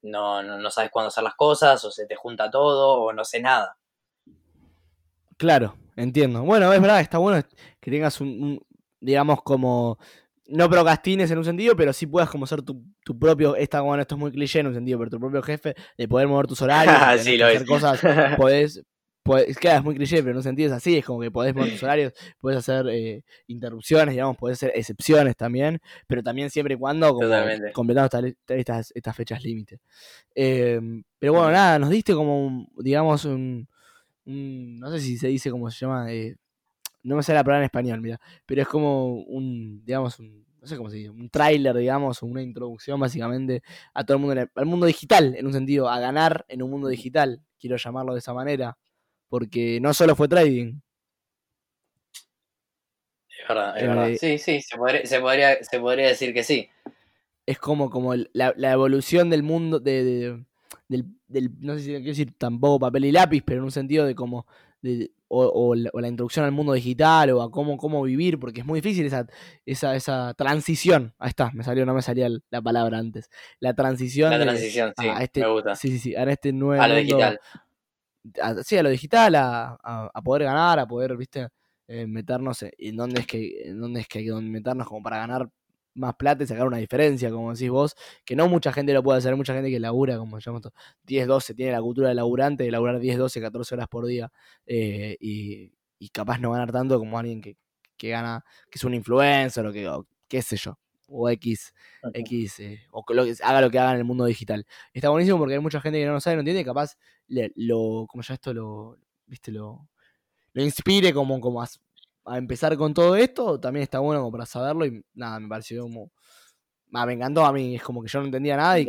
no, 0.03 0.43
no, 0.43 0.71
sabes 0.71 0.91
cuándo 0.91 1.09
hacer 1.09 1.25
las 1.25 1.35
cosas, 1.35 1.85
o 1.85 1.91
se 1.91 2.07
te 2.07 2.17
junta 2.17 2.51
todo, 2.51 3.03
o 3.03 3.13
no 3.13 3.25
sé 3.25 3.41
nada. 3.41 3.77
Claro, 5.37 5.77
entiendo. 5.97 6.43
Bueno, 6.43 6.73
es 6.73 6.81
verdad, 6.81 7.01
está 7.01 7.19
bueno 7.19 7.43
que 7.81 7.91
tengas 7.91 8.21
un, 8.21 8.61
digamos, 9.01 9.43
como, 9.43 9.99
no 10.49 10.71
procrastines 10.71 11.31
en 11.31 11.39
un 11.39 11.45
sentido, 11.45 11.77
pero 11.77 11.93
sí 11.93 12.07
puedas 12.07 12.31
como 12.31 12.47
ser 12.47 12.63
tu, 12.63 12.83
propio, 13.19 13.57
esta, 13.57 13.81
bueno, 13.81 14.03
esto 14.03 14.15
es 14.15 14.21
muy 14.21 14.33
cliché 14.33 14.61
en 14.61 14.69
un 14.69 14.75
sentido, 14.75 14.99
pero 14.99 15.11
tu 15.11 15.21
propio 15.21 15.43
jefe, 15.43 15.75
de 15.97 16.09
poder 16.09 16.29
mover 16.29 16.47
tus 16.47 16.63
horarios, 16.63 16.95
de 17.25 17.45
hacer 17.45 17.67
cosas, 17.67 18.01
podés, 18.37 18.83
Pues, 19.27 19.57
es 19.61 19.83
muy 19.83 19.97
cliché, 19.97 20.19
pero 20.19 20.31
en 20.31 20.37
un 20.37 20.43
sentido 20.45 20.69
es 20.69 20.73
así, 20.73 20.99
es 20.99 21.05
como 21.05 21.21
que 21.21 21.33
podés 21.33 21.53
poner 21.53 21.73
tus 21.73 21.83
horarios, 21.83 22.13
puedes 22.39 22.59
hacer 22.61 22.87
eh, 22.89 23.25
interrupciones, 23.49 24.13
digamos, 24.15 24.37
podés 24.37 24.59
hacer 24.59 24.73
excepciones 24.77 25.37
también, 25.37 25.81
pero 26.07 26.23
también 26.23 26.49
siempre 26.49 26.75
y 26.75 26.79
cuando 26.79 27.19
completando 27.73 28.35
estas, 28.49 28.93
estas, 28.95 29.17
fechas 29.17 29.43
límite. 29.43 29.81
Em, 30.33 31.03
pero 31.19 31.33
bueno, 31.33 31.51
nada, 31.51 31.79
nos 31.81 31.91
diste 31.91 32.15
como, 32.15 32.69
digamos, 32.79 33.25
un, 33.25 33.69
no 34.25 34.91
sé 34.93 35.01
si 35.01 35.19
se 35.19 35.27
dice 35.27 35.51
cómo 35.51 35.71
se 35.73 35.79
llama, 35.79 36.13
eh, 36.13 36.37
no 37.03 37.17
me 37.17 37.23
sé 37.25 37.35
la 37.35 37.43
palabra 37.43 37.63
en 37.63 37.65
español, 37.65 38.01
mira, 38.01 38.21
pero 38.47 38.63
es 38.63 38.69
como 38.69 39.15
un, 39.23 39.85
digamos, 39.85 40.21
un, 40.21 40.47
no 40.61 40.69
sé 40.69 40.77
cómo 40.77 40.89
se 40.89 40.97
dice, 40.99 41.11
un 41.11 41.31
tráiler, 41.31 41.77
digamos, 41.77 42.23
una 42.23 42.43
introducción 42.43 43.01
básicamente 43.01 43.65
a 43.93 44.05
todo 44.05 44.19
el 44.19 44.23
mundo, 44.23 44.49
al 44.55 44.67
mundo 44.67 44.87
digital, 44.87 45.35
en 45.37 45.47
un 45.47 45.53
sentido, 45.53 45.89
a 45.89 45.99
ganar 45.99 46.45
en 46.49 46.63
un 46.63 46.71
mundo 46.71 46.87
digital, 46.87 47.43
quiero 47.59 47.77
llamarlo 47.77 48.13
de 48.13 48.21
esa 48.21 48.33
manera 48.33 48.77
porque 49.37 49.79
no 49.83 49.93
solo 49.93 50.17
fue 50.17 50.29
trading. 50.29 50.81
Es 53.29 53.47
verdad, 53.47 53.77
es 53.77 53.87
verdad. 53.87 54.11
Eh, 54.13 54.17
sí, 54.17 54.39
sí, 54.39 54.63
se 54.63 54.79
podría, 54.79 55.05
se, 55.63 55.79
podría, 55.79 56.09
decir 56.09 56.33
que 56.33 56.43
sí. 56.43 56.71
Es 57.45 57.59
como, 57.59 57.91
como 57.91 58.15
la, 58.33 58.55
evolución 58.73 59.29
del 59.29 59.43
mundo, 59.43 59.79
de, 59.79 60.43
del, 60.89 61.51
no 61.61 61.75
sé 61.75 61.81
si 61.81 61.91
quiero 61.91 62.05
decir 62.07 62.33
tampoco 62.39 62.81
papel 62.81 63.05
y 63.05 63.13
lápiz, 63.13 63.43
pero 63.45 63.59
en 63.59 63.65
un 63.65 63.73
sentido 63.73 64.07
de 64.07 64.15
como 64.15 64.47
o, 65.29 65.75
la, 65.75 66.09
introducción 66.09 66.47
al 66.47 66.53
mundo 66.53 66.73
digital 66.73 67.31
o 67.33 67.43
a 67.43 67.51
cómo, 67.51 67.77
cómo 67.77 68.03
vivir, 68.05 68.39
porque 68.39 68.61
es 68.61 68.67
muy 68.67 68.81
difícil 68.81 69.05
esa, 69.05 69.27
esa, 69.67 69.95
esa 69.97 70.33
transición. 70.33 71.15
Ahí 71.19 71.29
está, 71.29 71.51
me 71.53 71.63
salió, 71.63 71.85
no 71.85 71.93
me 71.93 72.01
salía 72.01 72.31
la 72.49 72.63
palabra 72.63 72.97
antes. 72.97 73.29
La 73.61 73.75
transición. 73.75 74.31
La 74.31 74.41
transición, 74.41 74.95
sí, 74.99 75.09
este, 75.21 75.41
me 75.41 75.49
gusta. 75.49 75.77
Sí, 75.77 75.91
sí, 75.91 75.99
sí, 75.99 76.15
a 76.17 76.23
este 76.25 76.55
nuevo. 76.55 76.83
A 76.83 76.89
lo 76.89 76.97
digital. 76.97 77.39
Sí, 78.65 78.77
a 78.77 78.83
lo 78.83 78.91
digital, 78.91 79.35
a, 79.37 79.79
a, 79.83 80.23
poder 80.23 80.45
ganar, 80.45 80.79
a 80.79 80.87
poder, 80.87 81.17
viste, 81.17 81.49
eh, 81.89 82.07
meternos 82.07 82.63
en 82.63 82.97
dónde 82.97 83.21
es 83.21 83.27
que, 83.27 83.69
en 83.69 83.81
dónde 83.81 84.01
es 84.01 84.09
que 84.09 84.21
hay 84.21 84.27
que 84.27 84.33
meternos 84.35 84.87
como 84.89 85.03
para 85.03 85.19
ganar 85.19 85.49
más 85.95 86.15
plata 86.17 86.45
y 86.45 86.47
sacar 86.47 86.67
una 86.67 86.77
diferencia, 86.79 87.31
como 87.31 87.53
decís 87.53 87.71
vos, 87.71 87.97
que 88.25 88.37
no 88.37 88.49
mucha 88.49 88.73
gente 88.73 88.93
lo 88.93 89.03
puede 89.03 89.19
hacer, 89.19 89.35
mucha 89.37 89.55
gente 89.55 89.71
que 89.71 89.81
labura, 89.81 90.19
como 90.19 90.39
llamamos 90.39 90.69
10, 91.05 91.27
12, 91.27 91.55
tiene 91.55 91.73
la 91.73 91.81
cultura 91.81 92.09
del 92.09 92.17
laburante 92.17 92.65
de 92.65 92.71
laburar 92.71 92.99
10, 93.01 93.19
12, 93.19 93.41
14 93.41 93.75
horas 93.75 93.89
por 93.89 94.07
día 94.07 94.31
eh, 94.67 95.17
y, 95.21 95.73
capaz 96.13 96.39
no 96.39 96.53
ganar 96.53 96.71
tanto 96.73 96.99
como 96.99 97.19
alguien 97.19 97.41
que, 97.41 97.57
que 97.97 98.11
gana, 98.11 98.45
que 98.71 98.79
es 98.79 98.85
un 98.85 98.95
influencer 98.95 99.67
o 99.67 99.73
que, 99.73 99.91
qué 100.29 100.43
sé 100.43 100.57
yo, 100.57 100.79
o 101.09 101.29
X, 101.31 101.75
X, 102.13 102.61
eh, 102.61 102.81
o 102.91 103.05
que, 103.05 103.15
haga 103.43 103.61
lo 103.61 103.71
que 103.71 103.79
haga 103.79 103.93
en 103.93 103.99
el 103.99 104.05
mundo 104.05 104.25
digital. 104.25 104.67
Está 104.93 105.11
buenísimo 105.11 105.39
porque 105.39 105.55
hay 105.55 105.61
mucha 105.61 105.81
gente 105.81 105.99
que 105.99 106.07
no 106.07 106.13
lo 106.13 106.21
sabe, 106.21 106.37
no 106.37 106.41
entiende, 106.41 106.63
y 106.63 106.65
capaz 106.65 106.97
lo, 107.29 108.07
como 108.09 108.23
ya 108.23 108.35
esto 108.35 108.53
lo, 108.53 108.99
viste, 109.27 109.53
lo, 109.53 109.89
lo 110.53 110.63
inspire 110.63 111.13
como, 111.13 111.41
como 111.41 111.63
a, 111.63 111.69
a 112.27 112.39
empezar 112.39 112.77
con 112.77 112.93
todo 112.93 113.17
esto, 113.17 113.59
también 113.61 113.85
está 113.85 114.01
bueno 114.01 114.21
como 114.21 114.33
para 114.33 114.47
saberlo 114.47 114.87
y 114.87 115.05
nada, 115.15 115.41
me 115.41 115.49
pareció 115.49 115.83
como... 115.83 116.11
me 116.91 117.13
encantó 117.13 117.45
a 117.45 117.53
mí, 117.53 117.77
es 117.77 117.83
como 117.83 118.03
que 118.03 118.09
yo 118.09 118.21
no 118.21 118.27
entendía 118.27 118.57
nada 118.57 118.79
y 118.79 118.87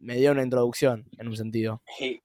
me, 0.00 0.16
dio 0.16 0.32
una 0.32 0.42
introducción 0.42 1.08
en 1.16 1.28
un 1.28 1.36
sentido. 1.36 1.82
Y, 2.00 2.20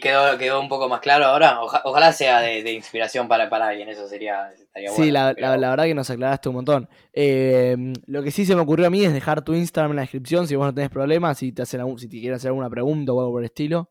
quedó, 0.00 0.38
quedó 0.38 0.60
un 0.60 0.68
poco 0.68 0.88
más 0.88 1.00
claro 1.00 1.26
ahora, 1.26 1.60
ojalá 1.60 2.12
sea 2.12 2.40
de, 2.40 2.72
inspiración 2.72 3.28
para, 3.28 3.50
para 3.50 3.68
alguien, 3.68 3.88
eso 3.88 4.08
sería, 4.08 4.50
estaría 4.52 4.90
bueno. 4.90 5.04
Sí, 5.04 5.10
la, 5.10 5.34
verdad 5.34 5.84
que 5.84 5.94
nos 5.94 6.08
aclaraste 6.08 6.48
un 6.48 6.54
montón. 6.54 6.88
Em, 7.12 7.92
lo 8.06 8.22
que 8.22 8.30
sí 8.30 8.46
se 8.46 8.54
me 8.54 8.62
ocurrió 8.62 8.86
a 8.86 8.90
mí 8.90 9.04
es 9.04 9.12
dejar 9.12 9.42
tu 9.42 9.54
Instagram 9.54 9.92
en 9.92 9.96
la 9.96 10.02
descripción 10.02 10.48
si 10.48 10.56
vos 10.56 10.66
no 10.66 10.74
tenés 10.74 10.90
problemas, 10.90 11.38
si 11.38 11.52
te, 11.52 11.62
hacen, 11.62 11.98
si 11.98 12.08
te 12.08 12.18
quieren 12.18 12.36
hacer 12.36 12.48
alguna 12.48 12.70
pregunta 12.70 13.12
o 13.12 13.20
algo 13.20 13.32
por 13.32 13.42
el 13.42 13.46
estilo. 13.46 13.90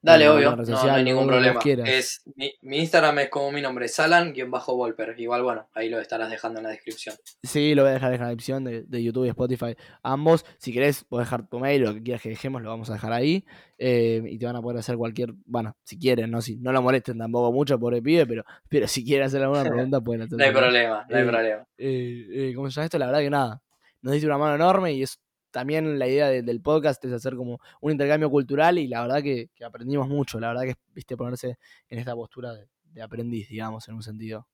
Dale, 0.00 0.28
obvio, 0.28 0.56
no, 0.56 0.92
hay 0.92 1.04
ningún 1.04 1.26
problema. 1.26 1.60
Es, 1.84 2.22
mi, 2.36 2.78
Instagram 2.78 3.18
es 3.20 3.30
como 3.30 3.50
mi 3.52 3.60
nombre, 3.60 3.88
Salan-Volper. 3.88 5.14
Igual, 5.18 5.42
bueno, 5.42 5.68
ahí 5.74 5.88
lo 5.88 6.00
estarás 6.00 6.30
dejando 6.30 6.60
en 6.60 6.64
la 6.64 6.70
descripción. 6.70 7.14
Sí, 7.42 7.74
lo 7.74 7.82
voy 7.82 7.90
a 7.90 7.94
dejar 7.94 8.12
en 8.12 8.20
la 8.20 8.28
descripción 8.28 8.64
de, 8.64 9.02
YouTube 9.02 9.26
y 9.26 9.28
Spotify. 9.28 9.76
Ambos, 10.02 10.44
si 10.58 10.72
querés, 10.72 11.04
puedes 11.04 11.26
dejar 11.26 11.48
tu 11.48 11.58
mail 11.58 11.84
o 11.84 11.86
lo 11.88 11.94
que 11.94 12.02
quieras 12.02 12.22
que 12.22 12.28
dejemos, 12.30 12.62
lo 12.62 12.70
vamos 12.70 12.90
a 12.90 12.94
dejar 12.94 13.12
ahí. 13.12 13.44
Eh, 13.78 14.22
y 14.26 14.38
te 14.38 14.46
van 14.46 14.56
a 14.56 14.62
poder 14.62 14.78
hacer 14.78 14.96
cualquier, 14.96 15.32
bueno, 15.46 15.76
si 15.82 15.98
quieren, 15.98 16.30
no, 16.30 16.40
si, 16.40 16.56
no 16.56 16.72
lo 16.72 16.80
molesten 16.80 17.18
tampoco 17.18 17.52
mucho, 17.52 17.78
pobre 17.78 18.00
pibe, 18.00 18.26
pero, 18.26 18.44
pero 18.68 18.86
si 18.86 19.04
quieren 19.04 19.26
hacer 19.26 19.42
alguna 19.42 19.64
pregunta, 19.64 20.00
pueden 20.00 20.22
hacerlo. 20.22 20.38
no 20.38 20.44
hay 20.44 20.52
problema, 20.52 21.06
no 21.08 21.16
hay 21.16 21.22
eh, 21.22 21.26
problema. 21.26 21.66
Eh, 21.78 22.52
¿Cómo 22.54 22.70
se 22.70 22.76
llama 22.76 22.84
esto? 22.84 22.98
La 22.98 23.06
verdad 23.06 23.20
que 23.20 23.30
nada. 23.30 23.62
Nos 24.02 24.12
dice 24.12 24.26
una 24.26 24.36
mano 24.36 24.54
enorme 24.54 24.92
y 24.92 25.02
es 25.02 25.18
también 25.54 26.00
la 26.00 26.08
idea 26.08 26.28
del 26.30 26.60
podcast 26.60 27.02
es 27.04 27.12
hacer 27.12 27.36
como 27.36 27.60
un 27.80 27.92
intercambio 27.92 28.28
cultural 28.28 28.76
y 28.76 28.88
la 28.88 29.02
verdad 29.02 29.22
que, 29.22 29.50
aprendimos 29.64 30.08
mucho, 30.08 30.40
la 30.40 30.48
verdad 30.48 30.64
que 30.64 30.74
viste 30.92 31.16
ponerse 31.16 31.58
en 31.88 32.00
esta 32.00 32.12
postura 32.16 32.54
de, 32.54 33.00
aprendiz, 33.00 33.48
digamos, 33.48 33.88
en 33.88 33.94
un 33.94 34.02
sentido. 34.02 34.48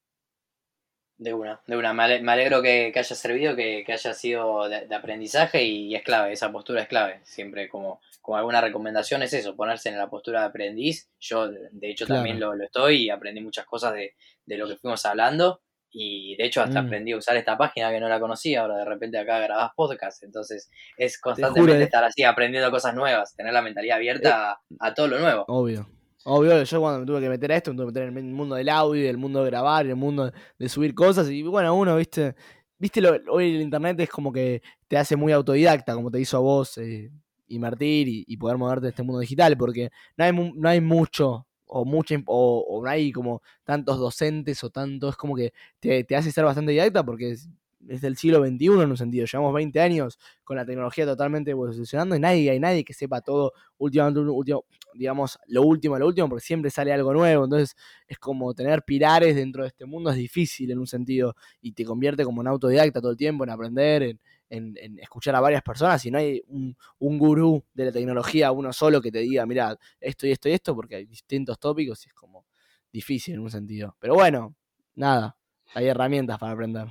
De 1.17 1.33
una, 1.33 1.63
de 1.67 1.77
una. 1.77 1.95
Me 1.95 2.33
alegro 2.33 2.61
que, 2.61 2.93
haya 2.95 3.17
servido, 3.17 3.57
que, 3.57 3.83
haya 3.89 4.13
sido 4.13 4.69
de, 4.69 4.95
aprendizaje 4.95 5.65
y 5.65 5.95
es 5.95 6.03
clave, 6.03 6.35
esa 6.35 6.53
postura 6.53 6.83
es 6.83 6.89
clave. 6.89 7.21
Siempre 7.25 7.71
como, 7.71 8.03
como 8.21 8.37
alguna 8.37 8.61
recomendación 8.61 9.23
es 9.23 9.33
eso, 9.33 9.57
ponerse 9.57 9.89
en 9.89 9.97
la 9.97 10.11
postura 10.11 10.41
de 10.41 10.47
aprendiz. 10.49 11.09
Yo 11.19 11.49
de 11.49 11.91
hecho 11.91 12.07
también 12.07 12.39
lo, 12.39 12.55
lo, 12.55 12.65
estoy 12.65 13.05
y 13.05 13.11
aprendí 13.11 13.41
muchas 13.41 13.65
cosas 13.65 13.95
de, 13.95 14.17
de 14.45 14.57
lo 14.59 14.69
que 14.69 14.77
fuimos 14.77 15.07
hablando 15.07 15.63
y 15.93 16.37
de 16.37 16.45
hecho 16.45 16.63
hasta 16.63 16.83
mm. 16.83 16.87
aprendí 16.87 17.13
a 17.13 17.17
usar 17.17 17.37
esta 17.37 17.59
página 17.59 17.91
que 17.91 18.01
no 18.01 18.09
la 18.09 18.21
conocía, 18.21 18.63
ahora 18.63 18.77
de 18.77 18.85
repente 18.85 19.19
acá 19.19 19.39
grabás 19.39 19.73
podcast, 19.75 20.23
entonces 20.23 20.71
es 20.97 21.19
constantemente 21.21 21.81
eh. 21.81 21.85
estar 21.85 22.05
así 22.05 22.23
aprendiendo 22.23 22.71
cosas 22.71 22.95
nuevas, 22.95 23.35
tener 23.35 23.53
la 23.53 23.63
mentalidad 23.63 23.97
abierta 23.97 24.61
eh. 24.71 24.77
a, 24.79 24.95
todo 24.95 25.09
lo 25.09 25.19
nuevo. 25.19 25.45
Obvio. 25.49 25.89
Obvio, 26.25 26.63
yo 26.63 26.81
cuando 26.81 27.01
me 27.01 27.07
tuve 27.07 27.21
que 27.21 27.29
meter 27.31 27.51
a 27.53 27.57
esto, 27.57 27.71
me 27.71 27.79
tuve 27.79 27.87
que 27.87 27.93
meter 27.93 28.09
en 28.09 28.19
el 28.19 28.35
mundo 28.35 28.55
del 28.55 28.69
audio, 28.69 29.09
el 29.09 29.17
mundo 29.17 29.43
de 29.43 29.51
grabar, 29.51 29.87
el 29.87 29.97
mundo 29.97 30.31
de 30.59 30.69
subir 30.69 30.95
cosas, 30.95 31.31
y 31.31 31.43
bueno, 31.43 31.75
uno, 31.75 31.97
viste, 31.97 32.35
viste, 32.79 33.01
lo, 33.01 33.17
hoy 33.31 33.57
el 33.57 33.63
internet 33.63 33.99
es 34.01 34.11
como 34.11 34.31
que 34.31 34.61
te 34.87 34.99
hace 34.99 35.17
muy 35.17 35.33
autodidacta, 35.33 35.95
como 35.95 36.11
te 36.11 36.21
hizo 36.21 36.37
a 36.37 36.41
vos 36.41 36.77
eh, 36.77 37.11
invertir 37.49 38.07
y, 38.07 38.25
y, 38.29 38.37
poder 38.37 38.59
moverte 38.59 38.87
en 38.87 38.91
este 38.91 39.03
mundo 39.03 39.21
digital, 39.21 39.57
porque 39.57 39.91
no 40.19 40.25
hay, 40.25 40.33
no 40.33 40.69
hay 40.69 40.81
mucho 40.83 41.47
o, 41.71 41.85
mucha, 41.85 42.17
o, 42.27 42.81
no 42.83 42.91
hay 42.91 43.13
como 43.13 43.43
tantos 43.65 43.99
docentes 43.99 44.63
o 44.65 44.71
tanto, 44.71 45.09
es 45.09 45.17
como 45.17 45.37
que 45.37 45.53
te, 45.79 46.05
te 46.05 46.17
hace 46.17 46.33
ser 46.33 46.45
bastante 46.45 46.73
didacta 46.73 47.05
porque 47.05 47.31
es, 47.31 47.49
es, 47.89 48.01
del 48.01 48.17
siglo 48.17 48.45
XXI 48.45 48.67
en 48.67 48.91
un 48.91 48.97
sentido, 48.97 49.27
llevamos 49.27 49.55
20 49.55 49.81
años 49.81 50.19
con 50.45 50.57
la 50.57 50.67
tecnología 50.67 51.07
totalmente 51.07 51.53
evolucionando 51.53 52.17
y 52.17 52.21
nadie, 52.21 52.51
hay 52.51 52.59
nadie 52.59 52.85
que 52.85 52.93
sepa 52.93 53.21
todo 53.21 53.53
últimamente, 53.79 54.21
último, 54.21 54.65
digamos, 54.95 55.39
lo 55.47 55.63
último, 55.63 55.97
lo 55.97 56.09
último, 56.09 56.29
porque 56.29 56.45
siempre 56.45 56.71
sale 56.71 56.93
algo 56.93 57.13
nuevo, 57.15 57.45
entonces 57.45 57.77
es 58.09 58.19
como 58.19 58.53
tener 58.53 58.83
pilares 58.83 59.37
dentro 59.37 59.63
de 59.63 59.69
este 59.69 59.87
mundo 59.87 60.11
es 60.11 60.17
difícil 60.17 60.73
en 60.73 60.79
un 60.81 60.89
sentido 60.89 61.37
y 61.61 61.73
te 61.73 61.85
convierte 61.85 62.25
como 62.25 62.41
en 62.43 62.49
autodidacta 62.49 63.01
todo 63.01 63.13
el 63.13 63.17
tiempo, 63.17 63.45
en 63.45 63.51
aprender, 63.51 64.03
en, 64.03 64.21
en, 64.51 64.99
escuchar 64.99 65.35
a 65.37 65.41
varias 65.41 65.63
personas 65.63 66.05
y 66.05 66.11
no 66.11 66.19
hay 66.19 66.43
un, 66.49 66.77
gurú 67.19 67.65
de 67.73 67.87
la 67.87 67.93
tecnología, 67.93 68.53
uno 68.53 68.73
solo 68.73 69.01
que 69.01 69.11
te 69.11 69.21
diga, 69.21 69.47
mira, 69.47 69.77
esto 70.01 70.27
y 70.27 70.33
esto 70.33 70.49
y 70.49 70.53
esto, 70.53 70.75
porque 70.75 70.97
hay 70.97 71.07
distintos 71.07 71.59
tópicos 71.59 72.05
y 72.05 72.09
es 72.09 72.15
como 72.15 72.47
difícil 72.93 73.35
en 73.35 73.41
un 73.41 73.51
sentido. 73.51 73.97
Pero 73.99 74.15
bueno, 74.15 74.55
nada, 74.95 75.37
hay 75.75 75.87
herramientas 75.87 76.39
para 76.39 76.53
aprender. 76.53 76.89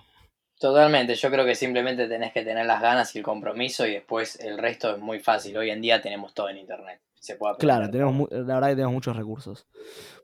Totalmente, 0.57 1.15
yo 1.15 1.29
creo 1.29 1.45
que 1.45 1.55
simplemente 1.55 2.07
tenés 2.07 2.33
que 2.33 2.43
tener 2.43 2.65
las 2.65 2.81
ganas 2.81 3.15
y 3.15 3.19
el 3.19 3.23
compromiso 3.23 3.85
y 3.85 3.93
después 3.93 4.39
el 4.41 4.57
resto 4.57 4.95
es 4.95 4.99
muy 4.99 5.19
fácil. 5.19 5.55
Hoy 5.57 5.69
en 5.69 5.81
día 5.81 6.01
tenemos 6.01 6.33
todo 6.33 6.49
en 6.49 6.57
internet. 6.57 7.01
Se 7.15 7.35
puede 7.35 7.57
claro, 7.57 7.89
tenemos, 7.89 8.29
la 8.31 8.55
verdad 8.55 8.69
que 8.69 8.75
tenemos 8.75 8.93
muchos 8.93 9.15
recursos. 9.15 9.67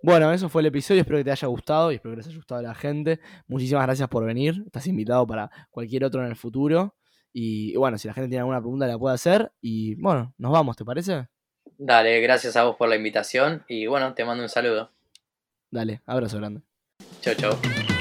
Bueno, 0.02 0.32
eso 0.32 0.48
fue 0.48 0.62
el 0.62 0.68
episodio, 0.68 1.02
espero 1.02 1.18
que 1.18 1.26
te 1.26 1.32
haya 1.32 1.48
gustado 1.48 1.92
y 1.92 1.96
espero 1.96 2.14
que 2.14 2.18
les 2.18 2.28
haya 2.28 2.36
gustado 2.38 2.60
a 2.60 2.64
la 2.64 2.76
gente. 2.76 3.20
Muchísimas 3.48 3.84
gracias 3.86 4.08
por 4.08 4.26
venir, 4.26 4.64
estás 4.66 4.88
invitado 4.88 5.28
para 5.28 5.50
cualquier 5.72 6.06
otro 6.06 6.22
en 6.22 6.28
el 6.28 6.36
futuro. 6.38 6.96
Y 7.38 7.76
bueno, 7.76 7.98
si 7.98 8.08
la 8.08 8.14
gente 8.14 8.30
tiene 8.30 8.40
alguna 8.40 8.62
pregunta 8.62 8.88
la 8.88 8.98
puede 8.98 9.14
hacer. 9.14 9.52
Y 9.60 9.96
bueno, 9.96 10.34
nos 10.38 10.54
vamos, 10.54 10.78
¿te 10.78 10.86
parece? 10.86 11.28
Dale, 11.78 12.22
gracias 12.22 12.56
a 12.56 12.64
vos 12.64 12.78
por 12.78 12.88
la 12.88 12.96
invitación 12.96 13.66
y 13.68 13.88
bueno, 13.88 14.14
te 14.14 14.24
mando 14.24 14.42
un 14.42 14.48
saludo. 14.48 14.90
Dale, 15.70 16.02
abrazo 16.06 16.38
grande. 16.38 16.62
Chau, 17.20 17.36
chau. 17.36 17.95